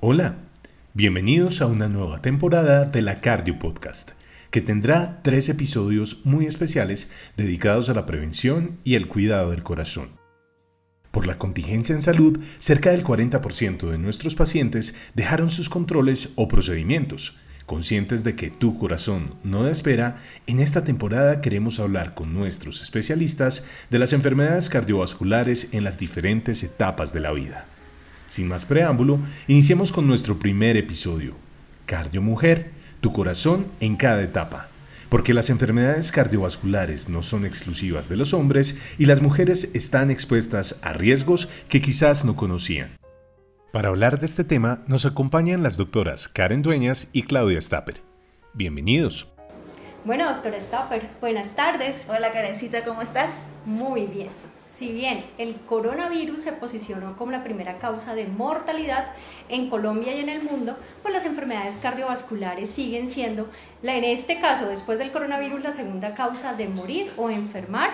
Hola, 0.00 0.36
bienvenidos 0.94 1.60
a 1.60 1.66
una 1.66 1.88
nueva 1.88 2.22
temporada 2.22 2.84
de 2.84 3.02
la 3.02 3.20
Cardio 3.20 3.58
Podcast, 3.58 4.12
que 4.52 4.60
tendrá 4.60 5.24
tres 5.24 5.48
episodios 5.48 6.24
muy 6.24 6.46
especiales 6.46 7.10
dedicados 7.36 7.88
a 7.88 7.94
la 7.94 8.06
prevención 8.06 8.78
y 8.84 8.94
el 8.94 9.08
cuidado 9.08 9.50
del 9.50 9.64
corazón. 9.64 10.10
Por 11.10 11.26
la 11.26 11.36
contingencia 11.36 11.96
en 11.96 12.02
salud, 12.02 12.38
cerca 12.58 12.92
del 12.92 13.02
40% 13.02 13.90
de 13.90 13.98
nuestros 13.98 14.36
pacientes 14.36 14.94
dejaron 15.16 15.50
sus 15.50 15.68
controles 15.68 16.28
o 16.36 16.46
procedimientos. 16.46 17.38
Conscientes 17.66 18.22
de 18.22 18.36
que 18.36 18.50
tu 18.50 18.78
corazón 18.78 19.34
no 19.42 19.66
espera, 19.66 20.22
en 20.46 20.60
esta 20.60 20.84
temporada 20.84 21.40
queremos 21.40 21.80
hablar 21.80 22.14
con 22.14 22.34
nuestros 22.34 22.82
especialistas 22.82 23.64
de 23.90 23.98
las 23.98 24.12
enfermedades 24.12 24.68
cardiovasculares 24.68 25.70
en 25.72 25.82
las 25.82 25.98
diferentes 25.98 26.62
etapas 26.62 27.12
de 27.12 27.18
la 27.18 27.32
vida. 27.32 27.66
Sin 28.28 28.46
más 28.46 28.66
preámbulo, 28.66 29.18
iniciemos 29.46 29.90
con 29.90 30.06
nuestro 30.06 30.38
primer 30.38 30.76
episodio. 30.76 31.34
Cardio 31.86 32.20
Mujer, 32.20 32.70
tu 33.00 33.10
corazón 33.10 33.66
en 33.80 33.96
cada 33.96 34.22
etapa. 34.22 34.68
Porque 35.08 35.32
las 35.32 35.48
enfermedades 35.48 36.12
cardiovasculares 36.12 37.08
no 37.08 37.22
son 37.22 37.46
exclusivas 37.46 38.10
de 38.10 38.16
los 38.16 38.34
hombres 38.34 38.76
y 38.98 39.06
las 39.06 39.22
mujeres 39.22 39.74
están 39.74 40.10
expuestas 40.10 40.78
a 40.82 40.92
riesgos 40.92 41.48
que 41.70 41.80
quizás 41.80 42.26
no 42.26 42.36
conocían. 42.36 42.98
Para 43.72 43.88
hablar 43.88 44.18
de 44.20 44.26
este 44.26 44.44
tema 44.44 44.82
nos 44.86 45.06
acompañan 45.06 45.62
las 45.62 45.78
doctoras 45.78 46.28
Karen 46.28 46.60
Dueñas 46.60 47.08
y 47.12 47.22
Claudia 47.22 47.60
Stapper. 47.62 48.02
Bienvenidos. 48.52 49.32
Bueno, 50.04 50.30
doctora 50.30 50.60
Stapper, 50.60 51.08
buenas 51.22 51.56
tardes. 51.56 52.02
Hola 52.08 52.30
Karencita, 52.30 52.84
¿cómo 52.84 53.00
estás? 53.00 53.30
Muy 53.64 54.02
bien. 54.02 54.28
Si 54.78 54.92
bien 54.92 55.24
el 55.38 55.56
coronavirus 55.56 56.42
se 56.42 56.52
posicionó 56.52 57.16
como 57.16 57.32
la 57.32 57.42
primera 57.42 57.78
causa 57.78 58.14
de 58.14 58.26
mortalidad 58.26 59.06
en 59.48 59.68
Colombia 59.68 60.14
y 60.14 60.20
en 60.20 60.28
el 60.28 60.40
mundo, 60.40 60.76
pues 61.02 61.12
las 61.12 61.26
enfermedades 61.26 61.78
cardiovasculares 61.78 62.70
siguen 62.70 63.08
siendo, 63.08 63.48
en 63.82 64.04
este 64.04 64.38
caso, 64.38 64.68
después 64.68 65.00
del 65.00 65.10
coronavirus, 65.10 65.64
la 65.64 65.72
segunda 65.72 66.14
causa 66.14 66.52
de 66.52 66.68
morir 66.68 67.10
o 67.16 67.28
enfermar 67.28 67.90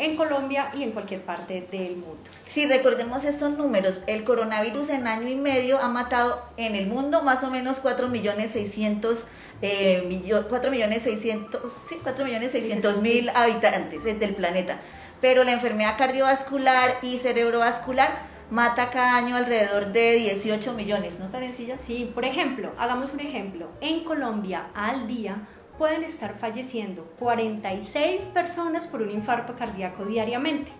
en 0.00 0.16
Colombia 0.16 0.72
y 0.74 0.82
en 0.82 0.90
cualquier 0.90 1.22
parte 1.22 1.68
del 1.70 1.98
mundo. 1.98 2.18
Si 2.44 2.66
recordemos 2.66 3.22
estos 3.22 3.56
números, 3.56 4.00
el 4.08 4.24
coronavirus 4.24 4.90
en 4.90 5.06
año 5.06 5.28
y 5.28 5.36
medio 5.36 5.78
ha 5.78 5.88
matado 5.88 6.42
en 6.56 6.74
el 6.74 6.88
mundo 6.88 7.22
más 7.22 7.44
o 7.44 7.50
menos 7.52 7.78
4 7.78 8.08
millones 8.08 8.50
600 8.50 9.24
eh, 9.64 10.44
4 10.48 10.70
millones 10.70 11.02
600, 11.02 11.72
sí, 11.86 11.98
4 12.02 12.24
millones 12.24 12.52
600 12.52 13.00
mil 13.00 13.30
habitantes 13.30 14.04
del 14.04 14.34
planeta 14.34 14.80
pero 15.24 15.42
la 15.42 15.52
enfermedad 15.52 15.96
cardiovascular 15.96 16.98
y 17.00 17.16
cerebrovascular 17.16 18.10
mata 18.50 18.90
cada 18.90 19.16
año 19.16 19.36
alrededor 19.36 19.90
de 19.90 20.16
18 20.16 20.74
millones, 20.74 21.18
¿no, 21.18 21.30
Karencilla? 21.32 21.78
Sí, 21.78 22.10
por 22.14 22.26
ejemplo, 22.26 22.72
hagamos 22.76 23.14
un 23.14 23.20
ejemplo. 23.20 23.70
En 23.80 24.04
Colombia, 24.04 24.66
al 24.74 25.08
día, 25.08 25.48
pueden 25.78 26.04
estar 26.04 26.36
falleciendo 26.38 27.04
46 27.18 28.26
personas 28.34 28.86
por 28.86 29.00
un 29.00 29.10
infarto 29.10 29.56
cardíaco 29.56 30.04
diariamente. 30.04 30.70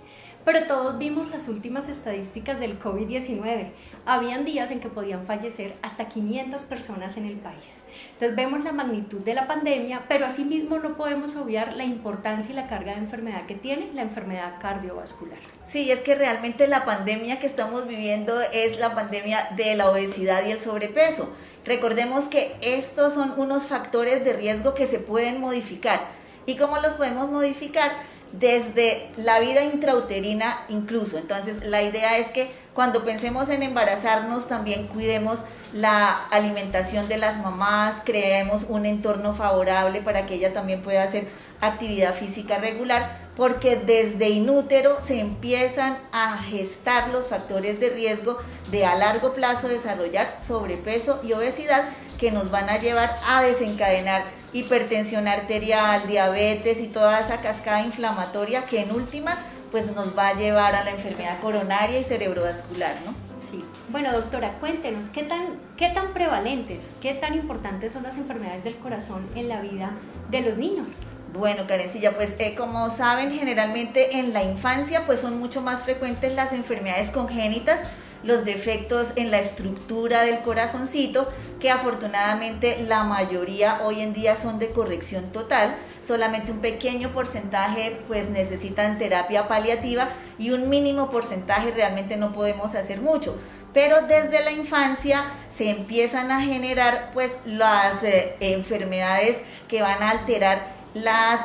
Pero 0.45 0.67
todos 0.67 0.99
vimos 0.99 1.31
las 1.31 1.49
últimas 1.49 1.89
estadísticas 1.89 2.61
del 2.61 2.79
COVID-19. 2.79 3.71
Habían 4.05 4.45
días 4.45 4.71
en 4.71 4.81
que 4.81 4.91
podían 4.91 5.25
fallecer 5.25 5.75
hasta 5.81 6.09
500 6.09 6.65
personas 6.65 7.17
en 7.17 7.25
el 7.25 7.37
país. 7.37 7.81
Entonces 8.13 8.37
vemos 8.37 8.63
la 8.63 8.73
magnitud 8.73 9.21
de 9.21 9.33
la 9.33 9.47
pandemia, 9.47 10.05
pero 10.07 10.27
asimismo 10.27 10.79
no 10.79 10.99
podemos 10.99 11.35
obviar 11.37 11.73
la 11.73 11.85
importancia 11.85 12.53
y 12.53 12.57
la 12.57 12.67
carga 12.67 12.93
de 12.93 12.99
enfermedad 12.99 13.47
que 13.47 13.55
tiene 13.55 13.91
la 13.95 14.03
enfermedad 14.03 14.61
cardiovascular. 14.61 15.39
Sí, 15.65 15.91
es 15.91 16.03
que 16.03 16.15
realmente 16.15 16.69
la 16.69 16.85
pandemia 16.85 17.39
que 17.39 17.47
estamos 17.47 17.89
viviendo 17.89 18.39
es 18.53 18.79
la 18.79 18.95
pandemia 18.95 19.49
de 19.57 19.75
la 19.77 19.91
obesidad 19.91 20.45
y 20.47 20.51
el 20.51 20.61
sobrepeso. 20.61 21.33
Recordemos 21.65 22.25
que 22.25 22.55
estos 22.61 23.15
son 23.15 23.33
unos 23.39 23.65
factores 23.65 24.23
de 24.23 24.35
riesgo 24.35 24.75
que 24.75 24.87
se 24.87 24.99
pueden 24.99 25.41
modificar. 25.41 26.01
¿Y 26.45 26.57
cómo 26.57 26.77
los 26.77 26.93
podemos 26.93 27.31
modificar? 27.31 27.93
Desde 28.39 29.11
la 29.17 29.39
vida 29.39 29.63
intrauterina 29.63 30.65
incluso. 30.69 31.19
Entonces, 31.19 31.65
la 31.65 31.83
idea 31.83 32.19
es 32.19 32.29
que 32.31 32.51
cuando 32.75 33.05
pensemos 33.05 33.49
en 33.49 33.63
embarazarnos, 33.63 34.49
también 34.49 34.89
cuidemos 34.89 35.41
la 35.73 36.27
alimentación 36.31 37.09
de 37.09 37.19
las 37.19 37.39
mamás, 37.39 38.03
creemos 38.05 38.65
un 38.69 38.87
entorno 38.87 39.35
favorable 39.35 40.01
para 40.01 40.27
que 40.27 40.35
ella 40.35 40.53
también 40.53 40.83
pueda 40.83 41.03
hacer 41.03 41.29
actividad 41.61 42.15
física 42.15 42.59
regular, 42.59 43.19
porque 43.37 43.77
desde 43.77 44.29
inútero 44.29 45.01
se 45.01 45.21
empiezan 45.21 45.99
a 46.13 46.39
gestar 46.39 47.11
los 47.11 47.27
factores 47.29 47.81
de 47.81 47.91
riesgo 47.91 48.39
de 48.71 48.85
a 48.85 48.97
largo 48.97 49.33
plazo 49.33 49.69
desarrollar 49.69 50.39
sobrepeso 50.45 51.21
y 51.23 51.33
obesidad 51.33 51.85
que 52.19 52.31
nos 52.31 52.51
van 52.51 52.69
a 52.69 52.79
llevar 52.79 53.17
a 53.27 53.43
desencadenar 53.43 54.25
hipertensión 54.55 55.29
arterial, 55.29 56.07
diabetes 56.07 56.81
y 56.81 56.87
toda 56.87 57.21
esa 57.21 57.41
cascada 57.41 57.83
inflamatoria 57.83 58.65
que 58.65 58.81
en 58.81 58.93
últimas 58.93 59.39
pues 59.71 59.91
nos 59.91 60.17
va 60.17 60.29
a 60.29 60.35
llevar 60.35 60.77
a 60.77 60.85
la 60.85 60.93
enfermedad 60.93 61.41
coronaria 61.41 61.99
y 61.99 62.05
cerebrovascular, 62.05 62.95
¿no? 63.05 63.13
Sí. 63.37 63.65
Bueno, 63.89 64.13
doctora, 64.13 64.53
cuéntenos, 64.61 65.09
¿qué 65.09 65.25
tan, 65.25 65.59
qué 65.77 65.91
tan 65.91 66.13
prevalentes, 66.15 66.91
qué 67.03 67.13
tan 67.13 67.35
importantes 67.35 67.93
son 67.93 68.05
las 68.05 68.17
enfermedades 68.17 68.63
del 68.63 68.77
corazón 68.77 69.27
en 69.35 69.49
la 69.49 69.61
vida 69.61 69.91
de 70.31 70.43
los 70.43 70.57
niños? 70.57 70.97
Bueno, 71.33 71.67
Karencilla, 71.67 72.15
pues 72.15 72.37
eh, 72.39 72.55
como 72.55 72.89
saben, 72.91 73.33
generalmente 73.33 74.19
en 74.19 74.33
la 74.33 74.45
infancia 74.45 75.05
pues 75.05 75.19
son 75.19 75.41
mucho 75.41 75.61
más 75.61 75.83
frecuentes 75.83 76.33
las 76.33 76.53
enfermedades 76.53 77.11
congénitas, 77.11 77.81
los 78.25 78.45
defectos 78.45 79.09
en 79.17 79.31
la 79.31 79.39
estructura 79.39 80.23
del 80.23 80.41
corazoncito, 80.41 81.29
que 81.61 81.71
afortunadamente 81.71 82.83
la 82.83 83.05
mayoría 83.05 83.81
hoy 83.85 84.01
en 84.01 84.13
día 84.13 84.37
son 84.37 84.59
de 84.59 84.71
corrección 84.71 85.31
total, 85.33 85.77
solamente 86.01 86.53
un 86.53 86.61
pequeño 86.61 87.11
porcentaje 87.13 88.01
pues 88.09 88.29
necesitan 88.31 88.99
terapia 88.99 89.49
paliativa 89.49 90.11
y 90.39 90.51
un 90.51 90.69
mínimo 90.69 91.11
porcentaje 91.11 91.71
realmente 91.71 92.17
no 92.17 92.33
podemos 92.33 92.75
hacer 92.75 93.01
mucho. 93.01 93.37
Pero 93.73 94.03
desde 94.03 94.43
la 94.45 94.53
infancia 94.53 95.25
se 95.51 95.69
empiezan 95.69 96.31
a 96.31 96.41
generar 96.41 97.11
pues 97.13 97.33
las 97.45 98.05
eh, 98.05 98.37
enfermedades 98.41 99.39
que 99.69 99.83
van 99.83 100.03
a 100.03 100.11
alterar 100.11 100.75
las 100.95 101.41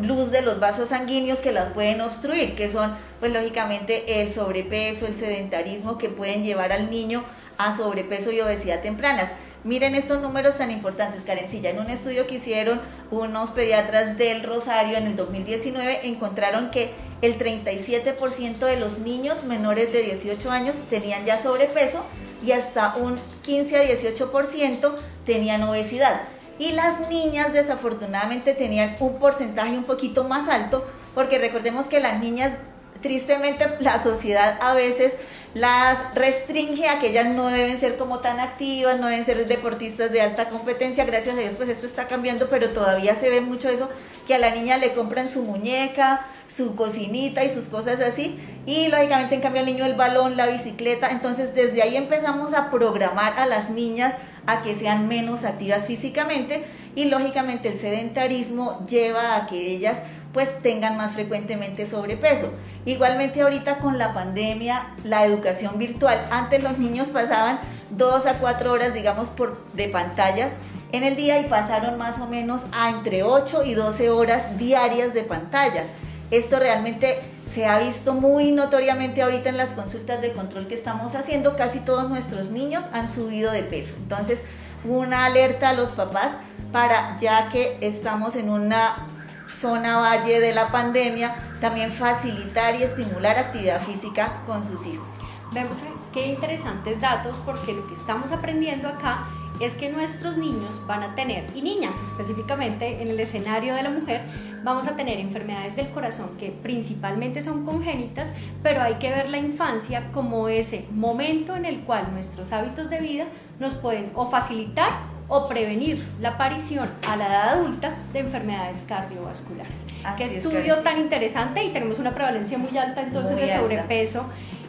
luz 0.00 0.30
de 0.30 0.42
los 0.42 0.60
vasos 0.60 0.88
sanguíneos 0.88 1.40
que 1.40 1.52
las 1.52 1.72
pueden 1.72 2.00
obstruir, 2.00 2.56
que 2.56 2.68
son 2.68 2.94
pues 3.20 3.32
lógicamente 3.32 4.20
el 4.20 4.28
sobrepeso, 4.28 5.06
el 5.06 5.14
sedentarismo 5.14 5.98
que 5.98 6.08
pueden 6.08 6.44
llevar 6.44 6.72
al 6.72 6.90
niño 6.90 7.24
a 7.58 7.76
sobrepeso 7.76 8.32
y 8.32 8.40
obesidad 8.40 8.80
tempranas. 8.80 9.30
Miren 9.62 9.94
estos 9.94 10.20
números 10.20 10.58
tan 10.58 10.70
importantes, 10.70 11.24
Karencilla. 11.24 11.70
En 11.70 11.78
un 11.78 11.88
estudio 11.88 12.26
que 12.26 12.34
hicieron 12.34 12.82
unos 13.10 13.50
pediatras 13.50 14.18
del 14.18 14.42
Rosario 14.42 14.98
en 14.98 15.06
el 15.06 15.16
2019, 15.16 16.06
encontraron 16.06 16.70
que 16.70 16.90
el 17.22 17.38
37% 17.38 18.58
de 18.58 18.78
los 18.78 18.98
niños 18.98 19.44
menores 19.44 19.90
de 19.90 20.02
18 20.02 20.50
años 20.50 20.76
tenían 20.90 21.24
ya 21.24 21.42
sobrepeso 21.42 22.04
y 22.44 22.52
hasta 22.52 22.96
un 22.96 23.18
15 23.42 23.76
a 23.78 23.88
18% 23.88 24.94
tenían 25.24 25.62
obesidad 25.62 26.20
y 26.58 26.72
las 26.72 27.08
niñas 27.08 27.52
desafortunadamente 27.52 28.54
tenían 28.54 28.96
un 29.00 29.18
porcentaje 29.18 29.76
un 29.76 29.84
poquito 29.84 30.24
más 30.24 30.48
alto, 30.48 30.84
porque 31.14 31.38
recordemos 31.38 31.86
que 31.86 32.00
las 32.00 32.20
niñas, 32.20 32.52
tristemente 33.00 33.66
la 33.80 34.02
sociedad 34.02 34.58
a 34.60 34.74
veces 34.74 35.14
las 35.54 35.98
restringe 36.14 36.88
a 36.88 36.98
que 36.98 37.10
ellas 37.10 37.26
no 37.26 37.46
deben 37.46 37.78
ser 37.78 37.96
como 37.96 38.18
tan 38.18 38.40
activas, 38.40 38.98
no 38.98 39.06
deben 39.06 39.24
ser 39.24 39.46
deportistas 39.46 40.10
de 40.10 40.20
alta 40.20 40.48
competencia, 40.48 41.04
gracias 41.04 41.36
a 41.36 41.38
Dios 41.38 41.54
pues 41.56 41.68
esto 41.68 41.86
está 41.86 42.08
cambiando, 42.08 42.48
pero 42.48 42.70
todavía 42.70 43.14
se 43.14 43.30
ve 43.30 43.40
mucho 43.40 43.68
eso, 43.68 43.88
que 44.26 44.34
a 44.34 44.38
la 44.38 44.50
niña 44.50 44.78
le 44.78 44.94
compran 44.94 45.28
su 45.28 45.42
muñeca, 45.42 46.26
su 46.48 46.74
cocinita 46.74 47.44
y 47.44 47.54
sus 47.54 47.66
cosas 47.66 48.00
así, 48.00 48.38
y 48.66 48.88
lógicamente 48.88 49.36
en 49.36 49.40
cambio 49.40 49.60
al 49.60 49.66
niño 49.66 49.84
el 49.84 49.94
balón, 49.94 50.36
la 50.36 50.46
bicicleta, 50.46 51.10
entonces 51.10 51.54
desde 51.54 51.82
ahí 51.82 51.96
empezamos 51.96 52.52
a 52.52 52.70
programar 52.70 53.38
a 53.38 53.46
las 53.46 53.70
niñas 53.70 54.14
a 54.46 54.62
que 54.62 54.74
sean 54.74 55.08
menos 55.08 55.44
activas 55.44 55.86
físicamente 55.86 56.64
y 56.94 57.06
lógicamente 57.06 57.68
el 57.68 57.78
sedentarismo 57.78 58.84
lleva 58.86 59.36
a 59.36 59.46
que 59.46 59.70
ellas 59.70 60.02
pues 60.32 60.60
tengan 60.62 60.96
más 60.96 61.12
frecuentemente 61.12 61.86
sobrepeso. 61.86 62.52
Igualmente 62.84 63.40
ahorita 63.40 63.78
con 63.78 63.98
la 63.98 64.12
pandemia, 64.12 64.94
la 65.04 65.24
educación 65.24 65.78
virtual, 65.78 66.26
antes 66.30 66.62
los 66.62 66.78
niños 66.78 67.08
pasaban 67.08 67.60
dos 67.90 68.26
a 68.26 68.38
cuatro 68.38 68.72
horas, 68.72 68.92
digamos, 68.92 69.30
por, 69.30 69.64
de 69.74 69.88
pantallas 69.88 70.54
en 70.92 71.04
el 71.04 71.16
día 71.16 71.40
y 71.40 71.44
pasaron 71.44 71.98
más 71.98 72.18
o 72.18 72.26
menos 72.26 72.66
a 72.72 72.90
entre 72.90 73.22
8 73.22 73.64
y 73.64 73.74
12 73.74 74.10
horas 74.10 74.58
diarias 74.58 75.14
de 75.14 75.22
pantallas. 75.22 75.88
Esto 76.30 76.58
realmente 76.58 77.18
se 77.54 77.66
ha 77.66 77.78
visto 77.78 78.14
muy 78.14 78.50
notoriamente 78.50 79.22
ahorita 79.22 79.48
en 79.48 79.56
las 79.56 79.74
consultas 79.74 80.20
de 80.20 80.32
control 80.32 80.66
que 80.66 80.74
estamos 80.74 81.14
haciendo. 81.14 81.54
Casi 81.56 81.78
todos 81.78 82.08
nuestros 82.08 82.50
niños 82.50 82.84
han 82.92 83.08
subido 83.08 83.52
de 83.52 83.62
peso. 83.62 83.94
Entonces, 83.96 84.40
una 84.84 85.24
alerta 85.24 85.68
a 85.68 85.72
los 85.72 85.92
papás 85.92 86.32
para, 86.72 87.16
ya 87.20 87.48
que 87.50 87.78
estamos 87.80 88.34
en 88.34 88.50
una 88.50 89.06
zona 89.48 89.98
valle 89.98 90.40
de 90.40 90.52
la 90.52 90.72
pandemia, 90.72 91.32
también 91.60 91.92
facilitar 91.92 92.74
y 92.74 92.82
estimular 92.82 93.38
actividad 93.38 93.80
física 93.80 94.42
con 94.46 94.64
sus 94.64 94.84
hijos. 94.86 95.10
Vemos 95.52 95.78
qué 96.12 96.26
interesantes 96.26 97.00
datos 97.00 97.40
porque 97.46 97.72
lo 97.72 97.86
que 97.86 97.94
estamos 97.94 98.32
aprendiendo 98.32 98.88
acá 98.88 99.28
es 99.60 99.74
que 99.74 99.90
nuestros 99.90 100.36
niños 100.36 100.80
van 100.86 101.02
a 101.02 101.14
tener, 101.14 101.44
y 101.54 101.62
niñas 101.62 101.96
específicamente 102.02 103.02
en 103.02 103.08
el 103.08 103.20
escenario 103.20 103.74
de 103.74 103.82
la 103.82 103.90
mujer, 103.90 104.22
vamos 104.64 104.86
a 104.88 104.96
tener 104.96 105.18
enfermedades 105.18 105.76
del 105.76 105.90
corazón 105.90 106.36
que 106.38 106.50
principalmente 106.50 107.42
son 107.42 107.64
congénitas, 107.64 108.32
pero 108.62 108.82
hay 108.82 108.94
que 108.94 109.10
ver 109.10 109.28
la 109.28 109.38
infancia 109.38 110.10
como 110.12 110.48
ese 110.48 110.86
momento 110.90 111.54
en 111.54 111.66
el 111.66 111.80
cual 111.80 112.12
nuestros 112.12 112.52
hábitos 112.52 112.90
de 112.90 113.00
vida 113.00 113.26
nos 113.60 113.74
pueden 113.74 114.10
o 114.14 114.28
facilitar 114.28 115.14
o 115.28 115.48
prevenir 115.48 116.04
la 116.20 116.30
aparición 116.30 116.90
a 117.08 117.16
la 117.16 117.26
edad 117.28 117.48
adulta 117.54 117.94
de 118.12 118.18
enfermedades 118.20 118.84
cardiovasculares. 118.86 119.86
Qué 120.18 120.24
estudio 120.24 120.78
tan 120.78 120.98
interesante 120.98 121.64
y 121.64 121.70
tenemos 121.70 121.98
una 121.98 122.14
prevalencia 122.14 122.58
muy 122.58 122.76
alta 122.76 123.02
entonces 123.02 123.36
de 123.36 123.48
sobrepeso 123.48 124.26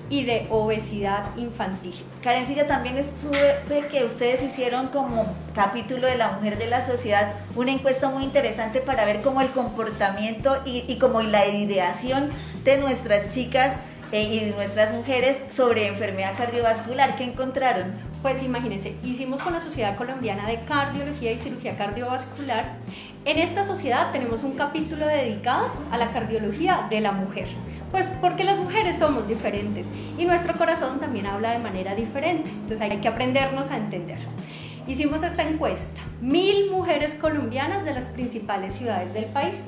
y 0.09 0.23
de 0.23 0.47
obesidad 0.49 1.35
infantil. 1.37 1.95
Karencilla, 2.21 2.67
también 2.67 2.97
estuve 2.97 3.87
que 3.91 4.03
ustedes 4.03 4.43
hicieron 4.43 4.87
como 4.87 5.25
capítulo 5.53 6.07
de 6.07 6.17
la 6.17 6.33
mujer 6.33 6.57
de 6.57 6.67
la 6.67 6.85
sociedad 6.85 7.33
una 7.55 7.71
encuesta 7.71 8.09
muy 8.09 8.23
interesante 8.23 8.81
para 8.81 9.05
ver 9.05 9.21
cómo 9.21 9.41
el 9.41 9.49
comportamiento 9.49 10.61
y, 10.65 10.85
y 10.87 10.97
como 10.97 11.21
la 11.21 11.47
ideación 11.47 12.31
de 12.63 12.77
nuestras 12.77 13.31
chicas 13.31 13.73
eh, 14.11 14.23
y 14.23 14.53
nuestras 14.55 14.93
mujeres 14.93 15.37
sobre 15.49 15.87
enfermedad 15.87 16.37
cardiovascular. 16.37 17.15
¿Qué 17.15 17.23
encontraron? 17.23 17.93
Pues 18.21 18.41
imagínense, 18.43 18.95
hicimos 19.03 19.41
con 19.41 19.53
la 19.53 19.59
Sociedad 19.59 19.95
Colombiana 19.97 20.47
de 20.47 20.59
Cardiología 20.59 21.31
y 21.31 21.37
Cirugía 21.37 21.75
Cardiovascular. 21.75 22.75
En 23.25 23.39
esta 23.39 23.63
sociedad 23.63 24.11
tenemos 24.11 24.43
un 24.43 24.53
capítulo 24.53 25.07
dedicado 25.07 25.71
a 25.91 25.97
la 25.97 26.11
cardiología 26.11 26.87
de 26.89 27.01
la 27.01 27.11
mujer. 27.11 27.47
Pues 27.95 28.07
porque 28.19 28.43
las 28.43 28.57
mujeres 28.57 28.97
somos 28.97 29.25
diferentes 29.25 29.87
y 30.17 30.25
nuestro 30.25 30.53
corazón 30.57 30.99
también 30.99 31.27
habla 31.27 31.53
de 31.53 31.59
manera 31.59 31.95
diferente. 31.95 32.49
Entonces 32.49 32.81
hay 32.81 32.97
que 32.97 33.07
aprendernos 33.07 33.71
a 33.71 33.77
entender. 33.77 34.17
Hicimos 34.85 35.23
esta 35.23 35.43
encuesta, 35.43 36.01
mil 36.19 36.71
mujeres 36.71 37.13
colombianas 37.13 37.85
de 37.85 37.93
las 37.93 38.07
principales 38.07 38.73
ciudades 38.73 39.13
del 39.13 39.23
país 39.23 39.67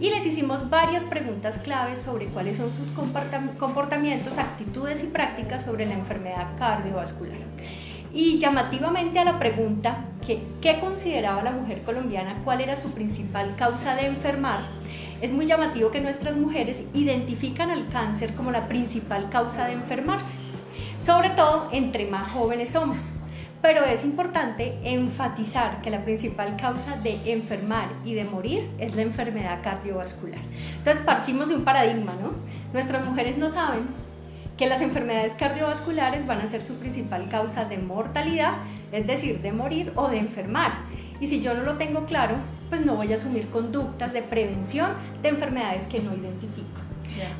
y 0.00 0.10
les 0.10 0.26
hicimos 0.26 0.68
varias 0.68 1.04
preguntas 1.04 1.58
claves 1.58 2.02
sobre 2.02 2.26
cuáles 2.26 2.56
son 2.56 2.72
sus 2.72 2.90
comportamientos, 2.90 4.36
actitudes 4.36 5.04
y 5.04 5.06
prácticas 5.06 5.64
sobre 5.64 5.86
la 5.86 5.94
enfermedad 5.94 6.48
cardiovascular. 6.58 7.38
Y 8.12 8.40
llamativamente 8.40 9.20
a 9.20 9.24
la 9.24 9.38
pregunta 9.38 10.06
que, 10.26 10.42
¿qué 10.60 10.80
consideraba 10.80 11.44
la 11.44 11.52
mujer 11.52 11.82
colombiana? 11.82 12.36
¿Cuál 12.42 12.62
era 12.62 12.74
su 12.74 12.90
principal 12.90 13.54
causa 13.54 13.94
de 13.94 14.06
enfermar? 14.06 14.62
Es 15.20 15.32
muy 15.32 15.46
llamativo 15.46 15.90
que 15.90 16.00
nuestras 16.00 16.36
mujeres 16.36 16.84
identifican 16.94 17.70
al 17.70 17.88
cáncer 17.88 18.34
como 18.34 18.50
la 18.50 18.68
principal 18.68 19.28
causa 19.30 19.66
de 19.66 19.72
enfermarse, 19.72 20.34
sobre 20.96 21.30
todo 21.30 21.68
entre 21.72 22.06
más 22.06 22.30
jóvenes 22.32 22.70
somos 22.70 23.14
pero 23.62 23.84
es 23.84 24.04
importante 24.04 24.78
enfatizar 24.84 25.82
que 25.82 25.90
la 25.90 26.02
principal 26.02 26.56
causa 26.56 26.96
de 26.96 27.20
enfermar 27.32 27.88
y 28.04 28.14
de 28.14 28.24
morir 28.24 28.70
es 28.78 28.94
la 28.94 29.02
enfermedad 29.02 29.62
cardiovascular. 29.62 30.40
Entonces 30.78 31.04
partimos 31.04 31.48
de 31.48 31.56
un 31.56 31.64
paradigma, 31.64 32.14
¿no? 32.20 32.32
Nuestras 32.72 33.04
mujeres 33.04 33.36
no 33.36 33.50
saben 33.50 33.82
que 34.56 34.66
las 34.66 34.80
enfermedades 34.80 35.34
cardiovasculares 35.34 36.26
van 36.26 36.40
a 36.40 36.46
ser 36.46 36.62
su 36.62 36.76
principal 36.76 37.28
causa 37.28 37.66
de 37.66 37.78
mortalidad, 37.78 38.54
es 38.92 39.06
decir, 39.06 39.40
de 39.40 39.52
morir 39.52 39.92
o 39.94 40.08
de 40.08 40.18
enfermar. 40.18 40.72
Y 41.20 41.26
si 41.26 41.40
yo 41.40 41.54
no 41.54 41.62
lo 41.62 41.76
tengo 41.76 42.06
claro, 42.06 42.36
pues 42.68 42.84
no 42.84 42.94
voy 42.96 43.12
a 43.12 43.16
asumir 43.16 43.48
conductas 43.50 44.12
de 44.12 44.22
prevención 44.22 44.92
de 45.22 45.28
enfermedades 45.28 45.86
que 45.86 46.00
no 46.00 46.14
identifico. 46.14 46.80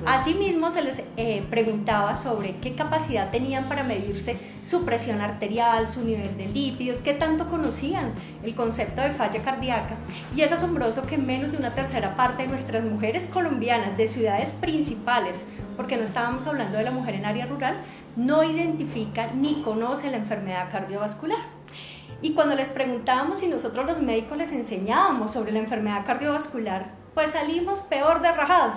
Asimismo, 0.07 0.71
se 0.71 0.83
les 0.83 1.03
eh, 1.17 1.43
preguntaba 1.49 2.15
sobre 2.15 2.57
qué 2.57 2.75
capacidad 2.75 3.31
tenían 3.31 3.65
para 3.65 3.83
medirse 3.83 4.37
su 4.63 4.85
presión 4.85 5.21
arterial, 5.21 5.89
su 5.89 6.05
nivel 6.05 6.37
de 6.37 6.49
lípidos, 6.49 7.01
qué 7.01 7.15
tanto 7.15 7.47
conocían 7.47 8.11
el 8.43 8.55
concepto 8.55 9.01
de 9.03 9.11
falla 9.11 9.43
cardíaca. 9.43 9.95
Y 10.37 10.43
es 10.43 10.53
asombroso 10.53 11.07
que 11.07 11.19
menos 11.19 11.53
de 11.53 11.59
una 11.59 11.71
tercera 11.71 12.17
parte 12.17 12.43
de 12.43 12.49
nuestras 12.49 12.85
mujeres 12.85 13.27
colombianas 13.27 13.97
de 13.97 14.07
ciudades 14.07 14.51
principales, 14.53 15.45
porque 15.77 15.97
no 15.97 16.03
estábamos 16.03 16.47
hablando 16.47 16.79
de 16.79 16.85
la 16.85 16.91
mujer 16.91 17.15
en 17.15 17.25
área 17.25 17.47
rural, 17.47 17.77
no 18.17 18.43
identifica 18.43 19.29
ni 19.35 19.63
conoce 19.63 20.11
la 20.11 20.17
enfermedad 20.17 20.71
cardiovascular. 20.71 21.60
Y 22.23 22.35
cuando 22.35 22.55
les 22.55 22.69
preguntábamos 22.69 23.39
si 23.39 23.47
nosotros 23.47 23.87
los 23.87 24.01
médicos 24.01 24.37
les 24.37 24.53
enseñábamos 24.53 25.33
sobre 25.33 25.53
la 25.53 25.59
enfermedad 25.59 26.05
cardiovascular, 26.05 26.91
pues 27.15 27.31
salimos 27.31 27.81
peor 27.81 28.21
de 28.21 28.31
rajados. 28.33 28.77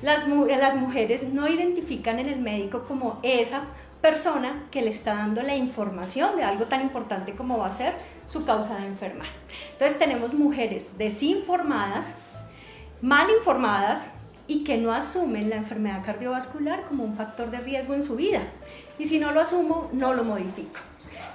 Las, 0.00 0.28
las 0.28 0.76
mujeres 0.76 1.24
no 1.24 1.48
identifican 1.48 2.20
en 2.20 2.28
el 2.28 2.38
médico 2.38 2.84
como 2.84 3.18
esa 3.22 3.62
persona 4.00 4.66
que 4.70 4.82
le 4.82 4.90
está 4.90 5.14
dando 5.14 5.42
la 5.42 5.56
información 5.56 6.36
de 6.36 6.44
algo 6.44 6.66
tan 6.66 6.82
importante 6.82 7.34
como 7.34 7.58
va 7.58 7.66
a 7.66 7.72
ser 7.72 7.94
su 8.28 8.44
causa 8.44 8.76
de 8.76 8.86
enfermar. 8.86 9.26
Entonces 9.72 9.98
tenemos 9.98 10.34
mujeres 10.34 10.96
desinformadas, 10.98 12.14
mal 13.02 13.28
informadas 13.36 14.10
y 14.46 14.62
que 14.62 14.78
no 14.78 14.92
asumen 14.92 15.50
la 15.50 15.56
enfermedad 15.56 16.04
cardiovascular 16.04 16.84
como 16.86 17.02
un 17.04 17.14
factor 17.14 17.50
de 17.50 17.58
riesgo 17.58 17.94
en 17.94 18.04
su 18.04 18.14
vida. 18.14 18.42
Y 18.98 19.06
si 19.06 19.18
no 19.18 19.32
lo 19.32 19.40
asumo, 19.40 19.90
no 19.92 20.14
lo 20.14 20.22
modifico. 20.22 20.78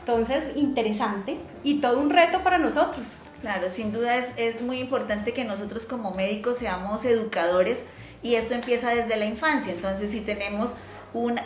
Entonces, 0.06 0.58
interesante 0.58 1.38
y 1.64 1.80
todo 1.80 1.98
un 1.98 2.10
reto 2.10 2.40
para 2.42 2.58
nosotros. 2.58 3.08
Claro, 3.40 3.70
sin 3.70 3.94
duda 3.94 4.18
es, 4.18 4.28
es 4.36 4.62
muy 4.62 4.80
importante 4.80 5.32
que 5.32 5.46
nosotros 5.46 5.86
como 5.86 6.12
médicos 6.12 6.58
seamos 6.58 7.06
educadores 7.06 7.84
y 8.22 8.36
esto 8.36 8.54
empieza 8.54 8.90
desde 8.94 9.16
la 9.16 9.26
infancia. 9.26 9.72
Entonces, 9.72 10.12
si 10.12 10.20
tenemos 10.20 10.74
una, 11.14 11.46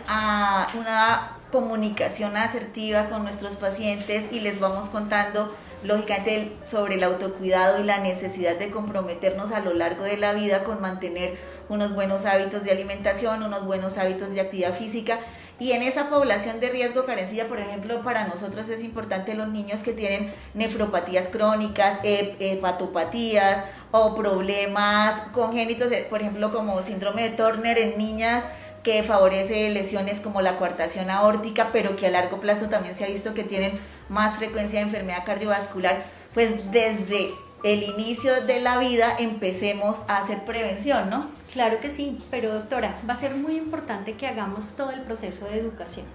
una 0.75 1.38
comunicación 1.51 2.36
asertiva 2.36 3.09
con 3.09 3.21
nuestros 3.21 3.56
pacientes 3.57 4.25
y 4.31 4.39
les 4.39 4.59
vamos 4.59 4.88
contando 4.88 5.54
lógicamente 5.83 6.54
sobre 6.65 6.95
el 6.95 7.04
autocuidado 7.04 7.80
y 7.80 7.83
la 7.83 8.00
necesidad 8.00 8.57
de 8.57 8.71
comprometernos 8.71 9.51
a 9.51 9.59
lo 9.59 9.74
largo 9.75 10.04
de 10.04 10.18
la 10.18 10.33
vida 10.33 10.63
con 10.63 10.81
mantener 10.81 11.38
unos 11.69 11.94
buenos 11.94 12.25
hábitos 12.25 12.63
de 12.63 12.71
alimentación, 12.71 13.44
unos 13.44 13.65
buenos 13.65 13.98
hábitos 14.00 14.31
de 14.31 14.42
actividad 14.42 14.74
física. 14.74 15.19
Y 15.59 15.71
en 15.71 15.81
esa 15.81 16.09
población 16.09 16.59
de 16.59 16.69
riesgo 16.69 17.06
carencilla, 17.06 17.48
por 17.48 17.59
ejemplo, 17.59 18.01
para 18.04 18.27
nosotros 18.27 18.69
es 18.69 18.83
importante 18.83 19.33
los 19.33 19.48
niños 19.48 19.81
que 19.81 19.92
tienen 19.92 20.31
nefropatías 20.54 21.30
crónicas, 21.30 22.00
hepatopatías 22.04 23.63
o 23.89 24.13
problemas 24.13 25.19
congénitos, 25.31 25.92
eh, 25.92 26.06
por 26.07 26.21
ejemplo, 26.21 26.51
como 26.51 26.83
síndrome 26.83 27.24
de 27.24 27.30
Turner 27.36 27.80
en 27.80 27.98
niñas 27.98 28.44
que 28.83 29.01
favorece 29.01 29.69
lesiones 29.71 30.21
como 30.21 30.42
la 30.42 30.57
coartación 30.57 31.09
aórtica, 31.09 31.69
pero 31.74 31.95
que 31.95 32.07
a 32.07 32.12
largo 32.12 32.39
plazo 32.39 32.68
también 32.68 32.95
se 32.95 33.04
ha 33.04 33.07
visto 33.07 33.33
que 33.33 33.44
tienen 33.44 33.80
más 34.09 34.38
frecuencia 34.38 34.80
de 34.80 34.86
enfermedad 34.86 35.25
cardiovascular, 35.25 36.04
pues 36.33 36.71
desde 36.71 37.31
el 37.74 37.83
inicio 37.83 38.45
de 38.45 38.62
la 38.62 38.78
vida 38.78 39.18
empecemos 39.19 40.02
a 40.07 40.18
hacer 40.18 40.45
prevención, 40.45 41.09
¿no? 41.09 41.30
Claro 41.52 41.81
que 41.81 41.90
sí, 41.90 42.24
pero 42.31 42.54
doctora, 42.54 42.97
va 43.07 43.14
a 43.14 43.18
ser 43.18 43.36
muy 43.36 43.57
importante 43.57 44.14
que 44.14 44.26
hagamos 44.26 44.78
todo 44.78 44.92
el 44.92 45.02
proceso 45.02 45.45
de 45.47 45.59
educación. 45.59 46.06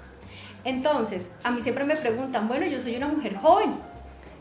Entonces, 0.64 1.37
a 1.42 1.50
mí 1.50 1.61
siempre 1.61 1.85
me 1.85 1.97
preguntan, 1.97 2.49
bueno, 2.49 2.64
yo 2.64 2.80
soy 2.80 2.97
una 2.97 3.09
mujer 3.09 3.37
joven, 3.37 3.75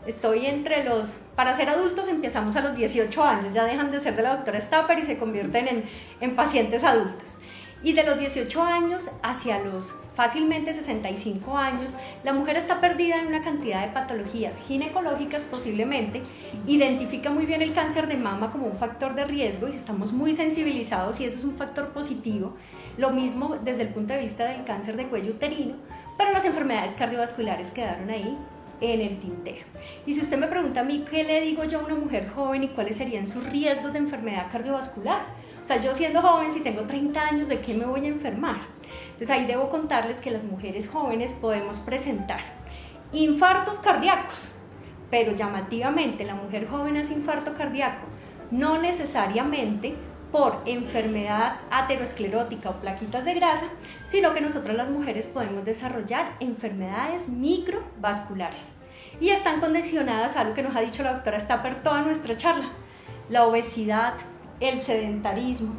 estoy 0.06 0.46
entre 0.46 0.84
los, 0.84 1.16
para 1.36 1.52
ser 1.52 1.68
adultos 1.68 2.08
empezamos 2.08 2.56
a 2.56 2.62
los 2.62 2.74
18 2.74 3.22
años, 3.22 3.52
ya 3.52 3.64
dejan 3.64 3.90
de 3.90 4.00
ser 4.00 4.16
de 4.16 4.22
la 4.22 4.36
doctora 4.36 4.58
Stapper 4.58 4.98
y 4.98 5.04
se 5.04 5.18
convierten 5.18 5.68
en, 5.68 5.84
en 6.20 6.34
pacientes 6.34 6.82
adultos. 6.82 7.36
Y 7.84 7.94
de 7.94 8.04
los 8.04 8.18
18 8.18 8.62
años 8.62 9.10
hacia 9.22 9.58
los 9.58 9.94
fácilmente 10.14 10.72
65 10.72 11.56
años, 11.56 11.96
la 12.22 12.32
mujer 12.32 12.56
está 12.56 12.80
perdida 12.80 13.18
en 13.18 13.26
una 13.26 13.42
cantidad 13.42 13.84
de 13.84 13.92
patologías 13.92 14.58
ginecológicas 14.58 15.44
posiblemente, 15.44 16.22
identifica 16.66 17.30
muy 17.30 17.46
bien 17.46 17.62
el 17.62 17.74
cáncer 17.74 18.06
de 18.08 18.16
mama 18.16 18.52
como 18.52 18.66
un 18.66 18.76
factor 18.76 19.14
de 19.14 19.24
riesgo 19.24 19.68
y 19.68 19.72
estamos 19.72 20.12
muy 20.12 20.34
sensibilizados 20.34 21.20
y 21.20 21.24
eso 21.24 21.38
es 21.38 21.44
un 21.44 21.54
factor 21.54 21.88
positivo. 21.88 22.54
Lo 22.98 23.10
mismo 23.10 23.56
desde 23.64 23.82
el 23.82 23.88
punto 23.88 24.12
de 24.12 24.20
vista 24.20 24.44
del 24.44 24.64
cáncer 24.64 24.96
de 24.96 25.06
cuello 25.06 25.32
uterino, 25.32 25.74
pero 26.18 26.32
las 26.32 26.44
enfermedades 26.44 26.92
cardiovasculares 26.92 27.70
quedaron 27.70 28.10
ahí 28.10 28.36
en 28.82 29.00
el 29.00 29.18
tintero. 29.18 29.64
Y 30.06 30.14
si 30.14 30.20
usted 30.20 30.38
me 30.38 30.48
pregunta 30.48 30.80
a 30.80 30.84
mí 30.84 31.04
qué 31.08 31.24
le 31.24 31.40
digo 31.40 31.64
yo 31.64 31.80
a 31.80 31.84
una 31.84 31.94
mujer 31.94 32.28
joven 32.28 32.64
y 32.64 32.68
cuáles 32.68 32.96
serían 32.96 33.26
sus 33.26 33.44
riesgos 33.48 33.92
de 33.92 34.00
enfermedad 34.00 34.50
cardiovascular, 34.50 35.26
o 35.62 35.64
sea, 35.64 35.80
yo 35.80 35.94
siendo 35.94 36.20
joven, 36.20 36.50
si 36.50 36.60
tengo 36.60 36.82
30 36.82 37.20
años, 37.20 37.48
¿de 37.48 37.60
qué 37.60 37.72
me 37.72 37.84
voy 37.84 38.04
a 38.04 38.08
enfermar? 38.08 38.56
Entonces 39.04 39.30
ahí 39.30 39.46
debo 39.46 39.68
contarles 39.68 40.20
que 40.20 40.32
las 40.32 40.42
mujeres 40.42 40.88
jóvenes 40.88 41.32
podemos 41.32 41.78
presentar 41.78 42.40
infartos 43.12 43.78
cardíacos, 43.78 44.48
pero 45.10 45.32
llamativamente 45.32 46.24
la 46.24 46.34
mujer 46.34 46.66
joven 46.66 46.96
hace 46.96 47.12
infarto 47.12 47.54
cardíaco, 47.54 48.06
no 48.50 48.78
necesariamente 48.78 49.94
por 50.32 50.62
enfermedad 50.64 51.56
aterosclerótica 51.70 52.70
o 52.70 52.80
plaquitas 52.80 53.24
de 53.24 53.34
grasa, 53.34 53.66
sino 54.06 54.32
que 54.32 54.40
nosotras 54.40 54.76
las 54.76 54.88
mujeres 54.88 55.26
podemos 55.26 55.64
desarrollar 55.64 56.36
enfermedades 56.40 57.28
microvasculares. 57.28 58.72
Y 59.20 59.28
están 59.28 59.60
condicionadas 59.60 60.34
a 60.36 60.40
algo 60.40 60.54
que 60.54 60.62
nos 60.62 60.74
ha 60.74 60.80
dicho 60.80 61.02
la 61.02 61.12
doctora 61.12 61.38
Stapper 61.38 61.82
toda 61.82 62.00
nuestra 62.00 62.36
charla, 62.36 62.70
la 63.28 63.44
obesidad, 63.46 64.14
el 64.62 64.80
sedentarismo, 64.80 65.74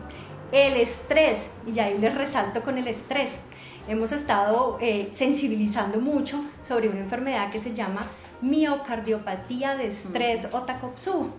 el 0.51 0.75
estrés, 0.75 1.47
y 1.65 1.79
ahí 1.79 1.97
les 1.97 2.13
resalto 2.13 2.61
con 2.61 2.77
el 2.77 2.87
estrés. 2.87 3.39
hemos 3.87 4.11
estado 4.11 4.77
eh, 4.81 5.09
sensibilizando 5.11 5.99
mucho 5.99 6.43
sobre 6.61 6.89
una 6.89 6.99
enfermedad 6.99 7.51
que 7.51 7.59
se 7.59 7.73
llama 7.73 8.01
miocardiopatía 8.41 9.75
de 9.75 9.87
estrés 9.87 10.47
o 10.51 10.61
TACOPSU. 10.61 11.31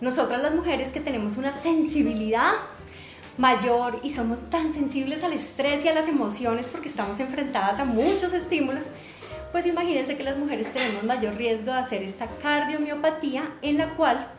Nosotras 0.00 0.42
las 0.42 0.54
mujeres 0.54 0.90
que 0.92 1.00
tenemos 1.00 1.36
una 1.36 1.52
sensibilidad 1.52 2.52
mayor 3.38 4.00
y 4.02 4.10
somos 4.10 4.50
tan 4.50 4.72
sensibles 4.72 5.22
al 5.24 5.32
estrés 5.32 5.84
y 5.84 5.88
a 5.88 5.94
las 5.94 6.08
emociones 6.08 6.66
porque 6.66 6.88
estamos 6.88 7.20
enfrentadas 7.20 7.78
a 7.78 7.84
muchos 7.84 8.32
estímulos, 8.32 8.90
pues 9.52 9.66
imagínense 9.66 10.16
que 10.16 10.24
las 10.24 10.36
mujeres 10.36 10.72
tenemos 10.72 11.02
mayor 11.04 11.34
riesgo 11.36 11.72
de 11.72 11.78
hacer 11.78 12.02
esta 12.02 12.26
cardiomiopatía 12.42 13.50
en 13.62 13.78
la 13.78 13.94
cual 13.94 14.32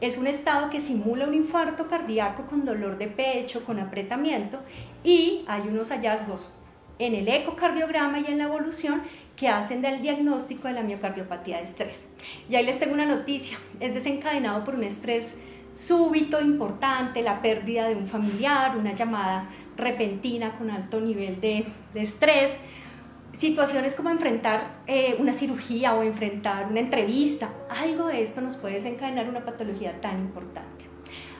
es 0.00 0.16
un 0.16 0.26
estado 0.26 0.70
que 0.70 0.80
simula 0.80 1.26
un 1.26 1.34
infarto 1.34 1.88
cardíaco 1.88 2.44
con 2.46 2.64
dolor 2.64 2.98
de 2.98 3.08
pecho, 3.08 3.64
con 3.64 3.78
apretamiento 3.78 4.60
y 5.02 5.44
hay 5.48 5.62
unos 5.62 5.90
hallazgos 5.90 6.48
en 6.98 7.14
el 7.14 7.28
ecocardiograma 7.28 8.20
y 8.20 8.26
en 8.26 8.38
la 8.38 8.44
evolución 8.44 9.02
que 9.36 9.48
hacen 9.48 9.82
del 9.82 10.02
diagnóstico 10.02 10.66
de 10.68 10.74
la 10.74 10.82
miocardiopatía 10.82 11.58
de 11.58 11.62
estrés. 11.62 12.08
Y 12.48 12.56
ahí 12.56 12.66
les 12.66 12.78
tengo 12.78 12.94
una 12.94 13.06
noticia, 13.06 13.56
es 13.78 13.94
desencadenado 13.94 14.64
por 14.64 14.74
un 14.74 14.84
estrés 14.84 15.36
súbito, 15.72 16.40
importante, 16.40 17.22
la 17.22 17.40
pérdida 17.40 17.88
de 17.88 17.94
un 17.94 18.06
familiar, 18.06 18.76
una 18.76 18.94
llamada 18.94 19.48
repentina 19.76 20.58
con 20.58 20.70
alto 20.70 21.00
nivel 21.00 21.40
de, 21.40 21.66
estrés, 21.94 22.56
situaciones 23.38 23.94
como 23.94 24.10
enfrentar 24.10 24.78
eh, 24.88 25.16
una 25.20 25.32
cirugía 25.32 25.94
o 25.94 26.02
enfrentar 26.02 26.66
una 26.66 26.80
entrevista, 26.80 27.50
algo 27.70 28.08
de 28.08 28.20
esto 28.20 28.40
nos 28.40 28.56
puede 28.56 28.74
desencadenar 28.74 29.28
una 29.28 29.44
patología 29.44 30.00
tan 30.00 30.18
importante. 30.18 30.86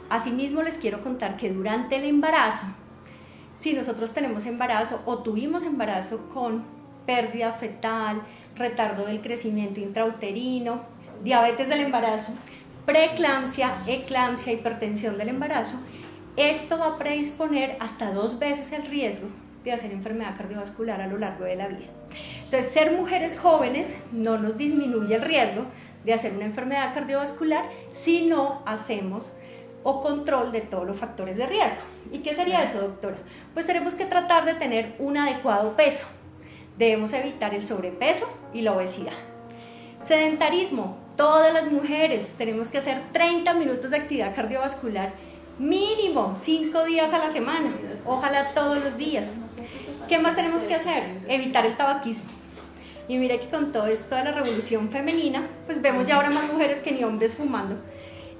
Asimismo, 0.08 0.62
les 0.62 0.78
quiero 0.78 1.02
contar 1.02 1.36
que 1.36 1.50
durante 1.50 1.96
el 1.96 2.04
embarazo, 2.04 2.66
si 3.54 3.72
nosotros 3.72 4.14
tenemos 4.14 4.46
embarazo 4.46 5.02
o 5.06 5.18
tuvimos 5.18 5.64
embarazo 5.64 6.28
con 6.32 6.62
pérdida 7.04 7.52
fetal, 7.52 8.22
retardo 8.54 9.06
del 9.06 9.20
crecimiento 9.20 9.80
intrauterino, 9.80 10.82
diabetes 11.24 11.68
del 11.68 11.80
embarazo, 11.80 12.32
preeclampsia, 12.86 13.72
eclampsia, 13.88 14.52
hipertensión 14.52 15.18
del 15.18 15.30
embarazo, 15.30 15.76
esto 16.36 16.78
va 16.78 16.86
a 16.86 16.98
predisponer 16.98 17.76
hasta 17.80 18.12
dos 18.12 18.38
veces 18.38 18.70
el 18.70 18.86
riesgo 18.86 19.28
de 19.68 19.74
hacer 19.74 19.92
enfermedad 19.92 20.36
cardiovascular 20.36 21.00
a 21.00 21.06
lo 21.06 21.18
largo 21.18 21.44
de 21.44 21.56
la 21.56 21.68
vida. 21.68 21.86
Entonces, 22.44 22.72
ser 22.72 22.92
mujeres 22.92 23.38
jóvenes 23.38 23.96
no 24.12 24.38
nos 24.38 24.56
disminuye 24.56 25.14
el 25.14 25.22
riesgo 25.22 25.64
de 26.04 26.14
hacer 26.14 26.32
una 26.32 26.46
enfermedad 26.46 26.94
cardiovascular 26.94 27.64
si 27.92 28.26
no 28.26 28.62
hacemos 28.66 29.34
o 29.82 30.02
control 30.02 30.52
de 30.52 30.60
todos 30.60 30.86
los 30.86 30.96
factores 30.96 31.36
de 31.36 31.46
riesgo. 31.46 31.80
¿Y 32.12 32.18
qué 32.18 32.34
sería 32.34 32.62
eso, 32.62 32.80
doctora? 32.80 33.16
Pues 33.54 33.66
tenemos 33.66 33.94
que 33.94 34.06
tratar 34.06 34.44
de 34.44 34.54
tener 34.54 34.94
un 34.98 35.16
adecuado 35.16 35.76
peso. 35.76 36.06
Debemos 36.76 37.12
evitar 37.12 37.54
el 37.54 37.62
sobrepeso 37.62 38.28
y 38.52 38.62
la 38.62 38.72
obesidad. 38.72 39.12
Sedentarismo, 40.00 40.96
todas 41.16 41.52
las 41.52 41.70
mujeres 41.70 42.34
tenemos 42.38 42.68
que 42.68 42.78
hacer 42.78 43.02
30 43.12 43.52
minutos 43.54 43.90
de 43.90 43.96
actividad 43.96 44.34
cardiovascular 44.34 45.12
mínimo 45.58 46.34
5 46.36 46.84
días 46.84 47.12
a 47.12 47.18
la 47.18 47.30
semana, 47.30 47.72
ojalá 48.06 48.54
todos 48.54 48.82
los 48.82 48.96
días. 48.96 49.34
¿Qué 50.08 50.18
más 50.18 50.36
tenemos 50.36 50.62
que 50.62 50.74
hacer? 50.74 51.02
Evitar 51.28 51.66
el 51.66 51.76
tabaquismo. 51.76 52.30
Y 53.08 53.18
mire 53.18 53.38
que 53.40 53.48
con 53.48 53.72
todo 53.72 53.88
esto 53.88 54.14
de 54.14 54.24
la 54.24 54.32
revolución 54.32 54.88
femenina, 54.90 55.46
pues 55.66 55.82
vemos 55.82 56.06
ya 56.08 56.16
ahora 56.16 56.30
más 56.30 56.50
mujeres 56.50 56.80
que 56.80 56.92
ni 56.92 57.04
hombres 57.04 57.34
fumando. 57.34 57.76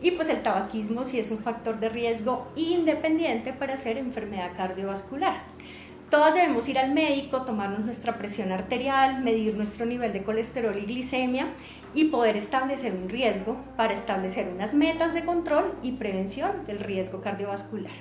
Y 0.01 0.13
pues 0.13 0.31
el 0.31 0.43
tabaquismo 0.43 1.05
sí 1.05 1.19
es 1.19 1.31
un 1.31 1.41
factor 1.41 1.79
de 1.79 1.91
riesgo 1.91 2.51
independiente 2.57 3.53
para 3.53 3.75
hacer 3.75 3.99
enfermedad 3.99 4.53
cardiovascular. 4.57 5.43
Todos 6.09 6.33
debemos 6.33 6.67
ir 6.71 6.79
al 6.79 6.95
médico, 6.95 7.43
tomarnos 7.43 7.81
nuestra 7.81 8.17
presión 8.17 8.51
arterial, 8.51 9.23
medir 9.23 9.55
nuestro 9.55 9.85
nivel 9.85 10.15
de 10.15 10.23
colesterol 10.23 10.75
y 10.79 10.87
glicemia 10.87 11.49
y 11.95 12.05
poder 12.05 12.39
establecer 12.39 12.95
un 12.95 13.11
riesgo 13.11 13.59
para 13.77 13.93
establecer 13.93 14.49
unas 14.49 14.73
metas 14.73 15.13
de 15.13 15.27
control 15.27 15.75
y 15.83 15.93
prevención 15.93 16.65
del 16.67 16.79
riesgo 16.79 17.21
cardiovascular. 17.21 17.93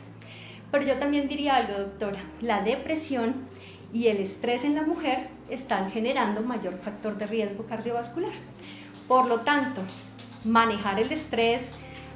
Pero 0.71 0.85
yo 0.85 0.97
también 0.97 1.27
diría 1.27 1.55
algo, 1.55 1.79
doctora, 1.79 2.19
la 2.41 2.61
depresión 2.61 3.47
y 3.93 4.07
el 4.07 4.17
estrés 4.17 4.63
en 4.63 4.75
la 4.75 4.83
mujer 4.83 5.27
están 5.49 5.91
generando 5.91 6.41
mayor 6.41 6.75
factor 6.77 7.17
de 7.17 7.27
riesgo 7.27 7.65
cardiovascular. 7.65 8.33
Por 9.07 9.27
lo 9.27 9.41
tanto, 9.41 9.81
manejar 10.43 10.99
el 10.99 11.11
estrés, 11.11 11.71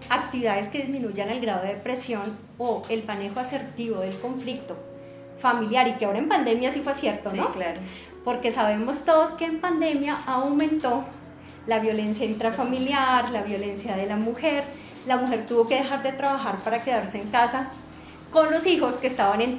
actividades 0.10 0.68
que 0.68 0.80
disminuyan 0.80 1.30
el 1.30 1.40
grado 1.40 1.64
de 1.64 1.70
depresión 1.70 2.38
o 2.58 2.84
el 2.90 3.06
manejo 3.06 3.40
asertivo 3.40 4.00
del 4.00 4.18
conflicto 4.20 4.78
familiar 5.40 5.88
y 5.88 5.94
que 5.94 6.06
ahora 6.06 6.20
en 6.20 6.30
pandemia 6.30 6.72
sí 6.72 6.82
fue 6.82 6.94
cierto, 6.94 7.34
¿no? 7.34 7.48
Sí, 7.48 7.54
claro. 7.54 7.80
Porque 8.24 8.52
sabemos 8.52 9.04
todos 9.04 9.32
que 9.32 9.46
en 9.46 9.60
pandemia 9.60 10.20
aumentó 10.28 11.04
la 11.66 11.80
violencia 11.80 12.26
intrafamiliar, 12.26 13.32
la 13.32 13.42
violencia 13.42 13.96
de 13.96 14.06
la 14.06 14.16
mujer. 14.16 14.64
La 15.08 15.18
mujer 15.18 15.46
tuvo 15.48 15.68
que 15.68 15.76
dejar 15.76 16.04
de 16.04 16.12
trabajar 16.12 16.58
para 16.58 16.84
quedarse 16.84 17.20
en 17.20 17.30
casa 17.30 17.70
con 18.32 18.52
los 18.52 18.68
hijos 18.68 18.98
que 18.98 19.08
estaban 19.08 19.42
en 19.42 19.58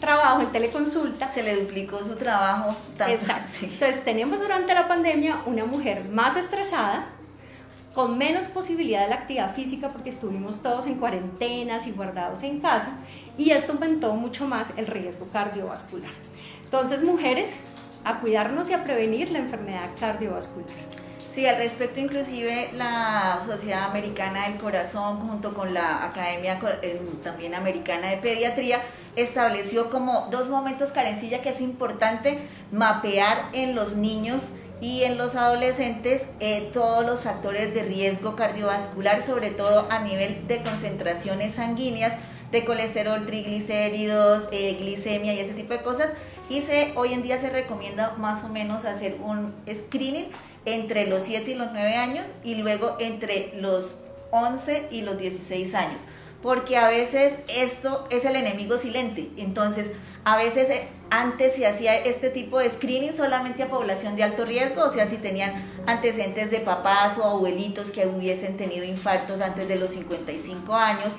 teletrabajo, 0.00 0.42
en 0.42 0.52
teleconsulta. 0.52 1.30
Se 1.30 1.42
le 1.42 1.56
duplicó 1.56 2.02
su 2.02 2.16
trabajo. 2.16 2.74
Exacto. 3.06 3.50
Entonces 3.62 4.02
tenemos 4.04 4.40
durante 4.40 4.74
la 4.74 4.88
pandemia 4.88 5.42
una 5.46 5.64
mujer 5.64 6.04
más 6.10 6.36
estresada, 6.36 7.06
con 7.94 8.18
menos 8.18 8.44
posibilidad 8.44 9.02
de 9.02 9.08
la 9.08 9.16
actividad 9.16 9.54
física 9.54 9.88
porque 9.90 10.10
estuvimos 10.10 10.62
todos 10.62 10.86
en 10.86 10.94
cuarentenas 10.94 11.86
y 11.86 11.92
guardados 11.92 12.42
en 12.44 12.60
casa 12.60 12.92
y 13.36 13.50
esto 13.50 13.72
aumentó 13.72 14.14
mucho 14.14 14.46
más 14.46 14.72
el 14.76 14.86
riesgo 14.86 15.26
cardiovascular. 15.32 16.12
Entonces, 16.64 17.02
mujeres, 17.02 17.56
a 18.04 18.20
cuidarnos 18.20 18.70
y 18.70 18.74
a 18.74 18.84
prevenir 18.84 19.30
la 19.30 19.40
enfermedad 19.40 19.90
cardiovascular. 19.98 20.89
Sí, 21.32 21.46
al 21.46 21.58
respecto 21.58 22.00
inclusive 22.00 22.70
la 22.72 23.38
Sociedad 23.44 23.84
Americana 23.84 24.48
del 24.48 24.58
Corazón 24.58 25.20
junto 25.20 25.54
con 25.54 25.72
la 25.72 26.04
Academia 26.04 26.58
eh, 26.82 27.00
también 27.22 27.54
Americana 27.54 28.08
de 28.08 28.16
Pediatría 28.16 28.82
estableció 29.14 29.90
como 29.90 30.26
dos 30.32 30.48
momentos 30.48 30.90
carencilla 30.90 31.40
que 31.40 31.50
es 31.50 31.60
importante 31.60 32.38
mapear 32.72 33.44
en 33.52 33.76
los 33.76 33.94
niños 33.94 34.42
y 34.80 35.04
en 35.04 35.18
los 35.18 35.36
adolescentes 35.36 36.22
eh, 36.40 36.68
todos 36.72 37.06
los 37.06 37.22
factores 37.22 37.74
de 37.74 37.84
riesgo 37.84 38.34
cardiovascular, 38.34 39.22
sobre 39.22 39.50
todo 39.50 39.86
a 39.88 40.00
nivel 40.00 40.48
de 40.48 40.62
concentraciones 40.62 41.54
sanguíneas, 41.54 42.14
de 42.50 42.64
colesterol, 42.64 43.24
triglicéridos, 43.26 44.48
eh, 44.50 44.76
glicemia 44.80 45.32
y 45.34 45.38
ese 45.38 45.52
tipo 45.52 45.74
de 45.74 45.82
cosas. 45.82 46.12
Y 46.48 46.62
se, 46.62 46.92
hoy 46.96 47.12
en 47.12 47.22
día 47.22 47.38
se 47.38 47.50
recomienda 47.50 48.14
más 48.16 48.42
o 48.42 48.48
menos 48.48 48.84
hacer 48.84 49.18
un 49.22 49.54
screening 49.72 50.26
entre 50.64 51.06
los 51.06 51.22
7 51.22 51.50
y 51.50 51.54
los 51.54 51.72
9 51.72 51.96
años 51.96 52.32
y 52.44 52.56
luego 52.56 52.96
entre 53.00 53.52
los 53.56 53.96
11 54.30 54.88
y 54.90 55.02
los 55.02 55.18
16 55.18 55.74
años 55.74 56.02
porque 56.42 56.76
a 56.76 56.88
veces 56.88 57.34
esto 57.48 58.06
es 58.10 58.24
el 58.24 58.36
enemigo 58.36 58.78
silente. 58.78 59.28
Entonces, 59.36 59.92
a 60.24 60.36
veces 60.36 60.70
eh, 60.70 60.88
antes 61.10 61.54
se 61.54 61.66
hacía 61.66 61.96
este 61.96 62.30
tipo 62.30 62.58
de 62.58 62.70
screening 62.70 63.14
solamente 63.14 63.62
a 63.62 63.68
población 63.68 64.16
de 64.16 64.22
alto 64.22 64.44
riesgo, 64.44 64.84
o 64.84 64.90
sea, 64.90 65.06
si 65.06 65.16
tenían 65.16 65.64
antecedentes 65.86 66.50
de 66.50 66.60
papás 66.60 67.18
o 67.18 67.24
abuelitos 67.24 67.90
que 67.90 68.06
hubiesen 68.06 68.56
tenido 68.56 68.84
infartos 68.84 69.40
antes 69.40 69.68
de 69.68 69.76
los 69.76 69.90
55 69.90 70.74
años, 70.74 71.14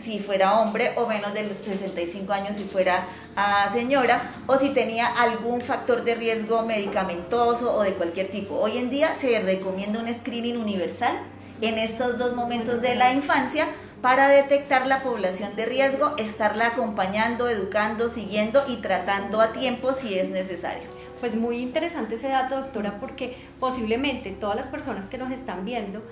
si 0.00 0.20
fuera 0.20 0.58
hombre, 0.58 0.92
o 0.96 1.06
menos 1.06 1.34
de 1.34 1.44
los 1.44 1.56
65 1.56 2.32
años 2.32 2.56
si 2.56 2.64
fuera 2.64 3.06
ah, 3.36 3.68
señora, 3.72 4.30
o 4.46 4.56
si 4.56 4.70
tenía 4.70 5.06
algún 5.06 5.60
factor 5.60 6.04
de 6.04 6.14
riesgo 6.14 6.62
medicamentoso 6.62 7.74
o 7.74 7.82
de 7.82 7.94
cualquier 7.94 8.28
tipo. 8.28 8.56
Hoy 8.56 8.78
en 8.78 8.90
día 8.90 9.14
se 9.20 9.38
recomienda 9.40 10.00
un 10.00 10.12
screening 10.12 10.56
universal 10.56 11.18
en 11.60 11.78
estos 11.78 12.18
dos 12.18 12.34
momentos 12.34 12.80
de 12.80 12.94
la 12.94 13.12
infancia 13.12 13.66
para 14.00 14.28
detectar 14.28 14.86
la 14.86 15.02
población 15.02 15.56
de 15.56 15.66
riesgo, 15.66 16.14
estarla 16.18 16.68
acompañando, 16.68 17.48
educando, 17.48 18.08
siguiendo 18.08 18.64
y 18.68 18.76
tratando 18.76 19.40
a 19.40 19.52
tiempo 19.52 19.92
si 19.92 20.18
es 20.18 20.28
necesario. 20.28 20.84
Pues 21.20 21.34
muy 21.34 21.58
interesante 21.58 22.14
ese 22.14 22.28
dato, 22.28 22.60
doctora, 22.60 23.00
porque 23.00 23.36
posiblemente 23.58 24.30
todas 24.30 24.54
las 24.54 24.68
personas 24.68 25.08
que 25.08 25.18
nos 25.18 25.32
están 25.32 25.64
viendo, 25.64 26.02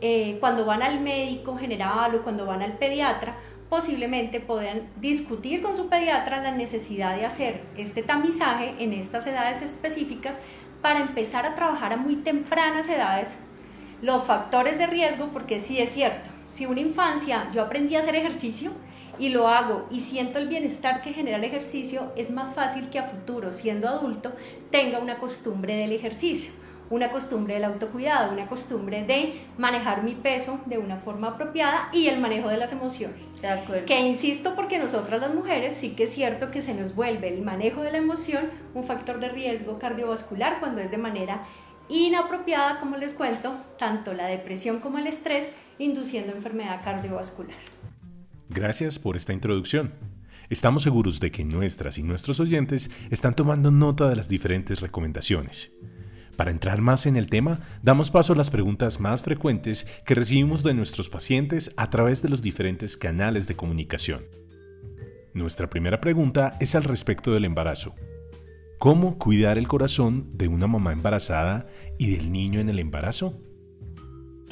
eh, 0.00 0.36
cuando 0.40 0.64
van 0.64 0.82
al 0.82 1.00
médico 1.00 1.56
general 1.56 2.14
o 2.14 2.22
cuando 2.22 2.46
van 2.46 2.62
al 2.62 2.72
pediatra, 2.72 3.34
posiblemente 3.68 4.40
podrán 4.40 4.82
discutir 5.00 5.62
con 5.62 5.74
su 5.74 5.88
pediatra 5.88 6.42
la 6.42 6.52
necesidad 6.52 7.16
de 7.16 7.26
hacer 7.26 7.62
este 7.76 8.02
tamizaje 8.02 8.74
en 8.78 8.92
estas 8.92 9.26
edades 9.26 9.62
específicas 9.62 10.38
para 10.82 11.00
empezar 11.00 11.46
a 11.46 11.54
trabajar 11.54 11.92
a 11.92 11.96
muy 11.96 12.16
tempranas 12.16 12.88
edades 12.88 13.36
los 14.02 14.24
factores 14.24 14.78
de 14.78 14.86
riesgo, 14.86 15.28
porque 15.32 15.58
sí 15.58 15.80
es 15.80 15.90
cierto, 15.90 16.28
si 16.48 16.66
una 16.66 16.80
infancia 16.80 17.48
yo 17.52 17.62
aprendí 17.62 17.96
a 17.96 18.00
hacer 18.00 18.14
ejercicio 18.14 18.72
y 19.18 19.30
lo 19.30 19.48
hago 19.48 19.86
y 19.90 20.00
siento 20.00 20.38
el 20.38 20.48
bienestar 20.48 21.02
que 21.02 21.14
genera 21.14 21.38
el 21.38 21.44
ejercicio, 21.44 22.12
es 22.16 22.30
más 22.30 22.54
fácil 22.54 22.90
que 22.90 22.98
a 22.98 23.04
futuro, 23.04 23.52
siendo 23.52 23.88
adulto, 23.88 24.32
tenga 24.70 24.98
una 24.98 25.18
costumbre 25.18 25.74
del 25.76 25.92
ejercicio. 25.92 26.52
Una 26.90 27.10
costumbre 27.10 27.54
del 27.54 27.64
autocuidado, 27.64 28.32
una 28.32 28.46
costumbre 28.46 29.04
de 29.04 29.42
manejar 29.58 30.02
mi 30.02 30.14
peso 30.14 30.60
de 30.66 30.78
una 30.78 30.98
forma 30.98 31.28
apropiada 31.28 31.88
y 31.92 32.06
el 32.08 32.20
manejo 32.20 32.48
de 32.48 32.56
las 32.56 32.72
emociones. 32.72 33.32
De 33.40 33.48
acuerdo. 33.48 33.86
Que 33.86 34.00
insisto 34.00 34.54
porque 34.54 34.78
nosotras 34.78 35.20
las 35.20 35.34
mujeres 35.34 35.76
sí 35.78 35.90
que 35.90 36.04
es 36.04 36.14
cierto 36.14 36.50
que 36.50 36.62
se 36.62 36.74
nos 36.74 36.94
vuelve 36.94 37.28
el 37.28 37.42
manejo 37.42 37.82
de 37.82 37.92
la 37.92 37.98
emoción 37.98 38.50
un 38.74 38.84
factor 38.84 39.20
de 39.20 39.28
riesgo 39.28 39.78
cardiovascular 39.78 40.60
cuando 40.60 40.80
es 40.80 40.90
de 40.90 40.98
manera 40.98 41.44
inapropiada, 41.88 42.80
como 42.80 42.96
les 42.96 43.14
cuento, 43.14 43.56
tanto 43.78 44.12
la 44.12 44.26
depresión 44.26 44.80
como 44.80 44.98
el 44.98 45.06
estrés, 45.06 45.52
induciendo 45.78 46.32
enfermedad 46.32 46.80
cardiovascular. 46.82 47.56
Gracias 48.48 48.98
por 48.98 49.16
esta 49.16 49.32
introducción. 49.32 49.92
Estamos 50.48 50.84
seguros 50.84 51.18
de 51.18 51.30
que 51.32 51.44
nuestras 51.44 51.98
y 51.98 52.02
nuestros 52.02 52.38
oyentes 52.38 52.90
están 53.10 53.34
tomando 53.34 53.70
nota 53.70 54.08
de 54.08 54.16
las 54.16 54.28
diferentes 54.28 54.80
recomendaciones. 54.80 55.72
Para 56.36 56.50
entrar 56.50 56.82
más 56.82 57.06
en 57.06 57.16
el 57.16 57.26
tema, 57.26 57.60
damos 57.82 58.10
paso 58.10 58.34
a 58.34 58.36
las 58.36 58.50
preguntas 58.50 59.00
más 59.00 59.22
frecuentes 59.22 59.86
que 60.04 60.14
recibimos 60.14 60.62
de 60.62 60.74
nuestros 60.74 61.08
pacientes 61.08 61.72
a 61.76 61.88
través 61.88 62.22
de 62.22 62.28
los 62.28 62.42
diferentes 62.42 62.96
canales 62.96 63.48
de 63.48 63.56
comunicación. 63.56 64.24
Nuestra 65.32 65.68
primera 65.68 66.00
pregunta 66.00 66.56
es 66.60 66.74
al 66.74 66.84
respecto 66.84 67.32
del 67.32 67.46
embarazo. 67.46 67.94
¿Cómo 68.78 69.18
cuidar 69.18 69.56
el 69.56 69.68
corazón 69.68 70.28
de 70.34 70.48
una 70.48 70.66
mamá 70.66 70.92
embarazada 70.92 71.66
y 71.98 72.14
del 72.14 72.30
niño 72.30 72.60
en 72.60 72.68
el 72.68 72.78
embarazo? 72.78 73.40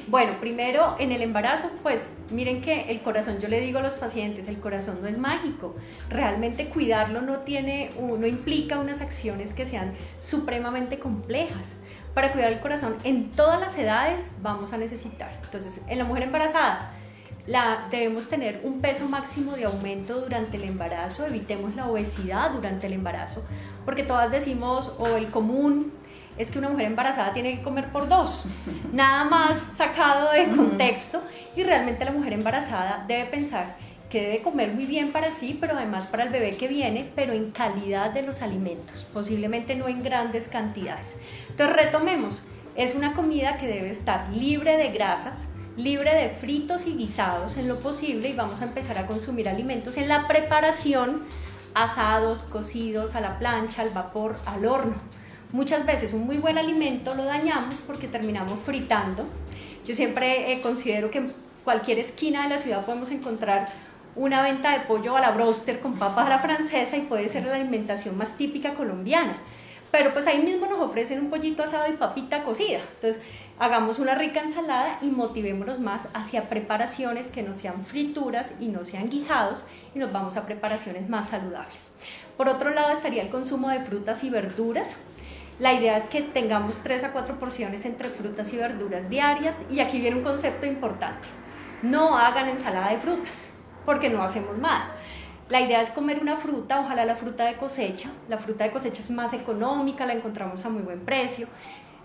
Bueno, 0.06 0.32
primero 0.38 0.96
en 0.98 1.12
el 1.12 1.22
embarazo, 1.22 1.70
pues 1.82 2.10
miren 2.30 2.60
que 2.60 2.90
el 2.90 3.00
corazón, 3.00 3.40
yo 3.40 3.48
le 3.48 3.60
digo 3.60 3.78
a 3.78 3.82
los 3.82 3.94
pacientes, 3.94 4.48
el 4.48 4.60
corazón 4.60 4.98
no 5.00 5.08
es 5.08 5.16
mágico. 5.16 5.74
Realmente 6.10 6.68
cuidarlo 6.68 7.22
no 7.22 7.38
tiene, 7.38 7.90
no 7.98 8.26
implica 8.26 8.78
unas 8.78 9.00
acciones 9.00 9.54
que 9.54 9.64
sean 9.64 9.94
supremamente 10.18 10.98
complejas. 10.98 11.76
Para 12.12 12.32
cuidar 12.32 12.52
el 12.52 12.60
corazón 12.60 12.96
en 13.04 13.30
todas 13.30 13.58
las 13.58 13.78
edades 13.78 14.32
vamos 14.42 14.72
a 14.74 14.76
necesitar. 14.76 15.40
Entonces, 15.42 15.80
en 15.88 15.98
la 15.98 16.04
mujer 16.04 16.24
embarazada, 16.24 16.92
la, 17.46 17.88
debemos 17.90 18.28
tener 18.28 18.60
un 18.62 18.80
peso 18.80 19.08
máximo 19.08 19.52
de 19.52 19.64
aumento 19.64 20.20
durante 20.20 20.56
el 20.56 20.64
embarazo, 20.64 21.26
evitemos 21.26 21.74
la 21.74 21.88
obesidad 21.88 22.50
durante 22.52 22.86
el 22.86 22.94
embarazo, 22.94 23.44
porque 23.84 24.02
todas 24.02 24.30
decimos, 24.30 24.94
o 24.98 25.16
el 25.16 25.30
común 25.30 25.92
es 26.38 26.50
que 26.50 26.58
una 26.58 26.68
mujer 26.68 26.86
embarazada 26.86 27.32
tiene 27.32 27.56
que 27.56 27.62
comer 27.62 27.90
por 27.92 28.08
dos, 28.08 28.42
nada 28.92 29.24
más 29.24 29.58
sacado 29.76 30.32
de 30.32 30.48
contexto. 30.48 31.22
Y 31.56 31.62
realmente 31.62 32.04
la 32.04 32.10
mujer 32.10 32.32
embarazada 32.32 33.04
debe 33.06 33.26
pensar 33.26 33.76
que 34.10 34.22
debe 34.22 34.42
comer 34.42 34.72
muy 34.72 34.86
bien 34.86 35.12
para 35.12 35.30
sí, 35.30 35.56
pero 35.60 35.76
además 35.76 36.06
para 36.06 36.24
el 36.24 36.30
bebé 36.30 36.56
que 36.56 36.68
viene, 36.68 37.10
pero 37.14 37.32
en 37.32 37.50
calidad 37.50 38.10
de 38.10 38.22
los 38.22 38.42
alimentos, 38.42 39.06
posiblemente 39.12 39.74
no 39.76 39.88
en 39.88 40.02
grandes 40.02 40.48
cantidades. 40.48 41.18
Entonces 41.50 41.76
retomemos, 41.76 42.42
es 42.76 42.94
una 42.94 43.14
comida 43.14 43.58
que 43.58 43.66
debe 43.66 43.90
estar 43.90 44.28
libre 44.32 44.76
de 44.76 44.90
grasas, 44.90 45.50
libre 45.76 46.14
de 46.14 46.28
fritos 46.28 46.86
y 46.86 46.96
guisados 46.96 47.56
en 47.56 47.68
lo 47.68 47.80
posible 47.80 48.28
y 48.28 48.34
vamos 48.34 48.62
a 48.62 48.64
empezar 48.64 48.98
a 48.98 49.06
consumir 49.06 49.48
alimentos 49.48 49.96
en 49.96 50.08
la 50.08 50.26
preparación, 50.26 51.22
asados, 51.74 52.42
cocidos, 52.42 53.16
a 53.16 53.20
la 53.20 53.38
plancha, 53.38 53.82
al 53.82 53.90
vapor, 53.90 54.36
al 54.46 54.66
horno 54.66 55.13
Muchas 55.54 55.86
veces 55.86 56.12
un 56.12 56.26
muy 56.26 56.38
buen 56.38 56.58
alimento 56.58 57.14
lo 57.14 57.26
dañamos 57.26 57.80
porque 57.86 58.08
terminamos 58.08 58.58
fritando. 58.58 59.24
Yo 59.86 59.94
siempre 59.94 60.50
eh, 60.50 60.60
considero 60.60 61.12
que 61.12 61.18
en 61.18 61.32
cualquier 61.62 62.00
esquina 62.00 62.42
de 62.42 62.48
la 62.48 62.58
ciudad 62.58 62.84
podemos 62.84 63.12
encontrar 63.12 63.68
una 64.16 64.42
venta 64.42 64.72
de 64.72 64.80
pollo 64.80 65.16
a 65.16 65.20
la 65.20 65.30
broster 65.30 65.78
con 65.78 65.94
papas 65.94 66.26
a 66.26 66.30
la 66.30 66.38
francesa 66.40 66.96
y 66.96 67.02
puede 67.02 67.28
ser 67.28 67.46
la 67.46 67.54
alimentación 67.54 68.18
más 68.18 68.36
típica 68.36 68.74
colombiana. 68.74 69.38
Pero 69.92 70.12
pues 70.12 70.26
ahí 70.26 70.42
mismo 70.42 70.66
nos 70.66 70.80
ofrecen 70.80 71.20
un 71.20 71.30
pollito 71.30 71.62
asado 71.62 71.88
y 71.88 71.96
papita 71.96 72.42
cocida. 72.42 72.80
Entonces, 72.96 73.22
hagamos 73.60 74.00
una 74.00 74.16
rica 74.16 74.40
ensalada 74.40 74.98
y 75.02 75.06
motivémonos 75.06 75.78
más 75.78 76.08
hacia 76.14 76.48
preparaciones 76.48 77.28
que 77.28 77.44
no 77.44 77.54
sean 77.54 77.86
frituras 77.86 78.54
y 78.58 78.66
no 78.66 78.84
sean 78.84 79.08
guisados 79.08 79.66
y 79.94 80.00
nos 80.00 80.10
vamos 80.10 80.36
a 80.36 80.46
preparaciones 80.46 81.08
más 81.08 81.28
saludables. 81.28 81.92
Por 82.36 82.48
otro 82.48 82.70
lado 82.70 82.90
estaría 82.90 83.22
el 83.22 83.30
consumo 83.30 83.68
de 83.68 83.82
frutas 83.82 84.24
y 84.24 84.30
verduras. 84.30 84.96
La 85.60 85.72
idea 85.72 85.96
es 85.96 86.06
que 86.06 86.20
tengamos 86.20 86.80
3 86.80 87.04
a 87.04 87.12
4 87.12 87.38
porciones 87.38 87.84
entre 87.84 88.08
frutas 88.08 88.52
y 88.52 88.56
verduras 88.56 89.08
diarias 89.08 89.62
y 89.70 89.78
aquí 89.78 90.00
viene 90.00 90.16
un 90.16 90.24
concepto 90.24 90.66
importante. 90.66 91.28
No 91.80 92.18
hagan 92.18 92.48
ensalada 92.48 92.90
de 92.90 92.98
frutas 92.98 93.50
porque 93.86 94.10
no 94.10 94.20
hacemos 94.24 94.58
nada. 94.58 94.96
La 95.48 95.60
idea 95.60 95.80
es 95.80 95.90
comer 95.90 96.18
una 96.20 96.36
fruta, 96.36 96.80
ojalá 96.80 97.04
la 97.04 97.14
fruta 97.14 97.44
de 97.44 97.54
cosecha. 97.54 98.10
La 98.28 98.38
fruta 98.38 98.64
de 98.64 98.72
cosecha 98.72 99.00
es 99.00 99.12
más 99.12 99.32
económica, 99.32 100.06
la 100.06 100.14
encontramos 100.14 100.64
a 100.64 100.70
muy 100.70 100.82
buen 100.82 101.04
precio. 101.04 101.46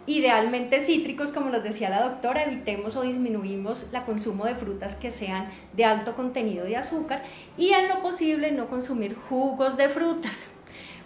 Idealmente 0.05 0.79
cítricos, 0.79 1.31
como 1.31 1.49
nos 1.49 1.63
decía 1.63 1.89
la 1.89 2.03
doctora, 2.03 2.43
evitemos 2.43 2.95
o 2.97 3.01
disminuimos 3.01 3.87
el 3.91 4.03
consumo 4.03 4.45
de 4.45 4.55
frutas 4.55 4.93
que 4.93 5.09
sean 5.09 5.49
de 5.73 5.85
alto 5.85 6.15
contenido 6.15 6.65
de 6.65 6.77
azúcar 6.77 7.23
y 7.57 7.71
en 7.71 7.87
lo 7.87 8.01
posible 8.03 8.51
no 8.51 8.67
consumir 8.69 9.15
jugos 9.15 9.75
de 9.75 9.89
frutas 9.89 10.51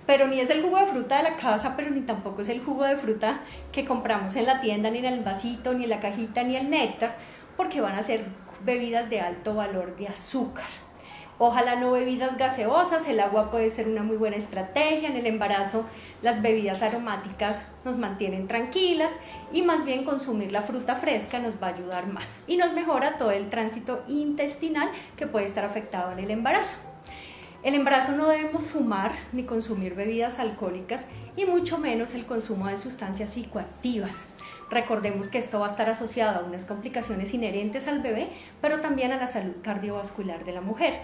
pero 0.05 0.27
ni 0.27 0.39
es 0.39 0.49
el 0.49 0.61
jugo 0.61 0.77
de 0.77 0.87
fruta 0.87 1.17
de 1.17 1.23
la 1.23 1.37
casa, 1.37 1.75
pero 1.75 1.89
ni 1.89 2.01
tampoco 2.01 2.41
es 2.41 2.49
el 2.49 2.61
jugo 2.61 2.83
de 2.83 2.97
fruta 2.97 3.41
que 3.71 3.85
compramos 3.85 4.35
en 4.35 4.45
la 4.45 4.61
tienda, 4.61 4.89
ni 4.89 4.99
en 4.99 5.05
el 5.05 5.23
vasito, 5.23 5.73
ni 5.73 5.83
en 5.83 5.89
la 5.89 5.99
cajita, 5.99 6.43
ni 6.43 6.55
el 6.55 6.69
néctar, 6.69 7.15
porque 7.57 7.81
van 7.81 7.95
a 7.95 8.03
ser 8.03 8.25
bebidas 8.63 9.09
de 9.09 9.21
alto 9.21 9.55
valor 9.55 9.95
de 9.97 10.07
azúcar. 10.07 10.67
Ojalá 11.39 11.75
no 11.75 11.91
bebidas 11.91 12.37
gaseosas, 12.37 13.07
el 13.07 13.19
agua 13.19 13.49
puede 13.49 13.69
ser 13.69 13.87
una 13.87 14.03
muy 14.03 14.17
buena 14.17 14.35
estrategia. 14.35 15.09
En 15.09 15.17
el 15.17 15.25
embarazo 15.25 15.85
las 16.21 16.41
bebidas 16.41 16.83
aromáticas 16.83 17.67
nos 17.83 17.97
mantienen 17.97 18.47
tranquilas 18.47 19.13
y 19.51 19.63
más 19.63 19.83
bien 19.83 20.05
consumir 20.05 20.51
la 20.51 20.61
fruta 20.61 20.95
fresca 20.95 21.39
nos 21.39 21.61
va 21.61 21.67
a 21.67 21.73
ayudar 21.73 22.07
más 22.07 22.41
y 22.47 22.55
nos 22.57 22.73
mejora 22.73 23.17
todo 23.17 23.31
el 23.31 23.49
tránsito 23.49 24.03
intestinal 24.07 24.89
que 25.17 25.27
puede 25.27 25.45
estar 25.45 25.65
afectado 25.65 26.11
en 26.13 26.19
el 26.19 26.31
embarazo. 26.31 26.92
El 27.63 27.75
embarazo 27.75 28.11
no 28.11 28.27
debemos 28.27 28.61
fumar 28.63 29.13
ni 29.31 29.43
consumir 29.43 29.95
bebidas 29.95 30.37
alcohólicas 30.37 31.07
y 31.37 31.45
mucho 31.45 31.77
menos 31.77 32.13
el 32.13 32.25
consumo 32.25 32.67
de 32.67 32.75
sustancias 32.75 33.29
psicoactivas. 33.29 34.25
Recordemos 34.69 35.29
que 35.29 35.37
esto 35.37 35.61
va 35.61 35.67
a 35.67 35.69
estar 35.69 35.89
asociado 35.89 36.41
a 36.41 36.43
unas 36.43 36.65
complicaciones 36.65 37.33
inherentes 37.33 37.87
al 37.87 38.01
bebé, 38.01 38.27
pero 38.59 38.81
también 38.81 39.13
a 39.13 39.17
la 39.17 39.27
salud 39.27 39.53
cardiovascular 39.61 40.43
de 40.43 40.51
la 40.51 40.59
mujer. 40.59 40.99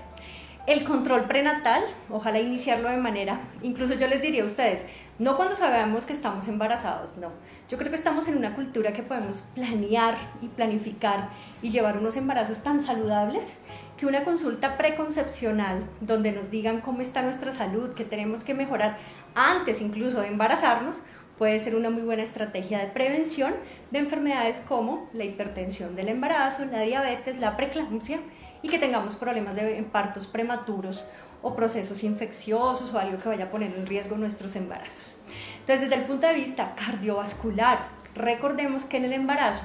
El 0.68 0.84
control 0.84 1.26
prenatal, 1.26 1.82
ojalá 2.10 2.40
iniciarlo 2.40 2.90
de 2.90 2.98
manera, 2.98 3.40
incluso 3.64 3.94
yo 3.94 4.08
les 4.08 4.22
diría 4.22 4.44
a 4.44 4.46
ustedes, 4.46 4.84
no 5.18 5.38
cuando 5.38 5.56
sabemos 5.56 6.06
que 6.06 6.14
estamos 6.14 6.48
embarazados, 6.50 7.16
no. 7.18 7.32
Yo 7.70 7.78
creo 7.78 7.90
que 7.90 7.96
estamos 7.96 8.28
en 8.28 8.38
una 8.38 8.54
cultura 8.54 8.92
que 8.92 9.02
podemos 9.02 9.44
planear 9.56 10.18
y 10.42 10.48
planificar 10.48 11.30
y 11.62 11.70
llevar 11.70 11.98
unos 11.98 12.18
embarazos 12.18 12.60
tan 12.60 12.82
saludables 12.82 13.54
que 14.00 14.06
una 14.06 14.24
consulta 14.24 14.78
preconcepcional 14.78 15.84
donde 16.00 16.32
nos 16.32 16.50
digan 16.50 16.80
cómo 16.80 17.02
está 17.02 17.22
nuestra 17.22 17.52
salud, 17.52 17.94
que 17.94 18.06
tenemos 18.06 18.46
que 18.46 18.54
mejorar 18.54 18.98
antes 19.36 19.82
incluso 19.82 20.22
de 20.22 20.28
embarazarnos, 20.28 21.02
puede 21.38 21.60
ser 21.60 21.76
una 21.76 21.90
muy 21.90 22.04
buena 22.04 22.24
estrategia 22.24 22.80
de 22.80 22.88
prevención 22.88 23.54
de 23.92 24.00
enfermedades 24.00 24.62
como 24.66 25.10
la 25.12 25.26
hipertensión 25.26 25.98
del 25.98 26.08
embarazo, 26.08 26.64
la 26.66 26.80
diabetes, 26.80 27.40
la 27.40 27.58
preeclampsia 27.58 28.22
y 28.62 28.70
que 28.70 28.80
tengamos 28.80 29.18
problemas 29.18 29.58
de 29.58 29.86
partos 29.92 30.28
prematuros 30.28 31.06
o 31.42 31.54
procesos 31.54 32.02
infecciosos 32.04 32.94
o 32.94 33.00
algo 33.00 33.18
que 33.18 33.28
vaya 33.28 33.46
a 33.46 33.52
poner 33.52 33.74
en 33.76 33.86
riesgo 33.86 34.16
nuestros 34.16 34.56
embarazos. 34.56 35.22
Entonces, 35.60 35.90
desde 35.90 36.02
el 36.02 36.08
punto 36.08 36.26
de 36.26 36.34
vista 36.36 36.74
cardiovascular, 36.74 37.90
recordemos 38.16 38.86
que 38.86 38.98
en 38.98 39.06
el 39.06 39.14
embarazo 39.14 39.64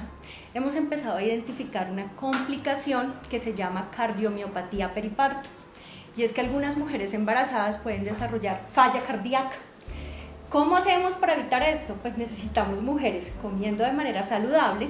hemos 0.55 0.77
empezado 0.77 1.17
a 1.17 1.23
identificar 1.23 1.91
una 1.91 2.07
complicación 2.13 3.13
que 3.29 3.39
se 3.39 3.53
llama 3.53 3.91
cardiomiopatía 3.95 4.93
periparto. 4.93 5.49
Y 6.15 6.23
es 6.23 6.31
que 6.31 6.39
algunas 6.39 6.77
mujeres 6.77 7.13
embarazadas 7.13 7.77
pueden 7.77 8.05
desarrollar 8.05 8.61
falla 8.73 9.01
cardíaca. 9.01 9.51
¿Cómo 10.49 10.77
hacemos 10.77 11.15
para 11.15 11.33
evitar 11.33 11.61
esto? 11.61 11.95
Pues 12.01 12.17
necesitamos 12.17 12.81
mujeres 12.81 13.33
comiendo 13.41 13.83
de 13.83 13.91
manera 13.91 14.23
saludable, 14.23 14.87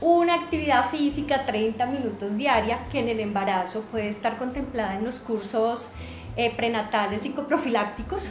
una 0.00 0.34
actividad 0.34 0.90
física 0.90 1.44
30 1.44 1.86
minutos 1.86 2.36
diaria 2.36 2.86
que 2.92 3.00
en 3.00 3.08
el 3.08 3.18
embarazo 3.18 3.82
puede 3.90 4.06
estar 4.06 4.36
contemplada 4.36 4.94
en 4.94 5.04
los 5.04 5.18
cursos 5.18 5.88
eh, 6.36 6.54
prenatales 6.54 7.26
y 7.26 7.30
coprofilácticos. 7.30 8.28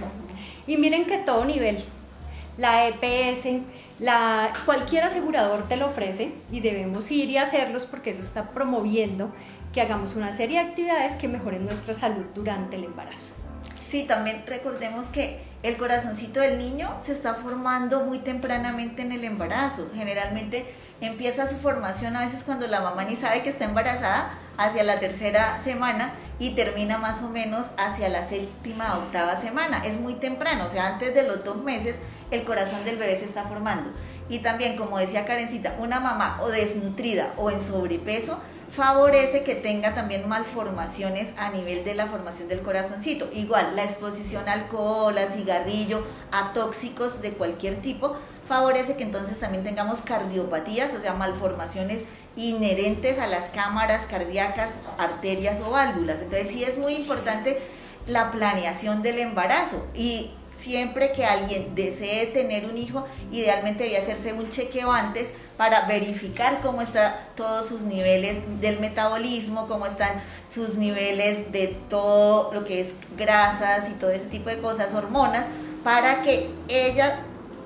Y 0.66 0.78
miren 0.78 1.06
que 1.06 1.18
todo 1.18 1.44
nivel, 1.44 1.84
la 2.58 2.88
EPS, 2.88 3.48
la, 4.00 4.52
cualquier 4.66 5.04
asegurador 5.04 5.68
te 5.68 5.78
lo 5.78 5.88
ofrece 5.88 6.34
y 6.52 6.60
debemos 6.60 7.10
ir 7.12 7.30
y 7.30 7.38
hacerlos 7.38 7.86
porque 7.86 8.12
eso 8.12 8.22
está 8.22 8.50
promoviendo 8.50 9.32
que 9.74 9.82
hagamos 9.82 10.16
una 10.16 10.34
serie 10.34 10.62
de 10.62 10.70
actividades 10.70 11.14
que 11.16 11.28
mejoren 11.28 11.66
nuestra 11.66 11.94
salud 11.96 12.26
durante 12.36 12.76
el 12.76 12.86
embarazo. 12.86 13.36
Sí, 13.88 14.04
también 14.04 14.44
recordemos 14.48 15.08
que 15.08 15.40
el 15.64 15.78
corazoncito 15.78 16.40
del 16.40 16.58
niño 16.58 16.90
se 17.04 17.12
está 17.12 17.36
formando 17.36 18.02
muy 18.02 18.20
tempranamente 18.20 19.02
en 19.02 19.12
el 19.12 19.24
embarazo. 19.24 19.90
Generalmente 19.94 20.66
empieza 21.06 21.48
su 21.48 21.56
formación 21.58 22.16
a 22.16 22.22
veces 22.22 22.44
cuando 22.44 22.68
la 22.68 22.82
mamá 22.82 23.06
ni 23.06 23.16
sabe 23.16 23.42
que 23.42 23.50
está 23.50 23.66
embarazada, 23.66 24.38
hacia 24.58 24.84
la 24.84 25.00
tercera 25.00 25.60
semana 25.60 26.14
y 26.40 26.52
termina 26.52 26.98
más 26.98 27.22
o 27.22 27.30
menos 27.30 27.72
hacia 27.78 28.10
la 28.10 28.24
séptima, 28.24 28.98
octava 28.98 29.36
semana. 29.36 29.84
Es 29.86 30.00
muy 30.00 30.16
temprano, 30.16 30.66
o 30.66 30.70
sea, 30.70 30.88
antes 30.88 31.14
de 31.14 31.24
los 31.24 31.44
dos 31.44 31.58
meses 31.64 31.98
el 32.32 32.44
corazón 32.44 32.84
del 32.86 32.98
bebé 32.98 33.16
se 33.16 33.26
está 33.26 33.44
formando. 33.44 33.90
Y 34.30 34.40
también, 34.40 34.78
como 34.78 34.98
decía 34.98 35.26
Karencita, 35.26 35.76
una 35.80 36.00
mamá 36.00 36.40
o 36.42 36.50
desnutrida 36.50 37.34
o 37.38 37.52
en 37.52 37.60
sobrepeso 37.60 38.40
favorece 38.72 39.44
que 39.44 39.54
tenga 39.54 39.94
también 39.94 40.28
malformaciones 40.28 41.32
a 41.38 41.50
nivel 41.50 41.84
de 41.84 41.94
la 41.94 42.08
formación 42.08 42.48
del 42.48 42.62
corazoncito. 42.62 43.30
Igual, 43.32 43.76
la 43.76 43.84
exposición 43.84 44.50
al 44.50 44.62
alcohol, 44.62 45.16
a 45.18 45.28
cigarrillo, 45.28 46.04
a 46.32 46.54
tóxicos 46.54 47.22
de 47.22 47.34
cualquier 47.34 47.82
tipo, 47.82 48.16
favorece 48.48 48.96
que 48.96 49.04
entonces 49.04 49.40
también 49.40 49.64
tengamos 49.64 50.02
cardiopatías, 50.02 50.94
o 50.94 51.00
sea, 51.00 51.14
malformaciones 51.14 52.04
inherentes 52.36 53.20
a 53.20 53.28
las 53.28 53.50
cámaras 53.50 54.06
cardíacas, 54.08 54.82
arterias 54.98 55.62
o 55.62 55.72
válvulas. 55.72 56.22
Entonces 56.22 56.50
sí 56.50 56.64
es 56.64 56.78
muy 56.78 56.96
importante 56.96 57.60
la 58.08 58.32
planeación 58.32 59.02
del 59.02 59.20
embarazo 59.20 59.88
y 59.94 60.32
siempre 60.58 61.12
que 61.12 61.26
alguien 61.26 61.76
desee 61.76 62.28
tener 62.28 62.66
un 62.66 62.78
hijo, 62.78 63.06
idealmente 63.32 63.84
debe 63.84 63.98
hacerse 63.98 64.34
un 64.34 64.50
chequeo 64.50 64.92
antes 64.92 65.34
para 65.58 65.82
verificar 65.88 66.60
cómo 66.62 66.82
están 66.82 67.16
todos 67.36 67.68
sus 67.68 67.82
niveles 67.84 68.38
del 68.62 68.80
metabolismo, 68.80 69.68
cómo 69.68 69.86
están 69.86 70.22
sus 70.54 70.76
niveles 70.76 71.52
de 71.52 71.76
todo 71.90 72.54
lo 72.54 72.66
que 72.66 72.82
es 72.82 72.96
grasas 73.18 73.90
y 73.90 73.94
todo 73.94 74.12
ese 74.12 74.26
tipo 74.26 74.50
de 74.50 74.60
cosas, 74.60 74.94
hormonas, 74.94 75.48
para 75.84 76.22
que 76.22 76.50
ella 76.70 77.20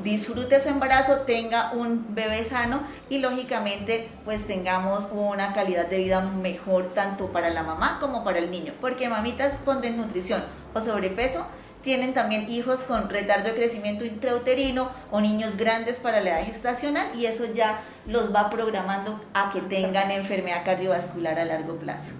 disfrute 0.03 0.59
su 0.59 0.69
embarazo, 0.69 1.21
tenga 1.21 1.71
un 1.73 2.15
bebé 2.15 2.43
sano 2.43 2.81
y 3.09 3.19
lógicamente 3.19 4.09
pues 4.25 4.45
tengamos 4.45 5.09
una 5.11 5.53
calidad 5.53 5.87
de 5.87 5.97
vida 5.97 6.21
mejor 6.21 6.93
tanto 6.93 7.31
para 7.31 7.49
la 7.49 7.63
mamá 7.63 7.97
como 7.99 8.23
para 8.23 8.39
el 8.39 8.51
niño, 8.51 8.73
porque 8.81 9.09
mamitas 9.09 9.59
con 9.65 9.81
desnutrición 9.81 10.43
o 10.73 10.81
sobrepeso 10.81 11.45
tienen 11.81 12.13
también 12.13 12.49
hijos 12.49 12.81
con 12.81 13.09
retardo 13.09 13.49
de 13.49 13.55
crecimiento 13.55 14.03
intrauterino 14.03 14.91
o 15.11 15.21
niños 15.21 15.55
grandes 15.55 15.97
para 15.97 16.21
la 16.21 16.39
edad 16.39 16.45
gestacional 16.45 17.07
y 17.17 17.25
eso 17.25 17.45
ya 17.53 17.81
los 18.05 18.33
va 18.33 18.49
programando 18.49 19.21
a 19.33 19.49
que 19.51 19.61
tengan 19.61 20.11
enfermedad 20.11 20.65
cardiovascular 20.65 21.39
a 21.39 21.45
largo 21.45 21.77
plazo. 21.77 22.13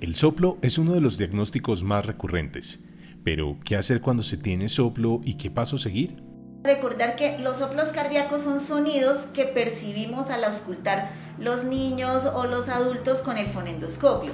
El 0.00 0.14
soplo 0.14 0.58
es 0.62 0.78
uno 0.78 0.92
de 0.92 1.00
los 1.00 1.18
diagnósticos 1.18 1.82
más 1.84 2.06
recurrentes 2.06 2.80
pero, 3.24 3.58
¿qué 3.64 3.76
hacer 3.76 4.00
cuando 4.00 4.22
se 4.22 4.36
tiene 4.36 4.68
soplo 4.68 5.20
y 5.22 5.34
qué 5.34 5.50
paso 5.50 5.78
seguir? 5.78 6.22
Recordar 6.62 7.16
que 7.16 7.38
los 7.38 7.56
soplos 7.56 7.88
cardíacos 7.88 8.42
son 8.42 8.60
sonidos 8.60 9.18
que 9.34 9.44
percibimos 9.44 10.30
al 10.30 10.44
auscultar 10.44 11.10
los 11.38 11.64
niños 11.64 12.26
o 12.26 12.44
los 12.44 12.68
adultos 12.68 13.20
con 13.20 13.38
el 13.38 13.48
fonendoscopio. 13.48 14.32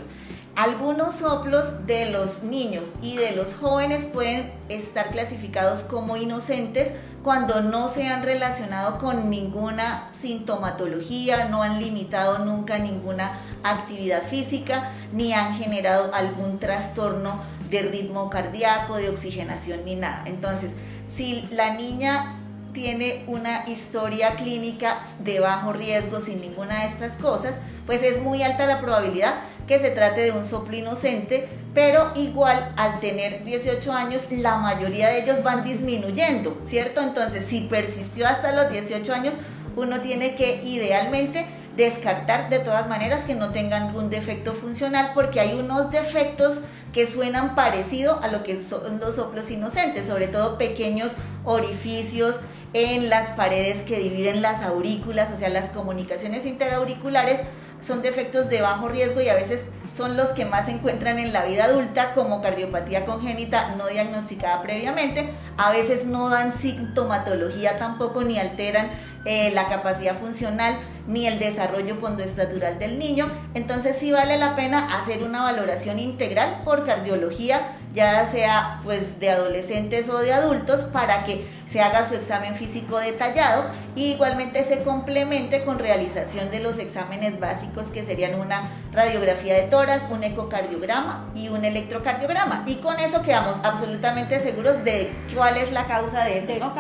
Algunos 0.56 1.16
soplos 1.16 1.86
de 1.86 2.10
los 2.10 2.42
niños 2.42 2.92
y 3.02 3.16
de 3.16 3.36
los 3.36 3.54
jóvenes 3.54 4.04
pueden 4.06 4.52
estar 4.68 5.10
clasificados 5.10 5.80
como 5.80 6.16
inocentes 6.16 6.92
cuando 7.22 7.60
no 7.60 7.88
se 7.88 8.06
han 8.06 8.22
relacionado 8.22 8.98
con 8.98 9.28
ninguna 9.28 10.08
sintomatología, 10.12 11.48
no 11.48 11.62
han 11.62 11.80
limitado 11.80 12.44
nunca 12.44 12.78
ninguna 12.78 13.40
actividad 13.64 14.22
física, 14.22 14.92
ni 15.12 15.32
han 15.32 15.54
generado 15.54 16.14
algún 16.14 16.60
trastorno 16.60 17.42
de 17.70 17.82
ritmo 17.82 18.30
cardíaco, 18.30 18.96
de 18.96 19.08
oxigenación 19.08 19.84
ni 19.84 19.94
nada. 19.96 20.22
Entonces, 20.26 20.72
si 21.08 21.48
la 21.52 21.74
niña 21.74 22.36
tiene 22.72 23.24
una 23.26 23.66
historia 23.68 24.34
clínica 24.36 25.00
de 25.20 25.40
bajo 25.40 25.72
riesgo 25.72 26.20
sin 26.20 26.40
ninguna 26.40 26.80
de 26.80 26.86
estas 26.86 27.12
cosas, 27.12 27.54
pues 27.86 28.02
es 28.02 28.20
muy 28.20 28.42
alta 28.42 28.66
la 28.66 28.80
probabilidad 28.80 29.34
que 29.66 29.78
se 29.78 29.90
trate 29.90 30.20
de 30.20 30.32
un 30.32 30.44
soplo 30.44 30.76
inocente, 30.76 31.48
pero 31.74 32.12
igual 32.14 32.72
al 32.76 33.00
tener 33.00 33.44
18 33.44 33.92
años 33.92 34.22
la 34.30 34.56
mayoría 34.58 35.08
de 35.08 35.22
ellos 35.22 35.42
van 35.42 35.64
disminuyendo, 35.64 36.58
¿cierto? 36.62 37.00
Entonces 37.00 37.46
si 37.48 37.62
persistió 37.62 38.26
hasta 38.26 38.52
los 38.52 38.70
18 38.70 39.12
años, 39.12 39.34
uno 39.74 40.00
tiene 40.00 40.34
que 40.34 40.62
idealmente 40.64 41.46
descartar 41.76 42.48
de 42.48 42.58
todas 42.58 42.88
maneras 42.88 43.24
que 43.24 43.34
no 43.34 43.50
tengan 43.50 43.84
algún 43.84 44.10
defecto 44.10 44.54
funcional 44.54 45.12
porque 45.14 45.40
hay 45.40 45.58
unos 45.58 45.90
defectos 45.90 46.58
que 46.92 47.06
suenan 47.06 47.54
parecido 47.54 48.20
a 48.22 48.28
lo 48.28 48.42
que 48.42 48.62
son 48.62 48.98
los 48.98 49.16
soplos 49.16 49.50
inocentes, 49.50 50.06
sobre 50.06 50.28
todo 50.28 50.56
pequeños 50.56 51.12
orificios 51.44 52.40
en 52.72 53.10
las 53.10 53.30
paredes 53.32 53.82
que 53.82 53.98
dividen 53.98 54.42
las 54.42 54.62
aurículas, 54.62 55.30
o 55.30 55.36
sea, 55.36 55.48
las 55.48 55.70
comunicaciones 55.70 56.46
interauriculares 56.46 57.40
son 57.80 58.02
defectos 58.02 58.48
de 58.48 58.60
bajo 58.60 58.88
riesgo 58.88 59.20
y 59.20 59.28
a 59.28 59.34
veces 59.34 59.64
son 59.96 60.16
los 60.16 60.28
que 60.30 60.44
más 60.44 60.66
se 60.66 60.72
encuentran 60.72 61.18
en 61.18 61.32
la 61.32 61.44
vida 61.44 61.64
adulta 61.64 62.12
como 62.12 62.42
cardiopatía 62.42 63.06
congénita 63.06 63.76
no 63.76 63.86
diagnosticada 63.86 64.60
previamente. 64.60 65.30
A 65.56 65.70
veces 65.70 66.04
no 66.04 66.28
dan 66.28 66.52
sintomatología 66.52 67.78
tampoco 67.78 68.22
ni 68.22 68.38
alteran 68.38 68.90
eh, 69.24 69.50
la 69.52 69.68
capacidad 69.68 70.16
funcional 70.16 70.76
ni 71.06 71.26
el 71.26 71.38
desarrollo 71.38 71.98
postnatural 71.98 72.78
del 72.78 72.98
niño. 72.98 73.28
Entonces 73.54 73.96
sí 73.98 74.12
vale 74.12 74.36
la 74.36 74.54
pena 74.54 74.98
hacer 74.98 75.22
una 75.22 75.42
valoración 75.42 75.98
integral 75.98 76.60
por 76.64 76.84
cardiología, 76.84 77.76
ya 77.96 78.26
sea 78.30 78.80
pues 78.84 79.18
de 79.18 79.30
adolescentes 79.30 80.08
o 80.10 80.18
de 80.18 80.32
adultos, 80.32 80.82
para 80.82 81.24
que 81.24 81.46
se 81.66 81.80
haga 81.80 82.06
su 82.06 82.14
examen 82.14 82.54
físico 82.54 82.98
detallado 82.98 83.64
y 83.96 84.12
igualmente 84.12 84.62
se 84.62 84.82
complemente 84.84 85.64
con 85.64 85.78
realización 85.78 86.50
de 86.50 86.60
los 86.60 86.78
exámenes 86.78 87.40
básicos 87.40 87.88
que 87.88 88.04
serían 88.04 88.38
una 88.38 88.68
radiografía 88.92 89.54
de 89.54 89.62
toras, 89.62 90.04
un 90.10 90.22
ecocardiograma 90.22 91.30
y 91.34 91.48
un 91.48 91.64
electrocardiograma. 91.64 92.64
Y 92.66 92.76
con 92.76 93.00
eso 93.00 93.22
quedamos 93.22 93.58
absolutamente 93.64 94.40
seguros 94.40 94.84
de 94.84 95.10
cuál 95.34 95.56
es 95.56 95.72
la 95.72 95.86
causa 95.86 96.24
de 96.24 96.38
eso, 96.38 96.52
¿no, 96.60 96.70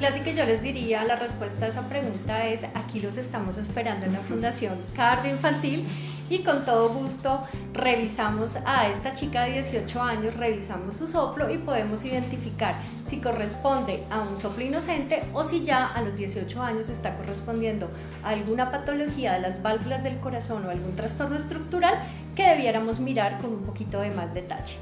Casi 0.00 0.20
que 0.20 0.34
yo 0.34 0.44
les 0.46 0.62
diría, 0.62 1.04
la 1.04 1.16
respuesta 1.16 1.66
a 1.66 1.68
esa 1.68 1.82
pregunta 1.88 2.46
es, 2.46 2.64
aquí 2.74 3.00
los 3.00 3.18
estamos 3.18 3.58
esperando 3.58 4.06
en 4.06 4.14
la 4.14 4.18
Fundación 4.26 4.80
Cardio 4.94 5.32
Infantil 5.32 5.86
y 6.28 6.40
con 6.40 6.64
todo 6.64 6.88
gusto 6.90 7.44
revisamos 7.72 8.56
a 8.64 8.88
esta 8.88 9.14
chica 9.14 9.44
de 9.44 9.52
18 9.52 10.02
años, 10.02 10.34
revisamos 10.34 10.96
su 10.96 11.08
soplo 11.08 11.52
y 11.52 11.58
podemos 11.58 12.04
identificar 12.04 12.82
si 13.04 13.18
corresponde 13.20 14.02
a 14.10 14.20
un 14.20 14.36
soplo 14.36 14.64
inocente 14.64 15.22
o 15.32 15.44
si 15.44 15.64
ya 15.64 15.86
a 15.86 16.02
los 16.02 16.16
18 16.16 16.62
años 16.62 16.88
está 16.88 17.16
correspondiendo 17.16 17.88
a 18.24 18.30
alguna 18.30 18.70
patología 18.70 19.34
de 19.34 19.40
las 19.40 19.62
válvulas 19.62 20.02
del 20.02 20.18
corazón 20.18 20.64
o 20.66 20.70
algún 20.70 20.96
trastorno 20.96 21.36
estructural 21.36 21.98
que 22.34 22.48
debiéramos 22.48 23.00
mirar 23.00 23.40
con 23.40 23.52
un 23.52 23.62
poquito 23.62 24.00
de 24.00 24.10
más 24.10 24.34
detalle. 24.34 24.76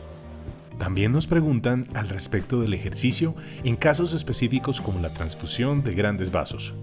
También 0.79 1.13
nos 1.13 1.27
preguntan 1.27 1.87
al 1.95 2.09
respecto 2.09 2.61
del 2.61 2.75
ejercicio 2.75 3.35
en 3.63 3.77
casos 3.77 4.13
específicos 4.13 4.81
como 4.81 5.01
la 5.01 5.15
transfusión 5.15 5.85
de 5.85 5.95
grandes 5.95 6.33
vasos. 6.33 6.75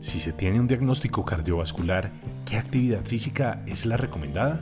Si 0.00 0.20
se 0.20 0.32
tiene 0.32 0.60
un 0.60 0.66
diagnóstico 0.66 1.24
cardiovascular, 1.24 2.10
¿qué 2.48 2.56
actividad 2.56 3.04
física 3.04 3.60
es 3.66 3.84
la 3.84 3.96
recomendada? 3.96 4.60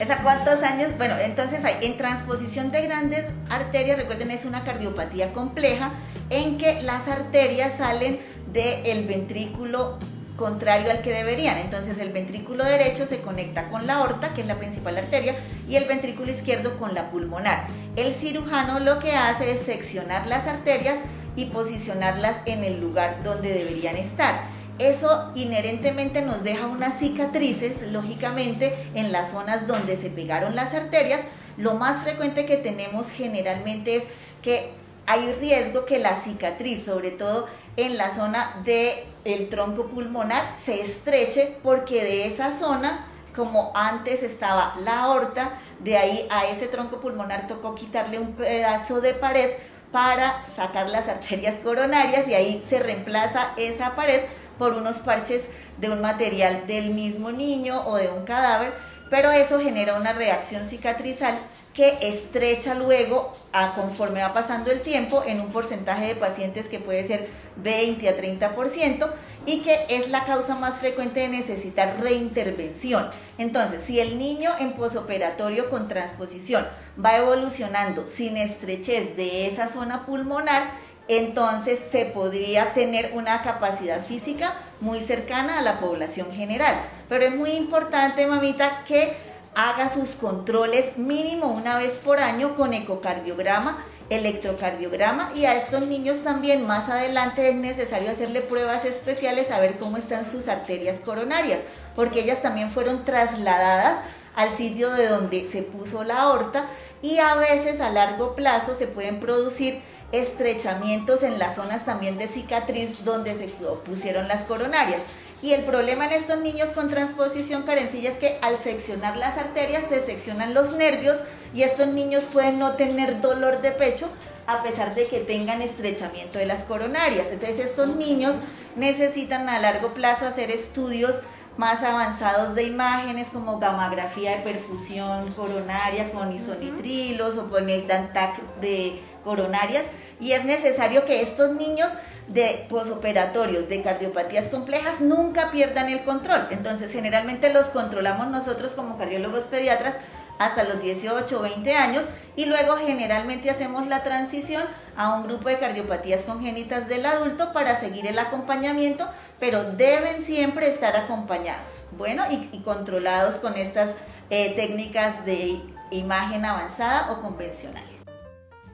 ¿Es 0.00 0.08
cuántos 0.22 0.62
años? 0.62 0.90
Bueno, 0.96 1.16
entonces 1.18 1.64
hay 1.64 1.76
en 1.82 1.96
transposición 1.96 2.70
de 2.70 2.82
grandes 2.82 3.26
arterias, 3.48 3.96
recuerden, 3.96 4.30
es 4.30 4.44
una 4.44 4.64
cardiopatía 4.64 5.32
compleja 5.32 5.92
en 6.30 6.58
que 6.58 6.82
las 6.82 7.06
arterias 7.08 7.74
salen 7.78 8.18
del 8.52 9.06
ventrículo 9.06 9.98
contrario 10.36 10.90
al 10.90 11.00
que 11.00 11.12
deberían. 11.12 11.58
Entonces 11.58 11.98
el 11.98 12.10
ventrículo 12.12 12.64
derecho 12.64 13.06
se 13.06 13.20
conecta 13.20 13.68
con 13.68 13.86
la 13.86 13.96
aorta, 13.96 14.32
que 14.34 14.40
es 14.40 14.46
la 14.46 14.58
principal 14.58 14.96
arteria, 14.96 15.36
y 15.68 15.76
el 15.76 15.84
ventrículo 15.84 16.30
izquierdo 16.30 16.78
con 16.78 16.94
la 16.94 17.10
pulmonar. 17.10 17.66
El 17.94 18.12
cirujano 18.12 18.80
lo 18.80 18.98
que 18.98 19.12
hace 19.12 19.52
es 19.52 19.60
seccionar 19.60 20.26
las 20.26 20.46
arterias 20.46 20.98
y 21.36 21.46
posicionarlas 21.46 22.36
en 22.46 22.64
el 22.64 22.80
lugar 22.80 23.22
donde 23.22 23.52
deberían 23.52 23.96
estar. 23.96 24.53
Eso 24.78 25.30
inherentemente 25.36 26.22
nos 26.22 26.42
deja 26.42 26.66
unas 26.66 26.98
cicatrices, 26.98 27.82
lógicamente, 27.92 28.74
en 28.94 29.12
las 29.12 29.30
zonas 29.30 29.66
donde 29.66 29.96
se 29.96 30.10
pegaron 30.10 30.56
las 30.56 30.74
arterias. 30.74 31.20
Lo 31.56 31.74
más 31.74 32.02
frecuente 32.02 32.44
que 32.44 32.56
tenemos 32.56 33.10
generalmente 33.10 33.96
es 33.96 34.04
que 34.42 34.72
hay 35.06 35.32
riesgo 35.32 35.84
que 35.84 35.98
la 35.98 36.16
cicatriz, 36.16 36.84
sobre 36.84 37.10
todo 37.10 37.46
en 37.76 37.96
la 37.96 38.12
zona 38.12 38.62
del 38.64 39.48
tronco 39.48 39.86
pulmonar, 39.86 40.56
se 40.58 40.80
estreche 40.80 41.56
porque 41.62 42.02
de 42.02 42.26
esa 42.26 42.56
zona, 42.58 43.06
como 43.34 43.70
antes 43.74 44.22
estaba 44.22 44.74
la 44.84 45.04
aorta, 45.04 45.52
de 45.80 45.98
ahí 45.98 46.26
a 46.30 46.46
ese 46.46 46.66
tronco 46.66 47.00
pulmonar 47.00 47.46
tocó 47.46 47.74
quitarle 47.74 48.18
un 48.18 48.32
pedazo 48.32 49.00
de 49.00 49.14
pared 49.14 49.50
para 49.92 50.42
sacar 50.48 50.88
las 50.88 51.06
arterias 51.06 51.56
coronarias 51.62 52.26
y 52.26 52.34
ahí 52.34 52.64
se 52.68 52.80
reemplaza 52.80 53.52
esa 53.56 53.94
pared 53.94 54.22
por 54.58 54.74
unos 54.74 54.98
parches 54.98 55.48
de 55.78 55.90
un 55.90 56.00
material 56.00 56.66
del 56.66 56.90
mismo 56.90 57.32
niño 57.32 57.82
o 57.86 57.96
de 57.96 58.08
un 58.08 58.24
cadáver, 58.24 58.74
pero 59.10 59.30
eso 59.30 59.60
genera 59.60 59.96
una 59.96 60.12
reacción 60.12 60.64
cicatrizal 60.64 61.38
que 61.74 61.98
estrecha 62.02 62.74
luego 62.74 63.32
a 63.52 63.74
conforme 63.74 64.22
va 64.22 64.32
pasando 64.32 64.70
el 64.70 64.80
tiempo 64.80 65.24
en 65.26 65.40
un 65.40 65.48
porcentaje 65.48 66.06
de 66.06 66.14
pacientes 66.14 66.68
que 66.68 66.78
puede 66.78 67.04
ser 67.04 67.28
20 67.56 68.08
a 68.08 68.16
30% 68.16 69.10
y 69.44 69.62
que 69.62 69.86
es 69.88 70.08
la 70.08 70.24
causa 70.24 70.54
más 70.54 70.78
frecuente 70.78 71.20
de 71.20 71.28
necesitar 71.28 71.96
reintervención. 72.00 73.10
Entonces, 73.38 73.82
si 73.84 73.98
el 73.98 74.18
niño 74.18 74.52
en 74.60 74.74
posoperatorio 74.74 75.68
con 75.68 75.88
transposición 75.88 76.64
va 77.04 77.16
evolucionando 77.16 78.06
sin 78.06 78.36
estrechez 78.36 79.16
de 79.16 79.48
esa 79.48 79.66
zona 79.66 80.06
pulmonar, 80.06 80.70
entonces 81.08 81.78
se 81.90 82.06
podría 82.06 82.72
tener 82.72 83.12
una 83.14 83.42
capacidad 83.42 84.04
física 84.04 84.54
muy 84.80 85.00
cercana 85.00 85.58
a 85.58 85.62
la 85.62 85.78
población 85.80 86.32
general. 86.32 86.74
Pero 87.08 87.24
es 87.24 87.34
muy 87.34 87.50
importante, 87.52 88.26
mamita, 88.26 88.84
que 88.86 89.14
haga 89.54 89.88
sus 89.88 90.10
controles 90.10 90.96
mínimo 90.96 91.52
una 91.52 91.78
vez 91.78 91.98
por 91.98 92.18
año 92.18 92.56
con 92.56 92.72
ecocardiograma, 92.72 93.84
electrocardiograma 94.10 95.30
y 95.34 95.44
a 95.44 95.54
estos 95.54 95.86
niños 95.86 96.22
también 96.22 96.66
más 96.66 96.88
adelante 96.88 97.48
es 97.48 97.54
necesario 97.54 98.10
hacerle 98.10 98.40
pruebas 98.40 98.84
especiales 98.84 99.50
a 99.50 99.60
ver 99.60 99.78
cómo 99.78 99.96
están 99.96 100.28
sus 100.28 100.48
arterias 100.48 101.00
coronarias, 101.00 101.60
porque 101.94 102.20
ellas 102.20 102.42
también 102.42 102.70
fueron 102.70 103.04
trasladadas 103.04 103.98
al 104.34 104.50
sitio 104.50 104.90
de 104.90 105.06
donde 105.06 105.48
se 105.48 105.62
puso 105.62 106.02
la 106.04 106.22
aorta 106.22 106.66
y 107.00 107.18
a 107.18 107.34
veces 107.36 107.80
a 107.80 107.90
largo 107.90 108.34
plazo 108.34 108.74
se 108.74 108.86
pueden 108.86 109.20
producir 109.20 109.80
estrechamientos 110.12 111.22
en 111.22 111.38
las 111.38 111.56
zonas 111.56 111.84
también 111.84 112.18
de 112.18 112.28
cicatriz 112.28 113.04
donde 113.04 113.34
se 113.34 113.46
pusieron 113.84 114.28
las 114.28 114.44
coronarias. 114.44 115.02
Y 115.42 115.52
el 115.52 115.64
problema 115.64 116.06
en 116.06 116.12
estos 116.12 116.40
niños 116.40 116.70
con 116.70 116.88
transposición 116.88 117.64
carencilla 117.64 118.08
es 118.08 118.16
que 118.16 118.38
al 118.40 118.56
seccionar 118.56 119.16
las 119.16 119.36
arterias 119.36 119.84
se 119.88 120.00
seccionan 120.00 120.54
los 120.54 120.72
nervios 120.72 121.18
y 121.52 121.62
estos 121.62 121.88
niños 121.88 122.24
pueden 122.32 122.58
no 122.58 122.74
tener 122.74 123.20
dolor 123.20 123.60
de 123.60 123.72
pecho 123.72 124.08
a 124.46 124.62
pesar 124.62 124.94
de 124.94 125.06
que 125.06 125.20
tengan 125.20 125.60
estrechamiento 125.60 126.38
de 126.38 126.46
las 126.46 126.64
coronarias. 126.64 127.26
Entonces 127.30 127.60
estos 127.60 127.94
niños 127.96 128.36
necesitan 128.76 129.48
a 129.48 129.58
largo 129.58 129.92
plazo 129.94 130.26
hacer 130.26 130.50
estudios 130.50 131.20
más 131.56 131.82
avanzados 131.82 132.54
de 132.54 132.64
imágenes 132.64 133.30
como 133.30 133.58
gamografía 133.58 134.32
de 134.32 134.42
perfusión 134.42 135.30
coronaria 135.32 136.10
con 136.10 136.32
isonitrilos 136.32 137.38
o 137.38 137.48
con 137.48 137.68
el 137.70 137.86
DANTAC 137.86 138.40
de 138.60 139.00
coronarias 139.24 139.86
y 140.20 140.32
es 140.32 140.44
necesario 140.44 141.04
que 141.04 141.22
estos 141.22 141.52
niños 141.52 141.90
de 142.28 142.66
posoperatorios 142.68 143.68
de 143.68 143.82
cardiopatías 143.82 144.48
complejas 144.48 145.00
nunca 145.00 145.50
pierdan 145.50 145.88
el 145.88 146.04
control. 146.04 146.46
Entonces, 146.50 146.92
generalmente 146.92 147.52
los 147.52 147.66
controlamos 147.66 148.28
nosotros 148.28 148.72
como 148.72 148.96
cardiólogos 148.96 149.44
pediatras 149.44 149.96
hasta 150.38 150.64
los 150.64 150.82
18 150.82 151.38
o 151.38 151.42
20 151.42 151.74
años 151.74 152.04
y 152.36 152.46
luego 152.46 152.76
generalmente 152.76 153.50
hacemos 153.50 153.86
la 153.86 154.02
transición 154.02 154.64
a 154.96 155.14
un 155.14 155.24
grupo 155.24 155.48
de 155.48 155.58
cardiopatías 155.58 156.22
congénitas 156.22 156.88
del 156.88 157.06
adulto 157.06 157.52
para 157.52 157.78
seguir 157.78 158.06
el 158.06 158.18
acompañamiento, 158.18 159.08
pero 159.38 159.64
deben 159.64 160.22
siempre 160.22 160.68
estar 160.68 160.96
acompañados, 160.96 161.82
bueno, 161.92 162.24
y, 162.30 162.58
controlados 162.60 163.36
con 163.36 163.56
estas 163.56 163.90
eh, 164.30 164.54
técnicas 164.56 165.24
de 165.24 165.60
imagen 165.90 166.44
avanzada 166.44 167.12
o 167.12 167.20
convencional. 167.20 167.93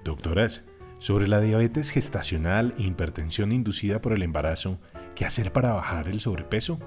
Doctoras, 0.05 0.65
sobre 0.99 1.29
la 1.29 1.41
diabetes 1.41 1.91
gestacional 1.91 2.75
e 2.79 2.83
hipertensión 2.83 3.53
inducida 3.53 4.01
por 4.01 4.13
el 4.13 4.23
embarazo, 4.23 4.79
¿qué 5.15 5.25
hacer 5.25 5.53
para 5.53 5.73
bajar 5.73 6.09
el 6.09 6.21
sobrepeso? 6.21 6.79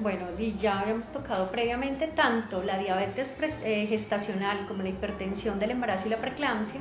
Bueno, 0.00 0.26
ya 0.60 0.80
habíamos 0.80 1.10
tocado 1.10 1.50
previamente 1.50 2.06
tanto 2.06 2.62
la 2.62 2.78
diabetes 2.78 3.34
eh, 3.64 3.86
gestacional 3.86 4.66
como 4.66 4.82
la 4.82 4.90
hipertensión 4.90 5.58
del 5.58 5.70
embarazo 5.70 6.06
y 6.06 6.10
la 6.10 6.18
preeclampsia 6.18 6.80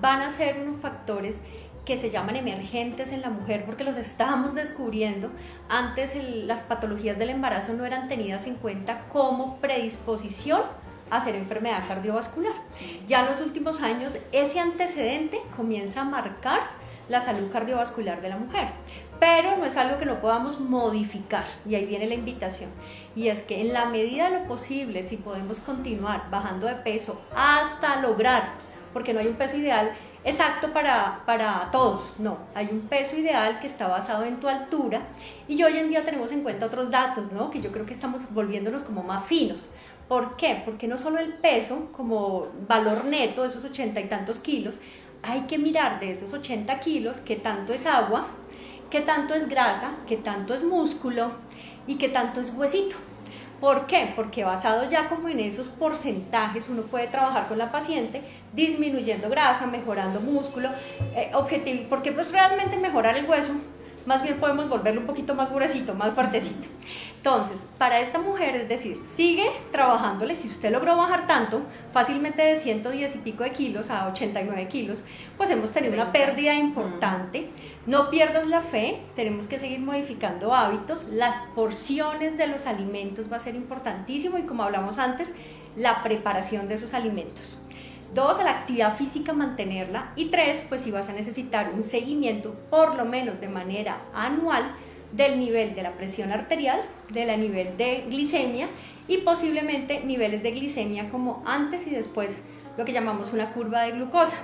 van 0.00 0.22
a 0.22 0.30
ser 0.30 0.60
unos 0.60 0.80
factores 0.80 1.42
que 1.84 1.96
se 1.98 2.10
llaman 2.10 2.36
emergentes 2.36 3.12
en 3.12 3.20
la 3.20 3.28
mujer 3.28 3.64
porque 3.66 3.84
los 3.84 3.96
estamos 3.96 4.54
descubriendo. 4.54 5.30
Antes 5.68 6.14
las 6.16 6.62
patologías 6.62 7.18
del 7.18 7.30
embarazo 7.30 7.74
no 7.74 7.84
eran 7.84 8.08
tenidas 8.08 8.46
en 8.46 8.56
cuenta 8.56 9.06
como 9.12 9.58
predisposición 9.58 10.62
hacer 11.10 11.34
enfermedad 11.34 11.86
cardiovascular. 11.86 12.54
Ya 13.06 13.20
en 13.20 13.26
los 13.26 13.40
últimos 13.40 13.82
años 13.82 14.18
ese 14.32 14.60
antecedente 14.60 15.38
comienza 15.56 16.02
a 16.02 16.04
marcar 16.04 16.62
la 17.08 17.20
salud 17.20 17.50
cardiovascular 17.52 18.22
de 18.22 18.30
la 18.30 18.36
mujer, 18.36 18.68
pero 19.20 19.56
no 19.56 19.66
es 19.66 19.76
algo 19.76 19.98
que 19.98 20.06
no 20.06 20.20
podamos 20.20 20.58
modificar 20.60 21.44
y 21.68 21.74
ahí 21.74 21.84
viene 21.84 22.06
la 22.06 22.14
invitación 22.14 22.70
y 23.16 23.28
es 23.28 23.42
que 23.42 23.60
en 23.60 23.72
la 23.72 23.86
medida 23.86 24.30
de 24.30 24.40
lo 24.40 24.46
posible 24.46 25.02
si 25.02 25.16
podemos 25.16 25.60
continuar 25.60 26.30
bajando 26.30 26.66
de 26.66 26.74
peso 26.74 27.22
hasta 27.36 28.00
lograr, 28.00 28.50
porque 28.92 29.12
no 29.12 29.20
hay 29.20 29.26
un 29.26 29.36
peso 29.36 29.56
ideal, 29.56 29.92
exacto 30.24 30.72
para, 30.72 31.22
para 31.26 31.68
todos, 31.70 32.12
no, 32.18 32.38
hay 32.54 32.68
un 32.70 32.80
peso 32.82 33.16
ideal 33.16 33.60
que 33.60 33.66
está 33.66 33.86
basado 33.86 34.24
en 34.24 34.40
tu 34.40 34.48
altura 34.48 35.02
y 35.46 35.62
hoy 35.62 35.76
en 35.78 35.90
día 35.90 36.04
tenemos 36.04 36.32
en 36.32 36.42
cuenta 36.42 36.66
otros 36.66 36.90
datos, 36.90 37.32
¿no? 37.32 37.50
que 37.50 37.60
yo 37.60 37.70
creo 37.70 37.86
que 37.86 37.92
estamos 37.92 38.32
volviéndonos 38.32 38.82
como 38.82 39.02
más 39.02 39.24
finos. 39.24 39.70
¿Por 40.08 40.36
qué? 40.36 40.62
Porque 40.64 40.86
no 40.86 40.98
solo 40.98 41.18
el 41.18 41.34
peso 41.34 41.88
como 41.92 42.48
valor 42.68 43.04
neto, 43.04 43.44
esos 43.44 43.64
ochenta 43.64 44.00
y 44.00 44.04
tantos 44.04 44.38
kilos, 44.38 44.78
hay 45.22 45.42
que 45.42 45.58
mirar 45.58 46.00
de 46.00 46.12
esos 46.12 46.32
80 46.32 46.80
kilos 46.80 47.20
qué 47.20 47.36
tanto 47.36 47.72
es 47.72 47.86
agua, 47.86 48.26
qué 48.90 49.00
tanto 49.00 49.34
es 49.34 49.48
grasa, 49.48 49.92
qué 50.06 50.16
tanto 50.16 50.52
es 50.54 50.62
músculo 50.62 51.32
y 51.86 51.96
qué 51.96 52.08
tanto 52.08 52.40
es 52.40 52.52
huesito. 52.54 52.96
¿Por 53.60 53.86
qué? 53.86 54.12
Porque 54.14 54.44
basado 54.44 54.86
ya 54.86 55.08
como 55.08 55.28
en 55.28 55.40
esos 55.40 55.68
porcentajes 55.68 56.68
uno 56.68 56.82
puede 56.82 57.06
trabajar 57.06 57.48
con 57.48 57.56
la 57.56 57.72
paciente 57.72 58.20
disminuyendo 58.52 59.30
grasa, 59.30 59.66
mejorando 59.66 60.20
músculo, 60.20 60.68
eh, 61.16 61.30
objetivo, 61.32 61.84
porque 61.88 62.12
pues 62.12 62.30
realmente 62.30 62.76
mejorar 62.76 63.16
el 63.16 63.24
hueso 63.24 63.52
más 64.06 64.22
bien 64.22 64.38
podemos 64.38 64.68
volverlo 64.68 65.00
un 65.00 65.06
poquito 65.06 65.34
más 65.34 65.50
gruesito, 65.50 65.94
más 65.94 66.12
fuertecito. 66.12 66.68
Entonces, 67.24 67.66
para 67.78 68.00
esta 68.00 68.18
mujer, 68.18 68.54
es 68.54 68.68
decir, 68.68 69.00
sigue 69.02 69.46
trabajándole, 69.72 70.36
si 70.36 70.46
usted 70.46 70.70
logró 70.70 70.94
bajar 70.94 71.26
tanto, 71.26 71.62
fácilmente 71.90 72.42
de 72.42 72.56
110 72.56 73.16
y 73.16 73.18
pico 73.20 73.44
de 73.44 73.52
kilos 73.52 73.88
a 73.88 74.08
89 74.08 74.68
kilos, 74.68 75.04
pues 75.38 75.48
hemos 75.48 75.72
tenido 75.72 75.94
una 75.94 76.12
pérdida 76.12 76.52
importante. 76.52 77.48
No 77.86 78.10
pierdas 78.10 78.46
la 78.46 78.60
fe, 78.60 79.00
tenemos 79.16 79.46
que 79.46 79.58
seguir 79.58 79.80
modificando 79.80 80.54
hábitos, 80.54 81.08
las 81.12 81.36
porciones 81.54 82.36
de 82.36 82.46
los 82.46 82.66
alimentos 82.66 83.32
va 83.32 83.36
a 83.36 83.40
ser 83.40 83.54
importantísimo 83.54 84.36
y 84.36 84.42
como 84.42 84.62
hablamos 84.62 84.98
antes, 84.98 85.32
la 85.76 86.02
preparación 86.02 86.68
de 86.68 86.74
esos 86.74 86.92
alimentos. 86.92 87.58
Dos, 88.12 88.36
la 88.44 88.50
actividad 88.50 88.98
física 88.98 89.32
mantenerla. 89.32 90.12
Y 90.14 90.26
tres, 90.26 90.62
pues 90.68 90.82
si 90.82 90.90
vas 90.90 91.08
a 91.08 91.14
necesitar 91.14 91.72
un 91.74 91.84
seguimiento, 91.84 92.54
por 92.68 92.96
lo 92.96 93.06
menos 93.06 93.40
de 93.40 93.48
manera 93.48 94.02
anual, 94.12 94.76
del 95.16 95.38
nivel 95.38 95.74
de 95.74 95.82
la 95.82 95.92
presión 95.92 96.32
arterial, 96.32 96.80
del 97.12 97.38
nivel 97.40 97.76
de 97.76 98.04
glicemia 98.08 98.68
y 99.06 99.18
posiblemente 99.18 100.00
niveles 100.00 100.42
de 100.42 100.50
glicemia 100.52 101.10
como 101.10 101.42
antes 101.46 101.86
y 101.86 101.90
después, 101.90 102.38
lo 102.76 102.84
que 102.84 102.92
llamamos 102.92 103.32
una 103.32 103.52
curva 103.52 103.82
de 103.82 103.92
glucosa. 103.92 104.36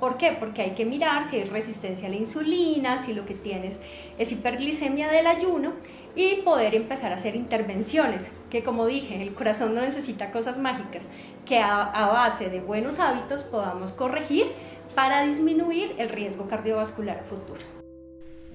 ¿Por 0.00 0.16
qué? 0.16 0.32
Porque 0.32 0.62
hay 0.62 0.70
que 0.70 0.84
mirar 0.84 1.26
si 1.26 1.36
hay 1.36 1.44
resistencia 1.44 2.06
a 2.06 2.10
la 2.10 2.16
insulina, 2.16 2.98
si 2.98 3.12
lo 3.12 3.26
que 3.26 3.34
tienes 3.34 3.80
es 4.18 4.30
hiperglicemia 4.30 5.08
del 5.08 5.26
ayuno 5.26 5.72
y 6.14 6.36
poder 6.42 6.74
empezar 6.74 7.12
a 7.12 7.16
hacer 7.16 7.36
intervenciones, 7.36 8.30
que 8.50 8.62
como 8.62 8.86
dije, 8.86 9.20
el 9.22 9.34
corazón 9.34 9.74
no 9.74 9.80
necesita 9.80 10.30
cosas 10.30 10.58
mágicas, 10.58 11.08
que 11.46 11.58
a, 11.58 12.08
base 12.12 12.48
de 12.48 12.60
buenos 12.60 12.98
hábitos 12.98 13.42
podamos 13.44 13.92
corregir 13.92 14.46
para 14.94 15.22
disminuir 15.22 15.94
el 15.98 16.08
riesgo 16.08 16.48
cardiovascular 16.48 17.24
futuro. 17.24 17.77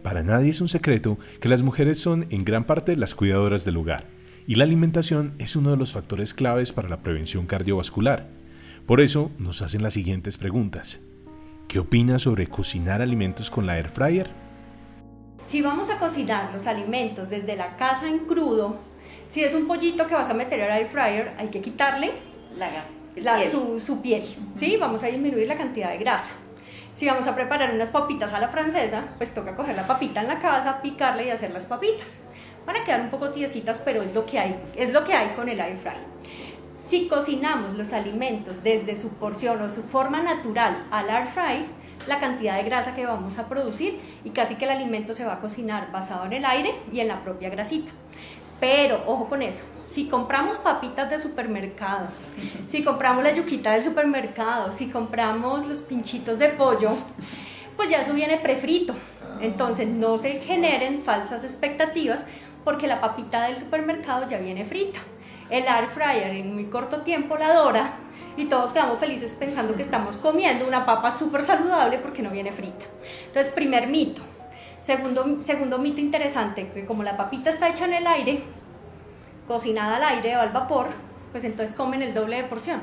Para 0.04 0.22
nadie 0.22 0.50
es 0.50 0.60
un 0.60 0.68
secreto 0.68 1.18
que 1.39 1.48
las 1.50 1.62
mujeres 1.62 2.00
son 2.00 2.28
en 2.30 2.44
gran 2.44 2.66
parte 2.66 2.98
las 2.98 3.16
cuidadoras 3.16 3.63
del 3.63 3.78
hogar 3.78 4.06
y 4.46 4.56
la 4.56 4.66
alimentación 4.66 5.34
es 5.39 5.56
uno 5.56 5.72
de 5.72 5.78
los 5.78 5.94
factores 5.94 6.34
claves 6.34 6.74
para 6.74 6.89
la 6.89 7.02
prevención 7.02 7.46
cardiovascular. 7.46 8.28
Por 8.86 9.00
eso 9.00 9.32
nos 9.39 9.62
hacen 9.62 9.82
las 9.82 9.94
siguientes 9.94 10.38
preguntas. 10.38 11.00
¿Qué 11.70 11.80
opinas 11.80 12.24
sobre 12.24 12.48
cocinar 12.48 13.02
alimentos 13.02 13.50
con 13.50 13.66
la 13.66 13.78
air 13.78 13.89
fryer? 13.89 14.30
Si 15.42 15.62
vamos 15.62 15.89
a 15.89 15.98
cocinar 15.98 16.54
los 16.54 16.68
alimentos 16.68 17.30
desde 17.30 17.56
la 17.56 17.78
casa 17.78 18.10
en 18.10 18.20
crudo, 18.20 18.78
si 19.30 19.44
es 19.44 19.54
un 19.54 19.68
pollito 19.68 20.06
que 20.08 20.16
vas 20.16 20.30
a 20.30 20.34
meter 20.34 20.62
al 20.62 20.82
air 20.82 20.88
fryer, 20.88 21.34
hay 21.38 21.48
que 21.48 21.62
quitarle 21.62 22.12
la, 22.58 23.39
Su, 23.80 24.02
piel, 24.02 24.24
¿sí? 24.56 24.76
Vamos 24.78 25.04
a 25.04 25.08
disminuir 25.08 25.48
la 25.48 25.56
cantidad 25.56 25.92
de 25.92 25.98
grasa. 25.98 26.34
Si 26.93 27.08
vamos 27.08 27.25
a 27.25 27.34
preparar 27.34 27.73
unas 27.73 27.89
papitas 27.89 28.34
a 28.34 28.39
la 28.39 28.49
francesa, 28.49 29.03
pues 29.17 29.34
toca 29.34 29.56
coger 29.56 29.75
la 29.75 29.88
papita 29.88 30.21
en 30.21 30.27
la 30.27 30.39
casa, 30.39 30.79
picarla 30.79 31.23
y 31.23 31.32
hacer 31.32 31.49
las 31.49 31.65
papitas. 31.65 32.17
Van 32.67 32.75
a 32.75 32.84
quedar 32.84 33.01
un 33.01 33.10
poco 33.10 33.32
tiesitas, 33.32 33.79
pero 33.79 34.03
es 34.03 34.13
lo 34.13 34.27
que 34.27 34.38
hay, 34.38 34.63
es 34.75 34.93
lo 34.93 35.03
que 35.03 35.13
hay 35.13 35.29
con 35.29 35.49
el 35.49 35.60
air 35.60 35.75
fry. 35.75 35.97
Si 36.88 37.08
cocinamos 37.08 37.75
los 37.75 37.93
alimentos 37.93 38.62
desde 38.63 38.95
su 38.95 39.10
porción 39.10 39.60
o 39.63 39.71
su 39.71 39.82
forma 39.82 40.21
natural 40.21 40.86
al 40.91 41.10
air 41.10 41.25
fry, 41.25 41.65
la 42.08 42.19
cantidad 42.19 42.58
de 42.58 42.63
grasa 42.63 42.93
que 42.93 43.08
vamos 43.08 43.39
a 43.39 43.49
producir 43.49 43.99
y 44.23 44.29
casi 44.29 44.56
que 44.56 44.65
el 44.65 44.71
alimento 44.71 45.15
se 45.15 45.25
va 45.25 45.34
a 45.34 45.39
cocinar 45.39 45.91
basado 45.91 46.25
en 46.25 46.34
el 46.34 46.45
aire 46.45 46.75
y 46.91 46.99
en 46.99 47.08
la 47.08 47.23
propia 47.23 47.49
grasita. 47.49 47.91
Pero, 48.63 49.04
ojo 49.08 49.28
con 49.28 49.41
eso, 49.41 49.62
si 49.82 50.08
compramos 50.08 50.56
papitas 50.58 51.10
de 51.10 51.19
supermercado, 51.19 52.08
si 52.65 52.82
compramos 52.82 53.21
la 53.21 53.34
yuquita 53.34 53.73
del 53.73 53.84
supermercado, 53.84 54.71
si 54.71 54.88
compramos 54.88 55.67
los 55.67 55.82
pinchitos 55.82 56.39
de 56.39 56.47
pollo, 56.47 56.91
pues 57.76 57.89
ya 57.89 57.99
eso 57.99 58.13
viene 58.13 58.38
prefrito. 58.38 58.95
Entonces 59.41 59.89
no 59.89 60.17
se 60.17 60.39
generen 60.39 61.04
falsas 61.04 61.43
expectativas 61.43 62.26
porque 62.63 62.88
la 62.88 63.02
papita 63.02 63.47
del 63.47 63.60
supermercado 63.60 64.30
ya 64.30 64.38
viene 64.38 64.63
frita. 64.63 64.99
El 65.49 65.65
air 65.65 65.89
fryer 65.93 66.34
en 66.34 66.54
muy 66.54 66.67
corto 66.67 67.02
tiempo 67.02 67.36
la 67.36 67.54
dora 67.54 67.95
y 68.38 68.45
todos 68.45 68.71
quedamos 68.71 68.97
felices 68.97 69.34
pensando 69.34 69.76
que 69.76 69.82
estamos 69.82 70.15
comiendo 70.15 70.65
una 70.65 70.86
papa 70.86 71.12
súper 71.12 71.43
saludable 71.43 71.97
porque 71.97 72.21
no 72.21 72.30
viene 72.30 72.54
frita. 72.54 72.86
Entonces, 73.26 73.52
primer 73.52 73.88
mito. 73.88 74.21
Segundo, 74.84 75.41
segundo 75.41 75.78
mito 75.78 76.02
interesante, 76.02 76.67
que 76.67 76.86
como 76.86 77.04
la 77.04 77.15
papita 77.15 77.50
está 77.50 77.69
hecha 77.69 77.86
en 77.86 77.93
el 77.93 78.06
aire, 78.06 78.41
cocinada 79.48 79.96
al 79.96 80.04
aire 80.04 80.36
o 80.36 80.41
al 80.41 80.50
vapor, 80.50 80.88
pues 81.32 81.46
entonces 81.46 81.74
comen 81.74 82.02
el 82.02 82.13
doble 82.13 82.36
de 82.36 82.43
porción. 82.43 82.82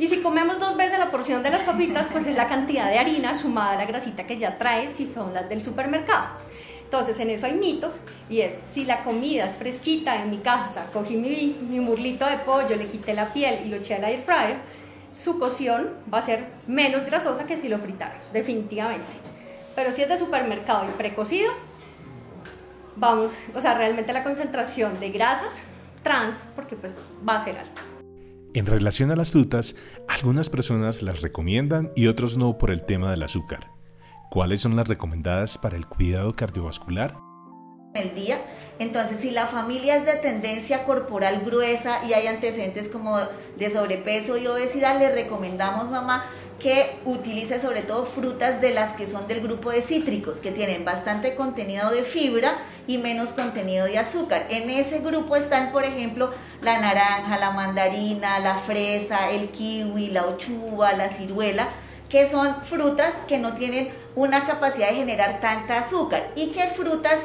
Y 0.00 0.08
si 0.08 0.22
comemos 0.22 0.58
dos 0.58 0.76
veces 0.76 0.98
la 0.98 1.12
porción 1.12 1.44
de 1.44 1.50
las 1.50 1.60
papitas, 1.60 2.08
pues 2.10 2.26
es 2.26 2.36
la 2.36 2.48
cantidad 2.48 2.90
de 2.90 2.98
harina 2.98 3.32
sumada 3.32 3.74
a 3.74 3.76
la 3.76 3.84
grasita 3.84 4.26
que 4.26 4.38
ya 4.38 4.58
trae 4.58 4.88
si 4.88 5.12
son 5.14 5.32
las 5.32 5.48
del 5.48 5.62
supermercado. 5.62 6.24
Entonces 6.82 7.20
en 7.20 7.30
eso 7.30 7.46
hay 7.46 7.54
mitos 7.54 8.00
y 8.28 8.40
es 8.40 8.52
si 8.52 8.84
la 8.84 9.04
comida 9.04 9.46
es 9.46 9.54
fresquita 9.54 10.20
en 10.20 10.30
mi 10.30 10.38
casa, 10.38 10.86
cogí 10.92 11.16
mi, 11.16 11.56
mi 11.70 11.78
murlito 11.78 12.26
de 12.26 12.38
pollo, 12.38 12.74
le 12.74 12.88
quité 12.88 13.14
la 13.14 13.32
piel 13.32 13.60
y 13.64 13.68
lo 13.68 13.76
eché 13.76 13.94
al 13.94 14.02
air 14.02 14.20
fryer, 14.20 14.56
su 15.12 15.38
cocción 15.38 15.90
va 16.12 16.18
a 16.18 16.22
ser 16.22 16.48
menos 16.66 17.04
grasosa 17.04 17.44
que 17.46 17.56
si 17.56 17.68
lo 17.68 17.78
fritáramos, 17.78 18.32
definitivamente. 18.32 19.33
Pero 19.74 19.92
si 19.92 20.02
es 20.02 20.08
de 20.08 20.18
supermercado 20.18 20.88
y 20.88 20.92
precocido, 20.92 21.52
vamos, 22.96 23.32
o 23.54 23.60
sea, 23.60 23.74
realmente 23.74 24.12
la 24.12 24.22
concentración 24.22 25.00
de 25.00 25.10
grasas 25.10 25.62
trans, 26.02 26.46
porque 26.54 26.76
pues 26.76 26.98
va 27.26 27.36
a 27.36 27.44
ser 27.44 27.58
alta. 27.58 27.80
En 28.54 28.66
relación 28.66 29.10
a 29.10 29.16
las 29.16 29.32
frutas, 29.32 29.74
algunas 30.08 30.48
personas 30.48 31.02
las 31.02 31.22
recomiendan 31.22 31.90
y 31.96 32.06
otros 32.06 32.36
no 32.36 32.56
por 32.56 32.70
el 32.70 32.84
tema 32.84 33.10
del 33.10 33.24
azúcar. 33.24 33.70
¿Cuáles 34.30 34.60
son 34.60 34.76
las 34.76 34.86
recomendadas 34.86 35.58
para 35.58 35.76
el 35.76 35.86
cuidado 35.86 36.34
cardiovascular? 36.34 37.16
El 37.94 38.14
día. 38.14 38.38
Entonces, 38.78 39.20
si 39.20 39.30
la 39.30 39.46
familia 39.46 39.96
es 39.96 40.04
de 40.04 40.14
tendencia 40.14 40.84
corporal 40.84 41.42
gruesa 41.44 42.04
y 42.04 42.12
hay 42.12 42.26
antecedentes 42.26 42.88
como 42.88 43.18
de 43.56 43.70
sobrepeso 43.70 44.36
y 44.36 44.46
obesidad, 44.46 44.98
le 44.98 45.12
recomendamos, 45.12 45.90
mamá, 45.90 46.24
que 46.58 46.98
utilice 47.04 47.60
sobre 47.60 47.82
todo 47.82 48.06
frutas 48.06 48.60
de 48.60 48.72
las 48.72 48.92
que 48.94 49.06
son 49.06 49.26
del 49.26 49.40
grupo 49.40 49.70
de 49.70 49.82
cítricos, 49.82 50.38
que 50.38 50.50
tienen 50.50 50.84
bastante 50.84 51.34
contenido 51.34 51.90
de 51.90 52.02
fibra 52.02 52.56
y 52.86 52.98
menos 52.98 53.30
contenido 53.30 53.86
de 53.86 53.98
azúcar. 53.98 54.46
En 54.48 54.70
ese 54.70 55.00
grupo 55.00 55.36
están, 55.36 55.72
por 55.72 55.84
ejemplo, 55.84 56.30
la 56.62 56.78
naranja, 56.78 57.38
la 57.38 57.50
mandarina, 57.50 58.38
la 58.38 58.56
fresa, 58.56 59.30
el 59.30 59.50
kiwi, 59.50 60.08
la 60.08 60.26
ochuva, 60.26 60.92
la 60.92 61.08
ciruela, 61.08 61.68
que 62.08 62.28
son 62.28 62.62
frutas 62.62 63.14
que 63.26 63.38
no 63.38 63.54
tienen 63.54 63.90
una 64.14 64.46
capacidad 64.46 64.88
de 64.88 64.96
generar 64.96 65.40
tanta 65.40 65.78
azúcar 65.80 66.30
y 66.36 66.48
que 66.52 66.68
frutas 66.68 67.18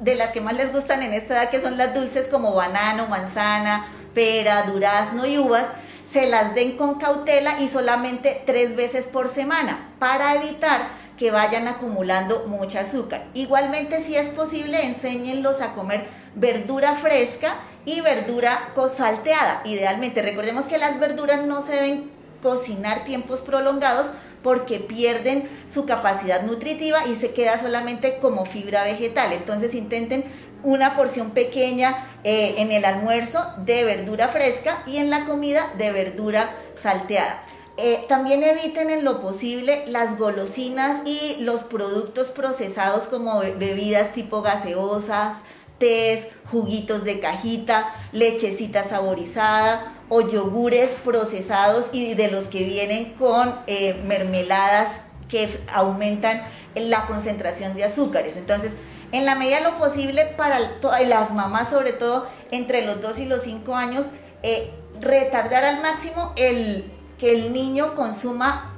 de 0.00 0.14
las 0.14 0.30
que 0.30 0.40
más 0.40 0.56
les 0.56 0.72
gustan 0.72 1.02
en 1.02 1.12
esta 1.12 1.34
edad, 1.34 1.50
que 1.50 1.60
son 1.60 1.76
las 1.76 1.94
dulces 1.94 2.28
como 2.28 2.54
banano, 2.54 3.08
manzana, 3.08 3.88
pera, 4.14 4.62
durazno 4.62 5.26
y 5.26 5.38
uvas, 5.38 5.68
se 6.16 6.26
las 6.26 6.54
den 6.54 6.78
con 6.78 6.94
cautela 6.94 7.60
y 7.60 7.68
solamente 7.68 8.42
tres 8.46 8.74
veces 8.74 9.06
por 9.06 9.28
semana 9.28 9.90
para 9.98 10.34
evitar 10.34 10.88
que 11.18 11.30
vayan 11.30 11.68
acumulando 11.68 12.46
mucha 12.48 12.80
azúcar. 12.80 13.26
Igualmente, 13.34 14.00
si 14.00 14.16
es 14.16 14.28
posible, 14.28 14.82
enséñenlos 14.82 15.60
a 15.60 15.74
comer 15.74 16.06
verdura 16.34 16.94
fresca 16.94 17.56
y 17.84 18.00
verdura 18.00 18.72
salteada. 18.96 19.60
Idealmente, 19.66 20.22
recordemos 20.22 20.64
que 20.64 20.78
las 20.78 20.98
verduras 20.98 21.44
no 21.44 21.60
se 21.60 21.74
deben 21.74 22.10
cocinar 22.42 23.04
tiempos 23.04 23.42
prolongados 23.42 24.06
porque 24.42 24.78
pierden 24.78 25.50
su 25.66 25.84
capacidad 25.84 26.44
nutritiva 26.44 27.06
y 27.06 27.16
se 27.16 27.32
queda 27.32 27.58
solamente 27.58 28.18
como 28.22 28.46
fibra 28.46 28.84
vegetal. 28.84 29.34
Entonces 29.34 29.74
intenten 29.74 30.24
una 30.62 30.96
porción 30.96 31.30
pequeña 31.30 32.06
eh, 32.24 32.54
en 32.58 32.72
el 32.72 32.84
almuerzo 32.84 33.44
de 33.58 33.84
verdura 33.84 34.28
fresca 34.28 34.82
y 34.86 34.96
en 34.96 35.10
la 35.10 35.24
comida 35.24 35.72
de 35.78 35.92
verdura 35.92 36.50
salteada. 36.74 37.42
Eh, 37.78 38.06
también 38.08 38.42
eviten 38.42 38.88
en 38.88 39.04
lo 39.04 39.20
posible 39.20 39.84
las 39.86 40.18
golosinas 40.18 41.06
y 41.06 41.36
los 41.40 41.64
productos 41.64 42.30
procesados 42.30 43.04
como 43.04 43.40
bebidas 43.40 44.14
tipo 44.14 44.40
gaseosas, 44.40 45.36
tés, 45.78 46.26
juguitos 46.50 47.04
de 47.04 47.20
cajita, 47.20 47.94
lechecita 48.12 48.82
saborizada 48.84 49.92
o 50.08 50.22
yogures 50.22 50.90
procesados 51.04 51.86
y 51.92 52.14
de 52.14 52.30
los 52.30 52.44
que 52.44 52.62
vienen 52.64 53.12
con 53.14 53.54
eh, 53.66 54.00
mermeladas 54.06 55.02
que 55.28 55.48
aumentan 55.72 56.42
la 56.74 57.06
concentración 57.06 57.74
de 57.74 57.84
azúcares. 57.84 58.36
Entonces, 58.36 58.72
en 59.16 59.24
la 59.24 59.34
medida 59.34 59.58
de 59.58 59.64
lo 59.64 59.78
posible 59.78 60.26
para 60.26 60.58
las 61.06 61.32
mamás, 61.32 61.70
sobre 61.70 61.92
todo 61.92 62.26
entre 62.50 62.84
los 62.84 63.00
2 63.00 63.18
y 63.20 63.24
los 63.24 63.42
5 63.42 63.74
años, 63.74 64.06
eh, 64.42 64.70
retardar 65.00 65.64
al 65.64 65.80
máximo 65.80 66.32
el 66.36 66.84
que 67.18 67.32
el 67.32 67.52
niño 67.52 67.94
consuma 67.94 68.74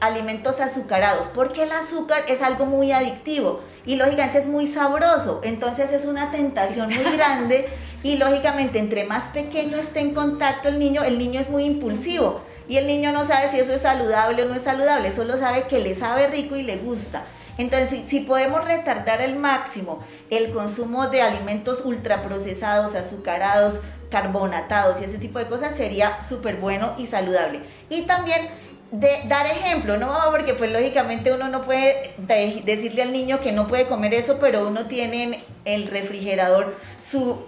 alimentos 0.00 0.60
azucarados, 0.60 1.26
porque 1.34 1.62
el 1.62 1.72
azúcar 1.72 2.24
es 2.26 2.42
algo 2.42 2.66
muy 2.66 2.90
adictivo 2.90 3.60
y 3.86 3.96
lógicamente 3.96 4.38
es 4.38 4.48
muy 4.48 4.66
sabroso, 4.66 5.40
entonces 5.44 5.92
es 5.92 6.04
una 6.04 6.32
tentación 6.32 6.86
muy 6.86 7.12
grande 7.16 7.68
y 8.02 8.16
lógicamente 8.16 8.78
entre 8.78 9.04
más 9.04 9.24
pequeño 9.24 9.76
esté 9.76 10.00
en 10.00 10.14
contacto 10.14 10.68
el 10.68 10.78
niño, 10.78 11.04
el 11.04 11.16
niño 11.16 11.38
es 11.38 11.48
muy 11.48 11.64
impulsivo 11.64 12.40
y 12.68 12.76
el 12.76 12.86
niño 12.86 13.12
no 13.12 13.24
sabe 13.24 13.50
si 13.50 13.60
eso 13.60 13.72
es 13.72 13.82
saludable 13.82 14.42
o 14.42 14.46
no 14.46 14.54
es 14.54 14.62
saludable, 14.62 15.12
solo 15.12 15.36
sabe 15.36 15.68
que 15.68 15.78
le 15.78 15.94
sabe 15.94 16.26
rico 16.26 16.56
y 16.56 16.62
le 16.62 16.76
gusta. 16.78 17.24
Entonces, 17.60 18.04
si, 18.08 18.20
podemos 18.20 18.64
retardar 18.64 19.20
al 19.20 19.36
máximo 19.36 20.02
el 20.30 20.50
consumo 20.50 21.08
de 21.08 21.20
alimentos 21.20 21.82
ultraprocesados, 21.84 22.94
azucarados, 22.94 23.82
carbonatados 24.10 24.98
y 24.98 25.04
ese 25.04 25.18
tipo 25.18 25.38
de 25.38 25.46
cosas, 25.46 25.76
sería 25.76 26.22
súper 26.22 26.56
bueno 26.56 26.94
y 26.96 27.04
saludable. 27.04 27.60
Y 27.90 28.02
también 28.02 28.48
de 28.92 29.10
dar 29.28 29.44
ejemplo, 29.44 29.98
¿no? 29.98 30.18
Porque 30.30 30.54
pues 30.54 30.72
lógicamente 30.72 31.34
uno 31.34 31.48
no 31.48 31.60
puede 31.60 32.14
decirle 32.64 33.02
al 33.02 33.12
niño 33.12 33.40
que 33.40 33.52
no 33.52 33.66
puede 33.66 33.86
comer 33.86 34.14
eso, 34.14 34.38
pero 34.40 34.66
uno 34.66 34.86
tiene 34.86 35.22
en 35.24 35.36
el 35.66 35.88
refrigerador 35.88 36.74
su 37.02 37.44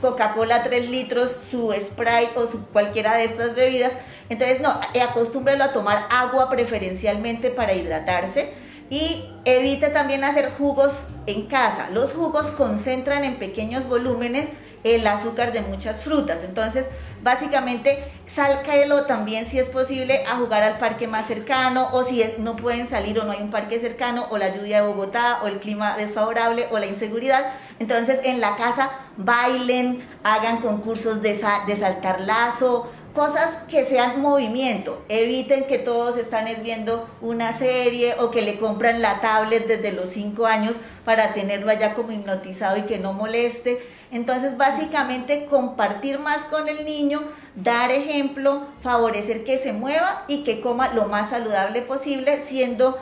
Coca-Cola 0.00 0.62
3 0.62 0.88
litros, 0.88 1.30
su 1.30 1.74
Sprite 1.78 2.32
o 2.36 2.46
su 2.46 2.68
cualquiera 2.68 3.18
de 3.18 3.24
estas 3.24 3.54
bebidas. 3.54 3.92
Entonces, 4.30 4.62
no, 4.62 4.80
acostúmbrelo 5.10 5.62
a 5.62 5.72
tomar 5.74 6.06
agua 6.08 6.48
preferencialmente 6.48 7.50
para 7.50 7.74
hidratarse 7.74 8.71
y 8.92 9.24
evite 9.46 9.88
también 9.88 10.22
hacer 10.22 10.52
jugos 10.52 11.06
en 11.24 11.46
casa. 11.46 11.88
Los 11.94 12.12
jugos 12.12 12.48
concentran 12.48 13.24
en 13.24 13.38
pequeños 13.38 13.88
volúmenes 13.88 14.50
el 14.84 15.06
azúcar 15.06 15.50
de 15.52 15.62
muchas 15.62 16.02
frutas. 16.02 16.44
Entonces, 16.44 16.90
básicamente, 17.22 18.04
sálcalo 18.26 19.06
también 19.06 19.46
si 19.46 19.58
es 19.58 19.70
posible 19.70 20.26
a 20.26 20.36
jugar 20.36 20.62
al 20.62 20.76
parque 20.76 21.08
más 21.08 21.24
cercano 21.24 21.88
o 21.92 22.04
si 22.04 22.22
no 22.36 22.56
pueden 22.56 22.86
salir 22.86 23.18
o 23.18 23.24
no 23.24 23.32
hay 23.32 23.40
un 23.40 23.50
parque 23.50 23.78
cercano 23.78 24.26
o 24.28 24.36
la 24.36 24.54
lluvia 24.54 24.82
de 24.82 24.88
Bogotá 24.88 25.38
o 25.42 25.46
el 25.46 25.58
clima 25.58 25.96
desfavorable 25.96 26.66
o 26.70 26.78
la 26.78 26.84
inseguridad. 26.84 27.46
Entonces, 27.78 28.20
en 28.24 28.42
la 28.42 28.56
casa 28.56 28.90
bailen, 29.16 30.06
hagan 30.22 30.58
concursos 30.58 31.22
de, 31.22 31.42
de 31.66 31.76
saltar 31.76 32.20
lazo, 32.20 32.90
cosas 33.14 33.58
que 33.68 33.84
sean 33.84 34.20
movimiento, 34.20 35.02
eviten 35.08 35.66
que 35.66 35.78
todos 35.78 36.16
están 36.16 36.46
viendo 36.62 37.08
una 37.20 37.56
serie 37.56 38.14
o 38.18 38.30
que 38.30 38.42
le 38.42 38.58
compran 38.58 39.02
la 39.02 39.20
tablet 39.20 39.66
desde 39.66 39.92
los 39.92 40.10
5 40.10 40.46
años 40.46 40.76
para 41.04 41.34
tenerlo 41.34 41.70
allá 41.70 41.94
como 41.94 42.12
hipnotizado 42.12 42.78
y 42.78 42.82
que 42.82 42.98
no 42.98 43.12
moleste. 43.12 43.80
Entonces, 44.10 44.56
básicamente, 44.56 45.46
compartir 45.46 46.18
más 46.18 46.42
con 46.46 46.68
el 46.68 46.84
niño, 46.84 47.22
dar 47.54 47.90
ejemplo, 47.90 48.62
favorecer 48.80 49.44
que 49.44 49.58
se 49.58 49.72
mueva 49.72 50.24
y 50.28 50.44
que 50.44 50.60
coma 50.60 50.94
lo 50.94 51.06
más 51.06 51.30
saludable 51.30 51.82
posible, 51.82 52.40
siendo 52.42 52.98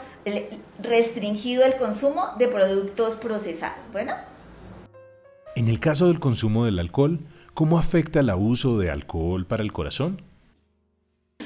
restringido 0.83 1.64
el 1.64 1.77
consumo 1.77 2.31
de 2.38 2.49
productos 2.49 3.16
procesados. 3.16 3.90
Bueno. 3.92 4.14
En 5.57 5.68
el 5.68 5.81
caso 5.81 6.09
del 6.09 6.20
consumo 6.20 6.64
del 6.64 6.79
alcohol, 6.79 7.20
¿Cómo 7.54 7.78
afecta 7.78 8.20
el 8.20 8.30
abuso 8.30 8.78
de 8.78 8.90
alcohol 8.90 9.44
para 9.44 9.62
el 9.62 9.72
corazón? 9.72 10.22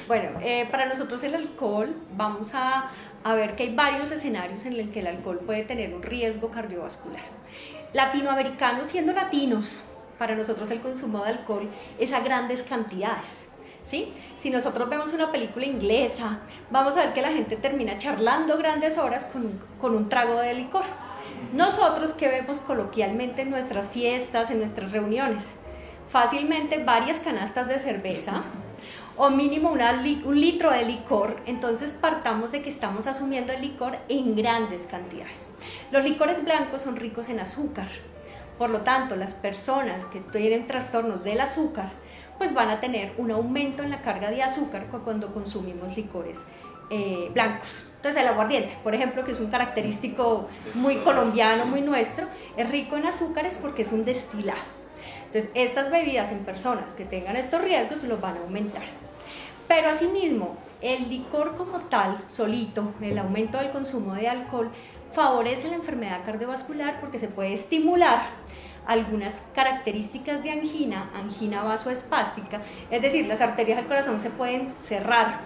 Bueno, 0.06 0.38
eh, 0.42 0.68
para 0.70 0.86
nosotros 0.86 1.22
el 1.24 1.34
alcohol, 1.34 1.96
vamos 2.16 2.52
a, 2.54 2.90
ver 3.24 3.56
que 3.56 3.64
hay 3.64 3.74
varios 3.74 4.10
escenarios 4.10 4.66
en 4.66 4.76
los 4.76 4.92
que 4.92 5.00
el 5.00 5.06
alcohol 5.06 5.40
puede 5.44 5.64
tener 5.64 5.94
un 5.94 6.02
riesgo 6.02 6.50
cardiovascular. 6.50 7.22
Latinoamericanos 7.94 8.88
siendo 8.88 9.12
latinos, 9.12 9.80
para 10.18 10.36
nosotros 10.36 10.70
el 10.70 10.80
consumo 10.80 11.24
de 11.24 11.30
alcohol 11.30 11.70
es 11.98 12.12
a 12.12 12.20
grandes 12.20 12.62
cantidades. 12.62 13.48
¿Sí? 13.82 14.14
Si 14.36 14.48
nosotros 14.48 14.88
vemos 14.88 15.12
una 15.12 15.30
película 15.30 15.66
inglesa, 15.66 16.40
vamos 16.70 16.96
a 16.96 17.04
ver 17.04 17.12
que 17.12 17.20
la 17.20 17.32
gente 17.32 17.56
termina 17.56 17.98
charlando 17.98 18.56
grandes 18.56 18.96
horas 18.96 19.26
con 19.26 19.52
con 19.78 19.94
un 19.94 20.08
trago 20.08 20.40
de 20.40 20.54
licor. 20.54 20.84
Nosotros 21.52 22.12
que 22.12 22.28
vemos 22.28 22.60
coloquialmente 22.60 23.42
en 23.42 23.50
nuestras 23.50 23.88
fiestas, 23.88 24.50
en 24.50 24.60
nuestras 24.60 24.92
reuniones, 24.92 25.56
fácilmente 26.14 26.78
varias 26.78 27.18
canastas 27.18 27.66
de 27.66 27.76
cerveza 27.80 28.44
o 29.16 29.30
mínimo 29.30 29.72
un 29.72 30.40
litro 30.40 30.70
de 30.70 30.84
licor, 30.84 31.38
entonces 31.44 31.92
partamos 31.92 32.52
de 32.52 32.62
que 32.62 32.68
estamos 32.68 33.08
asumiendo 33.08 33.52
el 33.52 33.62
licor 33.62 33.98
en 34.08 34.36
grandes 34.36 34.86
cantidades. 34.86 35.50
Los 35.90 36.04
licores 36.04 36.44
blancos 36.44 36.82
son 36.82 36.94
ricos 36.94 37.28
en 37.28 37.40
azúcar, 37.40 37.88
por 38.58 38.70
lo 38.70 38.82
tanto 38.82 39.16
las 39.16 39.34
personas 39.34 40.04
que 40.04 40.20
tienen 40.20 40.68
trastornos 40.68 41.24
del 41.24 41.40
azúcar 41.40 41.90
pues 42.38 42.54
van 42.54 42.70
a 42.70 42.78
tener 42.78 43.14
un 43.18 43.32
aumento 43.32 43.82
en 43.82 43.90
la 43.90 44.00
carga 44.00 44.30
de 44.30 44.44
azúcar 44.44 44.86
cuando 45.02 45.34
consumimos 45.34 45.96
licores 45.96 46.44
eh, 46.90 47.28
blancos. 47.34 47.88
Entonces 47.96 48.22
el 48.22 48.28
aguardiente, 48.28 48.78
por 48.84 48.94
ejemplo, 48.94 49.24
que 49.24 49.32
es 49.32 49.40
un 49.40 49.50
característico 49.50 50.48
muy 50.74 50.98
colombiano, 50.98 51.66
muy 51.66 51.80
nuestro, 51.80 52.28
es 52.56 52.70
rico 52.70 52.96
en 52.96 53.06
azúcares 53.06 53.58
porque 53.60 53.82
es 53.82 53.90
un 53.90 54.04
destilado. 54.04 54.83
Entonces 55.34 55.50
estas 55.54 55.90
bebidas 55.90 56.30
en 56.30 56.44
personas 56.44 56.94
que 56.94 57.04
tengan 57.04 57.34
estos 57.34 57.60
riesgos 57.60 58.04
los 58.04 58.20
van 58.20 58.36
a 58.36 58.40
aumentar. 58.40 58.84
Pero 59.66 59.88
asimismo, 59.88 60.56
el 60.80 61.08
licor 61.08 61.56
como 61.56 61.80
tal, 61.80 62.22
solito, 62.28 62.92
el 63.00 63.18
aumento 63.18 63.58
del 63.58 63.72
consumo 63.72 64.14
de 64.14 64.28
alcohol, 64.28 64.70
favorece 65.12 65.70
la 65.70 65.74
enfermedad 65.74 66.24
cardiovascular 66.24 67.00
porque 67.00 67.18
se 67.18 67.26
puede 67.26 67.52
estimular 67.52 68.20
algunas 68.86 69.42
características 69.56 70.44
de 70.44 70.52
angina, 70.52 71.10
angina 71.14 71.64
vasoespástica, 71.64 72.62
es 72.90 73.02
decir, 73.02 73.26
las 73.26 73.40
arterias 73.40 73.78
del 73.78 73.86
corazón 73.86 74.20
se 74.20 74.30
pueden 74.30 74.76
cerrar 74.76 75.40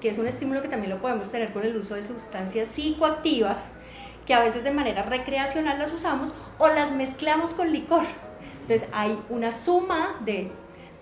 que 0.00 0.10
es 0.10 0.18
un 0.18 0.28
estímulo 0.28 0.62
que 0.62 0.68
también 0.68 0.90
lo 0.90 1.00
podemos 1.00 1.30
tener 1.32 1.52
con 1.52 1.64
el 1.64 1.74
uso 1.76 1.94
de 1.94 2.02
sustancias 2.04 2.68
psicoactivas, 2.68 3.72
que 4.26 4.34
a 4.34 4.40
veces 4.40 4.62
de 4.62 4.70
manera 4.70 5.02
recreacional 5.02 5.78
las 5.78 5.92
usamos 5.92 6.34
o 6.58 6.68
las 6.68 6.92
mezclamos 6.92 7.54
con 7.54 7.72
licor. 7.72 8.04
Entonces 8.64 8.88
hay 8.94 9.18
una 9.28 9.52
suma 9.52 10.16
de, 10.24 10.50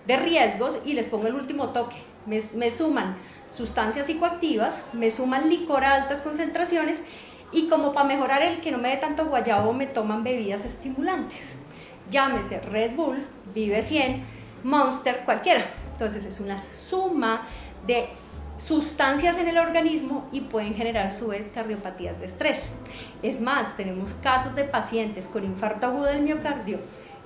de 0.05 0.17
riesgos 0.17 0.79
y 0.85 0.93
les 0.93 1.07
pongo 1.07 1.27
el 1.27 1.35
último 1.35 1.69
toque. 1.69 1.95
Me, 2.25 2.39
me 2.55 2.69
suman 2.71 3.15
sustancias 3.49 4.07
psicoactivas, 4.07 4.81
me 4.91 5.11
suman 5.11 5.49
licor 5.49 5.85
a 5.85 5.93
altas 5.93 6.21
concentraciones 6.21 7.03
y 7.53 7.69
como 7.69 7.93
para 7.93 8.07
mejorar 8.07 8.41
el 8.41 8.59
que 8.59 8.71
no 8.71 8.79
me 8.79 8.89
dé 8.89 8.97
tanto 8.97 9.27
guayabo 9.27 9.71
me 9.71 9.85
toman 9.85 10.25
bebidas 10.25 10.65
estimulantes. 10.65 11.55
Llámese 12.11 12.59
Red 12.59 12.95
Bull, 12.95 13.25
Vive 13.55 13.81
100, 13.81 14.23
Monster, 14.65 15.21
cualquiera. 15.23 15.65
Entonces 15.93 16.25
es 16.25 16.41
una 16.41 16.57
suma 16.57 17.47
de 17.87 18.09
sustancias 18.57 19.37
en 19.37 19.47
el 19.47 19.57
organismo 19.57 20.27
y 20.33 20.41
pueden 20.41 20.75
generar 20.75 21.11
su 21.11 21.29
vez 21.29 21.49
cardiopatías 21.53 22.19
de 22.19 22.25
estrés. 22.25 22.65
Es 23.21 23.39
más, 23.39 23.77
tenemos 23.77 24.13
casos 24.15 24.53
de 24.53 24.65
pacientes 24.65 25.29
con 25.29 25.45
infarto 25.45 25.85
agudo 25.85 26.05
del 26.05 26.23
miocardio 26.23 26.79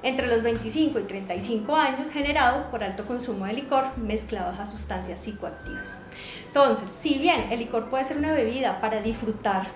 entre 0.07 0.27
los 0.27 0.41
25 0.41 0.99
y 0.99 1.03
35 1.03 1.75
años 1.75 2.11
generado 2.13 2.71
por 2.71 2.81
alto 2.81 3.05
consumo 3.05 3.45
de 3.45 3.53
licor 3.53 3.85
mezclados 3.97 4.57
a 4.57 4.65
sustancias 4.65 5.19
psicoactivas. 5.19 6.01
Entonces, 6.47 6.89
si 6.89 7.17
bien 7.17 7.51
el 7.51 7.59
licor 7.59 7.89
puede 7.89 8.05
ser 8.05 8.17
una 8.17 8.31
bebida 8.31 8.79
para 8.79 9.01
disfrutar, 9.01 9.67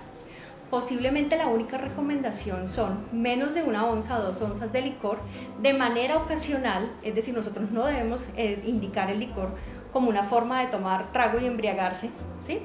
posiblemente 0.70 1.36
la 1.36 1.48
única 1.48 1.78
recomendación 1.78 2.70
son 2.70 3.06
menos 3.12 3.54
de 3.54 3.64
una 3.64 3.86
onza 3.86 4.20
o 4.20 4.24
dos 4.24 4.42
onzas 4.42 4.72
de 4.72 4.82
licor 4.82 5.20
de 5.62 5.74
manera 5.74 6.16
ocasional, 6.16 6.94
es 7.04 7.14
decir, 7.14 7.36
nosotros 7.36 7.72
no 7.72 7.86
debemos 7.86 8.26
eh, 8.38 8.64
indicar 8.66 9.12
el 9.12 9.20
licor 9.20 9.50
como 9.92 10.08
una 10.08 10.24
forma 10.24 10.62
de 10.62 10.68
tomar 10.68 11.12
trago 11.12 11.40
y 11.40 11.46
embriagarse, 11.46 12.10
¿sí? 12.40 12.60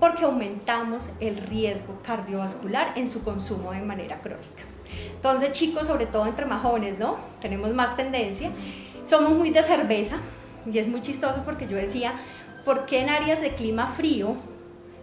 porque 0.00 0.24
aumentamos 0.24 1.10
el 1.20 1.36
riesgo 1.36 2.00
cardiovascular 2.02 2.98
en 2.98 3.06
su 3.06 3.22
consumo 3.22 3.70
de 3.70 3.80
manera 3.80 4.20
crónica. 4.20 4.75
Entonces, 5.14 5.52
chicos, 5.52 5.86
sobre 5.86 6.06
todo 6.06 6.26
entre 6.26 6.46
más 6.46 6.62
jóvenes, 6.62 6.98
¿no? 6.98 7.16
Tenemos 7.40 7.72
más 7.74 7.96
tendencia. 7.96 8.50
Somos 9.04 9.32
muy 9.32 9.50
de 9.50 9.62
cerveza 9.62 10.18
y 10.70 10.78
es 10.78 10.88
muy 10.88 11.00
chistoso 11.00 11.42
porque 11.44 11.66
yo 11.66 11.76
decía, 11.76 12.14
¿por 12.64 12.86
qué 12.86 13.00
en 13.00 13.08
áreas 13.08 13.40
de 13.40 13.54
clima 13.54 13.88
frío, 13.88 14.34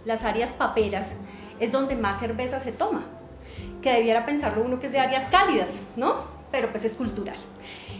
las 0.06 0.24
áreas 0.24 0.52
paperas, 0.52 1.14
es 1.60 1.72
donde 1.72 1.96
más 1.96 2.20
cerveza 2.20 2.60
se 2.60 2.72
toma? 2.72 3.06
Que 3.82 3.94
debiera 3.94 4.26
pensarlo 4.26 4.64
uno 4.64 4.80
que 4.80 4.88
es 4.88 4.94
de 4.94 5.00
áreas 5.00 5.30
cálidas, 5.30 5.70
¿no? 5.96 6.16
Pero 6.52 6.70
pues 6.72 6.84
es 6.84 6.94
cultural. 6.94 7.38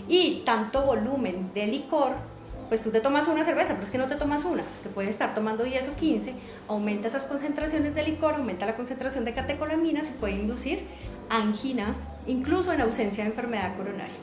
Y 0.08 0.44
tanto 0.46 0.84
volumen 0.84 1.52
de 1.54 1.68
licor 1.68 2.34
pues 2.74 2.82
tú 2.82 2.90
te 2.90 3.02
tomas 3.02 3.28
una 3.28 3.44
cerveza, 3.44 3.74
pero 3.74 3.86
es 3.86 3.92
que 3.92 4.00
no 4.00 4.08
te 4.08 4.16
tomas 4.16 4.44
una, 4.46 4.64
te 4.82 4.90
puedes 4.90 5.12
estar 5.12 5.36
tomando 5.36 5.64
10 5.64 5.90
o 5.90 5.96
15, 5.96 6.34
aumenta 6.68 7.08
esas 7.08 7.26
concentraciones 7.26 7.94
de 7.94 8.02
licor, 8.02 8.34
aumenta 8.34 8.66
la 8.66 8.76
concentración 8.76 9.26
de 9.26 9.34
catecolaminas 9.36 10.10
y 10.10 10.14
puede 10.14 10.34
inducir 10.34 10.84
angina, 11.30 11.96
incluso 12.28 12.72
en 12.72 12.82
ausencia 12.82 13.24
de 13.24 13.30
enfermedad 13.32 13.76
coronaria. 13.76 14.16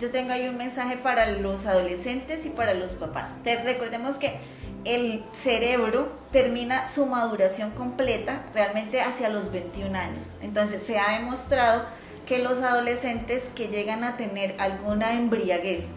Yo 0.00 0.10
tengo 0.10 0.32
ahí 0.32 0.48
un 0.48 0.56
mensaje 0.56 0.96
para 0.96 1.30
los 1.30 1.66
adolescentes 1.66 2.44
y 2.44 2.50
para 2.50 2.74
los 2.74 2.94
papás. 2.94 3.30
Te, 3.44 3.62
recordemos 3.62 4.18
que 4.18 4.38
el 4.84 5.24
cerebro 5.32 6.10
termina 6.32 6.88
su 6.88 7.06
maduración 7.06 7.70
completa 7.70 8.42
realmente 8.52 9.00
hacia 9.00 9.28
los 9.28 9.52
21 9.52 9.96
años. 9.96 10.34
Entonces 10.42 10.82
se 10.82 10.98
ha 10.98 11.18
demostrado 11.18 11.84
que 12.26 12.40
los 12.40 12.60
adolescentes 12.62 13.48
que 13.54 13.68
llegan 13.68 14.04
a 14.04 14.16
tener 14.16 14.56
alguna 14.58 15.14
embriaguez 15.14 15.90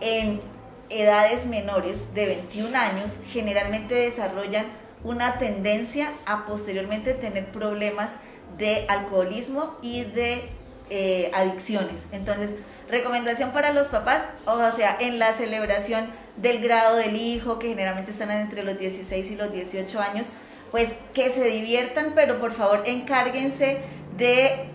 en 0.00 0.40
edades 0.88 1.46
menores 1.46 2.14
de 2.14 2.26
21 2.26 2.76
años 2.76 3.16
generalmente 3.28 3.94
desarrollan 3.94 4.66
una 5.04 5.38
tendencia 5.38 6.12
a 6.26 6.44
posteriormente 6.46 7.14
tener 7.14 7.46
problemas 7.50 8.16
de 8.58 8.86
alcoholismo 8.88 9.76
y 9.82 10.04
de 10.04 10.48
eh, 10.90 11.30
adicciones. 11.34 12.06
Entonces, 12.12 12.56
recomendación 12.88 13.52
para 13.52 13.72
los 13.72 13.88
papás, 13.88 14.24
o 14.46 14.70
sea, 14.76 14.96
en 15.00 15.18
la 15.18 15.32
celebración 15.32 16.06
del 16.36 16.62
grado 16.62 16.96
del 16.96 17.16
hijo, 17.16 17.58
que 17.58 17.68
generalmente 17.68 18.10
están 18.10 18.30
entre 18.30 18.64
los 18.64 18.78
16 18.78 19.30
y 19.30 19.36
los 19.36 19.52
18 19.52 20.00
años, 20.00 20.28
pues 20.70 20.88
que 21.14 21.30
se 21.30 21.44
diviertan, 21.44 22.12
pero 22.14 22.40
por 22.40 22.52
favor 22.52 22.82
encárguense 22.86 23.80
de 24.16 24.68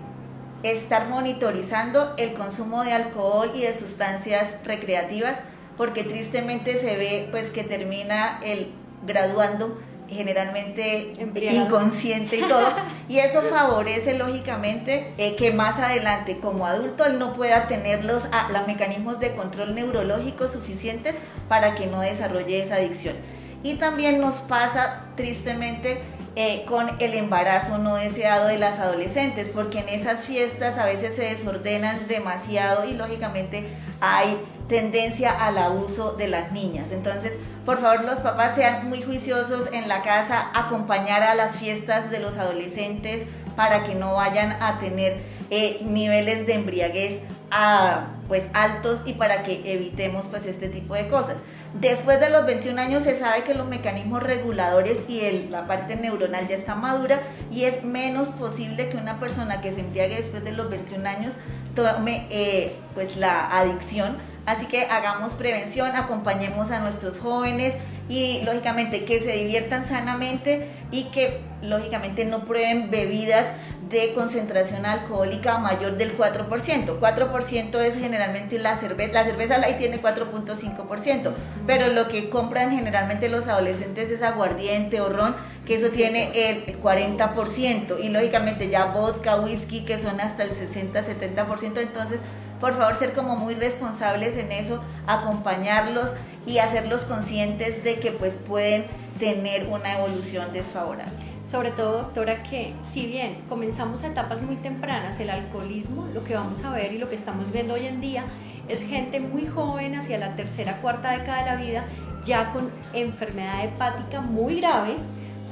estar 0.63 1.07
monitorizando 1.07 2.13
el 2.17 2.33
consumo 2.33 2.83
de 2.83 2.93
alcohol 2.93 3.51
y 3.53 3.61
de 3.61 3.73
sustancias 3.73 4.59
recreativas 4.63 5.41
porque 5.77 6.03
tristemente 6.03 6.75
se 6.77 6.97
ve 6.97 7.27
pues 7.31 7.51
que 7.51 7.63
termina 7.63 8.39
el 8.43 8.71
graduando 9.05 9.77
generalmente 10.09 11.13
inconsciente 11.51 12.37
y 12.37 12.41
todo, 12.41 12.67
y 13.09 13.19
eso 13.19 13.41
favorece 13.41 14.13
lógicamente 14.17 15.13
eh, 15.17 15.35
que 15.35 15.51
más 15.51 15.79
adelante 15.79 16.37
como 16.37 16.65
adulto 16.65 17.05
él 17.05 17.19
no 17.19 17.33
pueda 17.33 17.67
tener 17.67 18.05
los, 18.05 18.27
ah, 18.31 18.47
los 18.51 18.67
mecanismos 18.67 19.19
de 19.19 19.33
control 19.33 19.75
neurológico 19.75 20.47
suficientes 20.47 21.15
para 21.47 21.75
que 21.75 21.87
no 21.87 22.01
desarrolle 22.01 22.61
esa 22.61 22.75
adicción. 22.75 23.15
Y 23.63 23.75
también 23.75 24.21
nos 24.21 24.35
pasa 24.35 25.05
tristemente 25.15 26.01
eh, 26.39 26.65
con 26.67 26.91
el 26.99 27.15
embarazo 27.15 27.79
no 27.79 27.95
deseado 27.95 28.45
de 28.45 28.59
las 28.59 28.77
adolescentes, 28.77 29.49
porque 29.49 29.79
en 29.79 29.89
esas 29.89 30.23
fiestas 30.23 30.77
a 30.77 30.85
veces 30.85 31.15
se 31.15 31.23
desordenan 31.23 32.07
demasiado 32.07 32.85
y 32.85 32.93
lógicamente 32.93 33.67
hay 34.01 34.37
tendencia 34.69 35.31
al 35.31 35.57
abuso 35.57 36.11
de 36.11 36.27
las 36.27 36.51
niñas. 36.51 36.91
Entonces, 36.91 37.39
por 37.65 37.81
favor, 37.81 38.05
los 38.05 38.19
papás 38.19 38.53
sean 38.53 38.87
muy 38.87 39.01
juiciosos 39.01 39.69
en 39.73 39.87
la 39.87 40.03
casa, 40.03 40.51
acompañar 40.53 41.23
a 41.23 41.33
las 41.33 41.57
fiestas 41.57 42.11
de 42.11 42.19
los 42.19 42.37
adolescentes 42.37 43.25
para 43.55 43.83
que 43.83 43.95
no 43.95 44.13
vayan 44.13 44.61
a 44.61 44.77
tener 44.77 45.17
eh, 45.49 45.79
niveles 45.81 46.45
de 46.45 46.53
embriaguez 46.53 47.21
ah, 47.49 48.09
pues 48.27 48.45
altos 48.53 49.01
y 49.07 49.13
para 49.13 49.41
que 49.41 49.73
evitemos 49.73 50.27
pues 50.27 50.45
este 50.45 50.69
tipo 50.69 50.93
de 50.93 51.07
cosas. 51.07 51.41
Después 51.73 52.19
de 52.19 52.29
los 52.29 52.45
21 52.45 52.81
años 52.81 53.03
se 53.03 53.19
sabe 53.19 53.43
que 53.43 53.53
los 53.53 53.67
mecanismos 53.67 54.23
reguladores 54.23 54.99
y 55.09 55.47
la 55.49 55.67
parte 55.67 55.95
neuronal 55.95 56.47
ya 56.47 56.55
está 56.55 56.75
madura 56.75 57.21
y 57.51 57.65
es 57.65 57.83
menos 57.83 58.29
posible 58.29 58.89
que 58.89 58.97
una 58.97 59.19
persona 59.19 59.61
que 59.61 59.71
se 59.71 59.81
embriague 59.81 60.15
después 60.15 60.43
de 60.43 60.53
los 60.53 60.69
21 60.69 61.07
años 61.07 61.35
tome 61.75 62.25
eh, 62.29 62.75
pues 62.93 63.17
la 63.17 63.47
adicción. 63.59 64.17
Así 64.45 64.65
que 64.65 64.83
hagamos 64.83 65.33
prevención, 65.33 65.95
acompañemos 65.95 66.71
a 66.71 66.79
nuestros 66.79 67.19
jóvenes 67.19 67.75
y 68.07 68.41
lógicamente 68.43 69.03
que 69.03 69.19
se 69.19 69.33
diviertan 69.33 69.83
sanamente 69.83 70.69
y 70.91 71.05
que 71.05 71.41
lógicamente 71.61 72.23
no 72.23 72.45
prueben 72.45 72.89
bebidas 72.89 73.45
de 73.89 74.13
concentración 74.13 74.85
alcohólica 74.85 75.57
mayor 75.59 75.97
del 75.97 76.17
4%. 76.17 76.99
4% 76.99 77.79
es 77.81 77.95
generalmente 77.95 78.59
la 78.59 78.75
cerveza, 78.75 79.13
la 79.13 79.23
cerveza 79.23 79.57
light 79.57 79.77
tiene 79.77 80.01
4.5%, 80.01 81.33
pero 81.65 81.87
lo 81.87 82.07
que 82.07 82.29
compran 82.29 82.71
generalmente 82.71 83.29
los 83.29 83.47
adolescentes 83.47 84.11
es 84.11 84.21
aguardiente 84.21 84.99
o 84.99 85.09
ron, 85.09 85.35
que 85.65 85.75
eso 85.75 85.89
tiene 85.89 86.31
el 86.33 86.81
40%, 86.81 87.97
y 88.01 88.09
lógicamente 88.09 88.69
ya 88.69 88.85
vodka, 88.85 89.37
whisky, 89.37 89.85
que 89.85 89.97
son 89.97 90.19
hasta 90.19 90.43
el 90.43 90.51
60-70%, 90.51 91.77
entonces 91.79 92.21
por 92.59 92.75
favor 92.75 92.95
ser 92.95 93.13
como 93.13 93.35
muy 93.35 93.53
responsables 93.53 94.35
en 94.35 94.51
eso, 94.51 94.81
acompañarlos 95.05 96.11
y 96.45 96.57
hacerlos 96.57 97.03
conscientes 97.03 97.83
de 97.83 97.99
que 97.99 98.11
pues 98.11 98.33
pueden 98.33 98.85
tener 99.19 99.67
una 99.67 99.97
evolución 99.97 100.51
desfavorable. 100.53 101.26
Sobre 101.47 101.71
todo 101.71 101.93
doctora, 101.93 102.43
que 102.43 102.73
si 102.81 103.07
bien 103.07 103.37
comenzamos 103.47 104.03
a 104.03 104.07
etapas 104.07 104.41
muy 104.41 104.57
tempranas, 104.57 105.17
el 105.21 105.29
alcoholismo, 105.29 106.05
lo 106.13 106.25
que 106.25 106.35
vamos 106.35 106.65
a 106.65 106.71
ver 106.71 106.91
y 106.91 106.97
lo 106.97 107.07
que 107.07 107.15
estamos 107.15 107.53
viendo 107.53 107.75
hoy 107.75 107.85
en 107.85 108.01
día 108.01 108.25
es 108.67 108.83
gente 108.83 109.21
muy 109.21 109.47
joven 109.47 109.95
hacia 109.95 110.17
la 110.17 110.35
tercera, 110.35 110.81
cuarta 110.81 111.11
década 111.11 111.39
de 111.39 111.45
la 111.45 111.55
vida, 111.55 111.85
ya 112.25 112.51
con 112.51 112.67
enfermedad 112.91 113.63
hepática 113.63 114.19
muy 114.19 114.59
grave, 114.59 114.97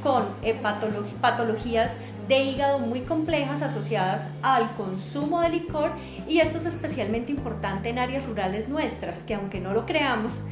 con 0.04 0.26
patologías 1.22 1.96
de 2.28 2.44
hígado 2.44 2.80
muy 2.80 3.02
complejas 3.02 3.62
asociadas 3.62 4.28
al 4.42 4.70
consumo 4.76 5.40
de 5.40 5.50
licor 5.50 5.92
y 6.28 6.40
esto 6.40 6.58
es 6.58 6.66
especialmente 6.66 7.32
importante 7.32 7.88
en 7.88 8.00
áreas 8.00 8.26
rurales 8.26 8.68
nuestras, 8.68 9.24
que 9.24 9.36
aunque 9.36 9.62
no 9.62 9.74
lo 9.74 9.86
creamos, 9.86 10.44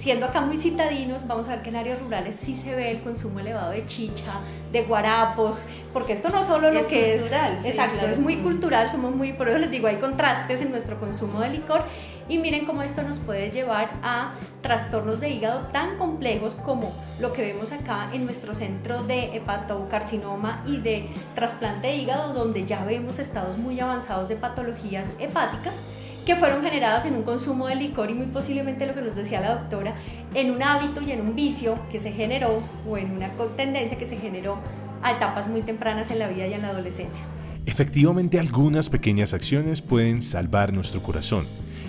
siendo 0.00 0.24
acá 0.24 0.40
muy 0.40 0.56
citadinos, 0.56 1.26
vamos 1.26 1.46
a 1.48 1.56
ver 1.56 1.62
que 1.62 1.68
en 1.68 1.76
áreas 1.76 2.00
rurales 2.00 2.34
sí 2.34 2.56
se 2.56 2.74
ve 2.74 2.90
el 2.90 3.02
consumo 3.02 3.40
elevado 3.40 3.72
de 3.72 3.84
chicha, 3.84 4.32
de 4.72 4.82
guarapos, 4.84 5.62
porque 5.92 6.14
esto 6.14 6.30
no 6.30 6.42
solo 6.42 6.70
lo 6.70 6.86
que 6.88 7.16
es, 7.16 7.30
exacto, 7.64 8.06
es 8.06 8.18
muy 8.18 8.38
cultural, 8.38 8.88
somos 8.88 9.14
muy, 9.14 9.34
por 9.34 9.50
eso 9.50 9.58
les 9.58 9.70
digo, 9.70 9.88
hay 9.88 9.96
contrastes 9.96 10.62
en 10.62 10.70
nuestro 10.70 10.98
consumo 10.98 11.40
de 11.40 11.50
licor 11.50 11.82
y 12.30 12.38
miren 12.38 12.64
cómo 12.64 12.82
esto 12.82 13.02
nos 13.02 13.18
puede 13.18 13.50
llevar 13.50 13.90
a 14.02 14.32
trastornos 14.62 15.20
de 15.20 15.28
hígado 15.28 15.66
tan 15.70 15.98
complejos 15.98 16.54
como 16.54 16.94
lo 17.18 17.34
que 17.34 17.42
vemos 17.42 17.70
acá 17.70 18.08
en 18.14 18.24
nuestro 18.24 18.54
centro 18.54 19.02
de 19.02 19.36
hepatocarcinoma 19.36 20.64
y 20.66 20.78
de 20.78 21.10
trasplante 21.34 21.88
de 21.88 21.96
hígado, 21.96 22.32
donde 22.32 22.64
ya 22.64 22.86
vemos 22.86 23.18
estados 23.18 23.58
muy 23.58 23.78
avanzados 23.80 24.30
de 24.30 24.36
patologías 24.36 25.12
hepáticas 25.18 25.80
que 26.24 26.36
fueron 26.36 26.62
generadas 26.62 27.04
en 27.06 27.14
un 27.14 27.22
consumo 27.22 27.66
de 27.66 27.76
licor 27.76 28.10
y 28.10 28.14
muy 28.14 28.26
posiblemente 28.26 28.86
lo 28.86 28.94
que 28.94 29.02
nos 29.02 29.16
decía 29.16 29.40
la 29.40 29.56
doctora, 29.56 29.94
en 30.34 30.50
un 30.50 30.62
hábito 30.62 31.00
y 31.00 31.12
en 31.12 31.20
un 31.20 31.34
vicio 31.34 31.78
que 31.90 31.98
se 31.98 32.12
generó 32.12 32.62
o 32.88 32.96
en 32.96 33.10
una 33.12 33.30
tendencia 33.56 33.98
que 33.98 34.06
se 34.06 34.16
generó 34.16 34.58
a 35.02 35.12
etapas 35.12 35.48
muy 35.48 35.62
tempranas 35.62 36.10
en 36.10 36.18
la 36.18 36.28
vida 36.28 36.46
y 36.46 36.52
en 36.52 36.62
la 36.62 36.68
adolescencia. 36.68 37.22
Efectivamente, 37.66 38.38
algunas 38.38 38.88
pequeñas 38.88 39.34
acciones 39.34 39.82
pueden 39.82 40.22
salvar 40.22 40.72
nuestro 40.72 41.02
corazón, 41.02 41.46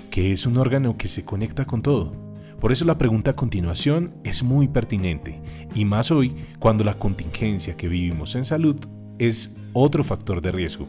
que 0.09 0.31
es 0.31 0.45
un 0.45 0.57
órgano 0.57 0.97
que 0.97 1.07
se 1.07 1.23
conecta 1.23 1.65
con 1.65 1.81
todo. 1.81 2.13
Por 2.59 2.71
eso 2.71 2.85
la 2.85 2.97
pregunta 2.97 3.31
a 3.31 3.35
continuación 3.35 4.13
es 4.23 4.43
muy 4.43 4.67
pertinente, 4.67 5.41
y 5.73 5.85
más 5.85 6.11
hoy 6.11 6.35
cuando 6.59 6.83
la 6.83 6.99
contingencia 6.99 7.75
que 7.75 7.87
vivimos 7.87 8.35
en 8.35 8.45
salud 8.45 8.75
es 9.17 9.57
otro 9.73 10.03
factor 10.03 10.41
de 10.41 10.51
riesgo. 10.51 10.87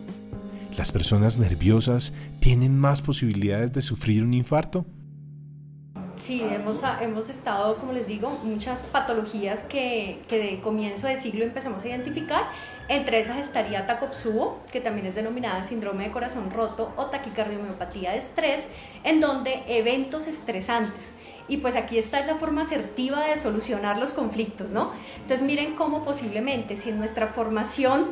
¿Las 0.77 0.91
personas 0.91 1.39
nerviosas 1.39 2.15
tienen 2.41 2.79
más 2.79 3.03
posibilidades 3.03 3.73
de 3.73 3.83
sufrir 3.83 4.23
un 4.23 4.33
infarto? 4.33 4.87
Sí, 6.17 6.41
hemos, 6.41 6.81
hemos 7.01 7.29
estado, 7.29 7.77
como 7.77 7.93
les 7.93 8.07
digo, 8.07 8.31
muchas 8.45 8.85
patologías 8.85 9.63
que, 9.63 10.23
que 10.29 10.39
de 10.39 10.61
comienzo 10.61 11.09
de 11.09 11.17
siglo 11.17 11.45
empezamos 11.45 11.83
a 11.83 11.89
identificar. 11.89 12.45
Entre 12.89 13.19
esas 13.19 13.39
estaría 13.39 13.87
Takotsubo, 13.87 14.61
que 14.71 14.81
también 14.81 15.07
es 15.07 15.17
denominada 15.17 15.63
síndrome 15.63 16.05
de 16.05 16.11
corazón 16.13 16.51
roto 16.51 16.93
o 16.97 17.07
taquicardiomyopatía 17.07 18.13
de 18.13 18.19
estrés, 18.19 18.69
en 19.05 19.21
donde 19.21 19.65
eventos 19.67 20.27
estresantes 20.27 21.11
y 21.49 21.59
pues 21.59 21.75
aquí 21.75 21.99
está 21.99 22.25
la 22.25 22.37
forma 22.37 22.63
asertiva 22.63 23.27
de 23.27 23.37
solucionar 23.37 23.99
los 23.99 24.13
conflictos, 24.13 24.71
¿no? 24.71 24.93
Entonces 25.17 25.43
miren 25.43 25.75
cómo 25.75 26.03
posiblemente 26.05 26.77
si 26.77 26.91
en 26.91 26.99
nuestra 26.99 27.29
formación 27.29 28.07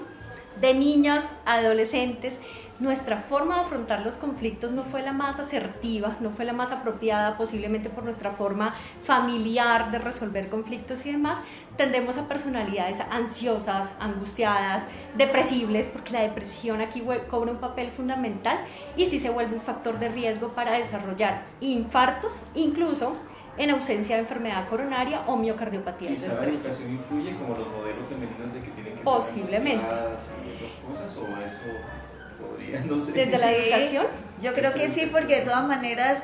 de 0.61 0.74
niñas, 0.74 1.24
adolescentes, 1.46 2.38
nuestra 2.80 3.18
forma 3.18 3.56
de 3.56 3.61
afrontar 3.61 4.00
los 4.00 4.16
conflictos 4.16 4.72
no 4.72 4.84
fue 4.84 5.02
la 5.02 5.12
más 5.12 5.38
asertiva, 5.38 6.16
no 6.20 6.30
fue 6.30 6.46
la 6.46 6.54
más 6.54 6.72
apropiada, 6.72 7.36
posiblemente 7.36 7.90
por 7.90 8.04
nuestra 8.04 8.30
forma 8.30 8.74
familiar 9.04 9.90
de 9.90 9.98
resolver 9.98 10.48
conflictos 10.48 11.04
y 11.04 11.12
demás, 11.12 11.42
tendemos 11.76 12.16
a 12.16 12.26
personalidades 12.26 13.00
ansiosas, 13.11 13.94
angustiadas, 14.00 14.86
depresibles, 15.14 15.88
porque 15.88 16.14
la 16.14 16.22
depresión 16.22 16.80
aquí 16.80 17.02
cobra 17.28 17.52
un 17.52 17.58
papel 17.58 17.90
fundamental 17.90 18.58
y 18.96 19.04
sí 19.06 19.20
se 19.20 19.28
vuelve 19.28 19.56
un 19.56 19.61
factor 19.61 19.98
de 19.98 20.08
riesgo 20.08 20.54
para 20.54 20.72
desarrollar 20.72 21.42
infartos, 21.61 22.32
incluso 22.54 23.12
en 23.57 23.70
ausencia 23.70 24.16
de 24.16 24.22
enfermedad 24.22 24.68
coronaria 24.68 25.22
o 25.26 25.36
miocardiopatía. 25.36 26.09
¿Quizá 26.11 26.34
la 26.34 26.44
educación 26.44 26.92
influye 26.92 27.34
como 27.34 27.55
los 27.55 27.68
modelos 27.68 28.07
femeninos 28.09 28.55
de 28.55 28.61
que 28.61 28.70
tienen 28.70 28.94
que 28.94 29.03
Posiblemente. 29.03 29.86
ser 30.18 30.46
y 30.46 30.51
esas 30.51 30.72
cosas 30.86 31.16
o 31.16 31.36
eso 31.44 31.62
podría, 32.40 32.80
no 32.84 32.98
sé. 32.98 33.12
Desde 33.12 33.38
la 33.38 33.53
educación, 33.53 34.07
yo 34.40 34.55
creo 34.55 34.72
que 34.72 34.88
sí, 34.88 35.09
porque 35.12 35.40
de 35.40 35.42
todas 35.42 35.66
maneras 35.66 36.22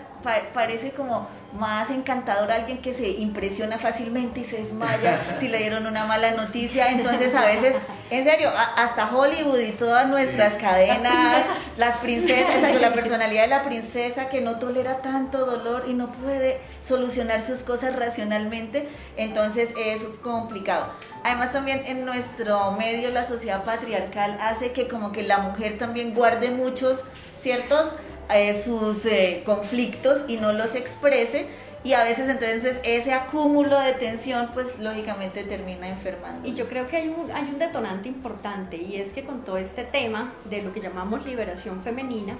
parece 0.54 0.92
como 0.92 1.28
más 1.52 1.90
encantador 1.90 2.50
alguien 2.50 2.78
que 2.78 2.92
se 2.92 3.08
impresiona 3.08 3.78
fácilmente 3.78 4.40
y 4.40 4.44
se 4.44 4.58
desmaya 4.58 5.18
si 5.40 5.48
le 5.48 5.58
dieron 5.58 5.86
una 5.86 6.04
mala 6.04 6.32
noticia. 6.32 6.90
Entonces, 6.92 7.34
a 7.34 7.46
veces, 7.46 7.74
en 8.10 8.24
serio, 8.24 8.50
hasta 8.76 9.14
Hollywood 9.14 9.58
y 9.58 9.72
todas 9.72 10.08
nuestras 10.08 10.54
cadenas, 10.54 11.44
las 11.76 11.98
princesas, 11.98 12.80
la 12.80 12.92
personalidad 12.94 13.42
de 13.42 13.48
la 13.48 13.62
princesa 13.62 14.28
que 14.28 14.40
no 14.40 14.58
tolera 14.58 14.98
tanto 14.98 15.46
dolor 15.46 15.84
y 15.86 15.94
no 15.94 16.12
puede 16.12 16.60
solucionar 16.82 17.40
sus 17.40 17.60
cosas 17.60 17.96
racionalmente, 17.96 18.88
entonces 19.16 19.70
es 19.78 20.04
complicado. 20.22 20.92
Además, 21.24 21.52
también 21.52 21.82
en 21.86 22.04
nuestro 22.04 22.72
medio, 22.72 23.10
la 23.10 23.24
sociedad 23.24 23.64
patriarcal 23.64 24.38
hace 24.40 24.72
que 24.72 24.88
como 24.88 25.12
que 25.12 25.22
la 25.22 25.38
mujer 25.38 25.78
también 25.78 26.14
guarde 26.14 26.50
muchos 26.50 27.02
ciertos 27.40 27.92
eh, 28.32 28.62
sus 28.64 29.04
eh, 29.06 29.42
conflictos 29.44 30.24
y 30.28 30.36
no 30.36 30.52
los 30.52 30.74
exprese 30.74 31.46
y 31.86 31.92
a 31.92 32.02
veces 32.02 32.28
entonces 32.28 32.80
ese 32.82 33.12
acúmulo 33.12 33.78
de 33.78 33.92
tensión 33.92 34.50
pues 34.52 34.80
lógicamente 34.80 35.44
termina 35.44 35.88
enfermando. 35.88 36.48
Y 36.48 36.52
yo 36.52 36.68
creo 36.68 36.88
que 36.88 36.96
hay 36.96 37.06
un, 37.06 37.30
hay 37.30 37.44
un 37.44 37.60
detonante 37.60 38.08
importante 38.08 38.76
y 38.76 38.96
es 38.96 39.12
que 39.12 39.22
con 39.22 39.44
todo 39.44 39.56
este 39.56 39.84
tema 39.84 40.32
de 40.50 40.62
lo 40.62 40.72
que 40.72 40.80
llamamos 40.80 41.24
liberación 41.24 41.84
femenina, 41.84 42.36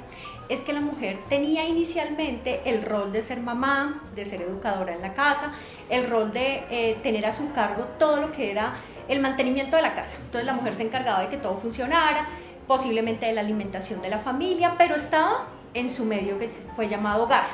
es 0.49 0.63
que 0.63 0.73
la 0.73 0.81
mujer 0.81 1.19
tenía 1.29 1.65
inicialmente 1.65 2.61
el 2.65 2.83
rol 2.83 3.13
de 3.13 3.23
ser 3.23 3.39
mamá, 3.39 4.03
de 4.17 4.25
ser 4.25 4.43
educadora 4.43 4.95
en 4.95 5.03
la 5.03 5.15
casa, 5.15 5.53
el 5.91 6.11
rol 6.11 6.33
de 6.33 6.65
eh, 6.71 6.99
tener 7.05 7.25
a 7.25 7.31
su 7.31 7.53
cargo 7.53 7.85
todo 8.01 8.21
lo 8.21 8.33
que 8.33 8.51
era 8.51 8.75
el 9.07 9.21
mantenimiento 9.21 9.77
de 9.77 9.83
la 9.83 9.95
casa. 9.95 10.17
Entonces 10.25 10.45
la 10.45 10.55
mujer 10.55 10.75
se 10.75 10.83
encargaba 10.83 11.21
de 11.21 11.29
que 11.29 11.37
todo 11.37 11.57
funcionara, 11.57 12.27
posiblemente 12.67 13.27
de 13.27 13.33
la 13.33 13.43
alimentación 13.43 14.03
de 14.03 14.09
la 14.09 14.19
familia, 14.19 14.75
pero 14.77 14.97
estaba 14.97 15.47
en 15.77 15.89
su 15.91 16.05
medio 16.05 16.39
que 16.39 16.49
fue 16.49 16.89
llamado 16.89 17.25
hogar. 17.25 17.47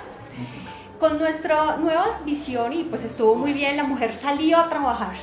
Con 0.98 1.18
nuestra 1.18 1.76
nueva 1.76 2.06
visión, 2.24 2.72
y 2.72 2.84
pues 2.84 3.04
estuvo 3.04 3.34
muy 3.34 3.52
bien, 3.52 3.76
la 3.76 3.82
mujer 3.82 4.14
salió 4.14 4.58
a 4.58 4.68
trabajar, 4.68 5.14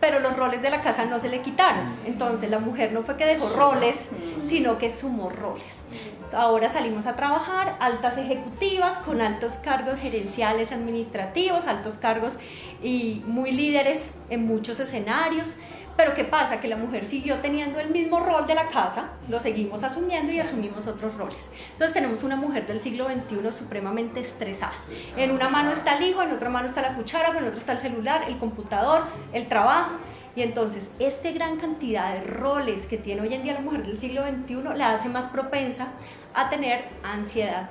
pero 0.00 0.20
los 0.20 0.36
roles 0.36 0.62
de 0.62 0.70
la 0.70 0.80
casa 0.80 1.04
no 1.04 1.18
se 1.18 1.28
le 1.28 1.42
quitaron. 1.42 1.84
Entonces 2.06 2.48
la 2.48 2.60
mujer 2.60 2.92
no 2.92 3.02
fue 3.02 3.16
que 3.16 3.26
dejó 3.26 3.48
roles, 3.48 4.06
sino 4.40 4.78
que 4.78 4.88
sumó 4.88 5.28
roles. 5.28 5.84
Ahora 6.32 6.68
salimos 6.68 7.06
a 7.06 7.16
trabajar, 7.16 7.76
altas 7.80 8.16
ejecutivas, 8.16 8.98
con 8.98 9.20
altos 9.20 9.54
cargos 9.54 9.98
gerenciales, 9.98 10.70
administrativos, 10.70 11.66
altos 11.66 11.96
cargos 11.96 12.38
y 12.82 13.22
muy 13.26 13.50
líderes 13.50 14.14
en 14.30 14.46
muchos 14.46 14.78
escenarios. 14.78 15.56
Pero 15.96 16.14
¿qué 16.14 16.24
pasa? 16.24 16.60
Que 16.60 16.68
la 16.68 16.76
mujer 16.76 17.06
siguió 17.06 17.40
teniendo 17.40 17.78
el 17.78 17.90
mismo 17.90 18.20
rol 18.20 18.46
de 18.46 18.54
la 18.54 18.68
casa, 18.68 19.10
lo 19.28 19.38
seguimos 19.40 19.82
asumiendo 19.82 20.32
y 20.32 20.40
asumimos 20.40 20.86
otros 20.86 21.14
roles. 21.16 21.50
Entonces 21.72 21.92
tenemos 21.92 22.22
una 22.22 22.36
mujer 22.36 22.66
del 22.66 22.80
siglo 22.80 23.06
XXI 23.06 23.52
supremamente 23.52 24.20
estresada. 24.20 24.72
En 25.16 25.30
una 25.30 25.48
mano 25.48 25.72
está 25.72 25.96
el 25.96 26.04
hijo, 26.04 26.22
en 26.22 26.32
otra 26.32 26.48
mano 26.48 26.68
está 26.68 26.80
la 26.80 26.94
cuchara, 26.94 27.36
en 27.36 27.44
otra 27.44 27.58
está 27.58 27.72
el 27.72 27.80
celular, 27.80 28.24
el 28.26 28.38
computador, 28.38 29.04
el 29.32 29.46
trabajo. 29.48 29.92
Y 30.36 30.42
entonces, 30.42 30.90
esta 31.00 31.30
gran 31.32 31.58
cantidad 31.58 32.14
de 32.14 32.20
roles 32.20 32.86
que 32.86 32.96
tiene 32.96 33.22
hoy 33.22 33.34
en 33.34 33.42
día 33.42 33.52
la 33.52 33.60
mujer 33.60 33.84
del 33.84 33.98
siglo 33.98 34.22
XXI 34.22 34.62
la 34.76 34.92
hace 34.92 35.08
más 35.08 35.26
propensa 35.26 35.88
a 36.34 36.48
tener 36.48 36.84
ansiedad, 37.02 37.68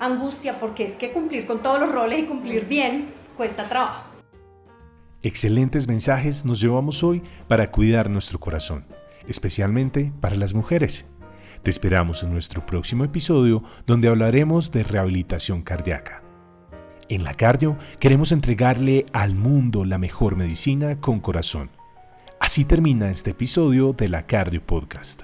angustia, 0.00 0.58
porque 0.58 0.86
es 0.86 0.96
que 0.96 1.12
cumplir 1.12 1.46
con 1.46 1.62
todos 1.62 1.78
los 1.78 1.92
roles 1.92 2.20
y 2.20 2.24
cumplir 2.24 2.66
bien 2.66 3.12
cuesta 3.36 3.68
trabajo. 3.68 4.15
Excelentes 5.22 5.88
mensajes 5.88 6.44
nos 6.44 6.60
llevamos 6.60 7.02
hoy 7.02 7.22
para 7.48 7.70
cuidar 7.70 8.10
nuestro 8.10 8.38
corazón, 8.38 8.84
especialmente 9.26 10.12
para 10.20 10.36
las 10.36 10.52
mujeres. 10.52 11.06
Te 11.62 11.70
esperamos 11.70 12.22
en 12.22 12.30
nuestro 12.30 12.66
próximo 12.66 13.02
episodio 13.02 13.64
donde 13.86 14.08
hablaremos 14.08 14.70
de 14.72 14.84
rehabilitación 14.84 15.62
cardíaca. 15.62 16.22
En 17.08 17.24
la 17.24 17.34
cardio 17.34 17.78
queremos 17.98 18.30
entregarle 18.30 19.06
al 19.12 19.34
mundo 19.34 19.84
la 19.84 19.96
mejor 19.96 20.36
medicina 20.36 21.00
con 21.00 21.20
corazón. 21.20 21.70
Así 22.38 22.66
termina 22.66 23.10
este 23.10 23.30
episodio 23.30 23.94
de 23.94 24.10
la 24.10 24.26
Cardio 24.26 24.64
Podcast. 24.64 25.22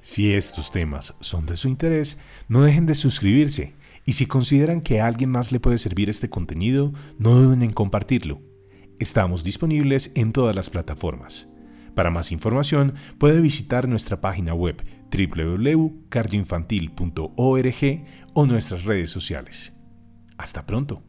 Si 0.00 0.34
estos 0.34 0.70
temas 0.70 1.14
son 1.20 1.46
de 1.46 1.56
su 1.56 1.68
interés, 1.68 2.18
no 2.46 2.62
dejen 2.62 2.84
de 2.84 2.94
suscribirse 2.94 3.74
y 4.08 4.14
si 4.14 4.24
consideran 4.24 4.80
que 4.80 5.02
a 5.02 5.06
alguien 5.06 5.28
más 5.28 5.52
le 5.52 5.60
puede 5.60 5.76
servir 5.76 6.08
este 6.08 6.30
contenido, 6.30 6.92
no 7.18 7.32
duden 7.32 7.62
en 7.62 7.74
compartirlo. 7.74 8.40
Estamos 8.98 9.44
disponibles 9.44 10.12
en 10.14 10.32
todas 10.32 10.56
las 10.56 10.70
plataformas. 10.70 11.52
Para 11.94 12.08
más 12.08 12.32
información 12.32 12.94
puede 13.18 13.42
visitar 13.42 13.86
nuestra 13.86 14.22
página 14.22 14.54
web 14.54 14.82
www.cardioinfantil.org 15.12 18.04
o 18.32 18.46
nuestras 18.46 18.84
redes 18.84 19.10
sociales. 19.10 19.78
Hasta 20.38 20.64
pronto. 20.64 21.07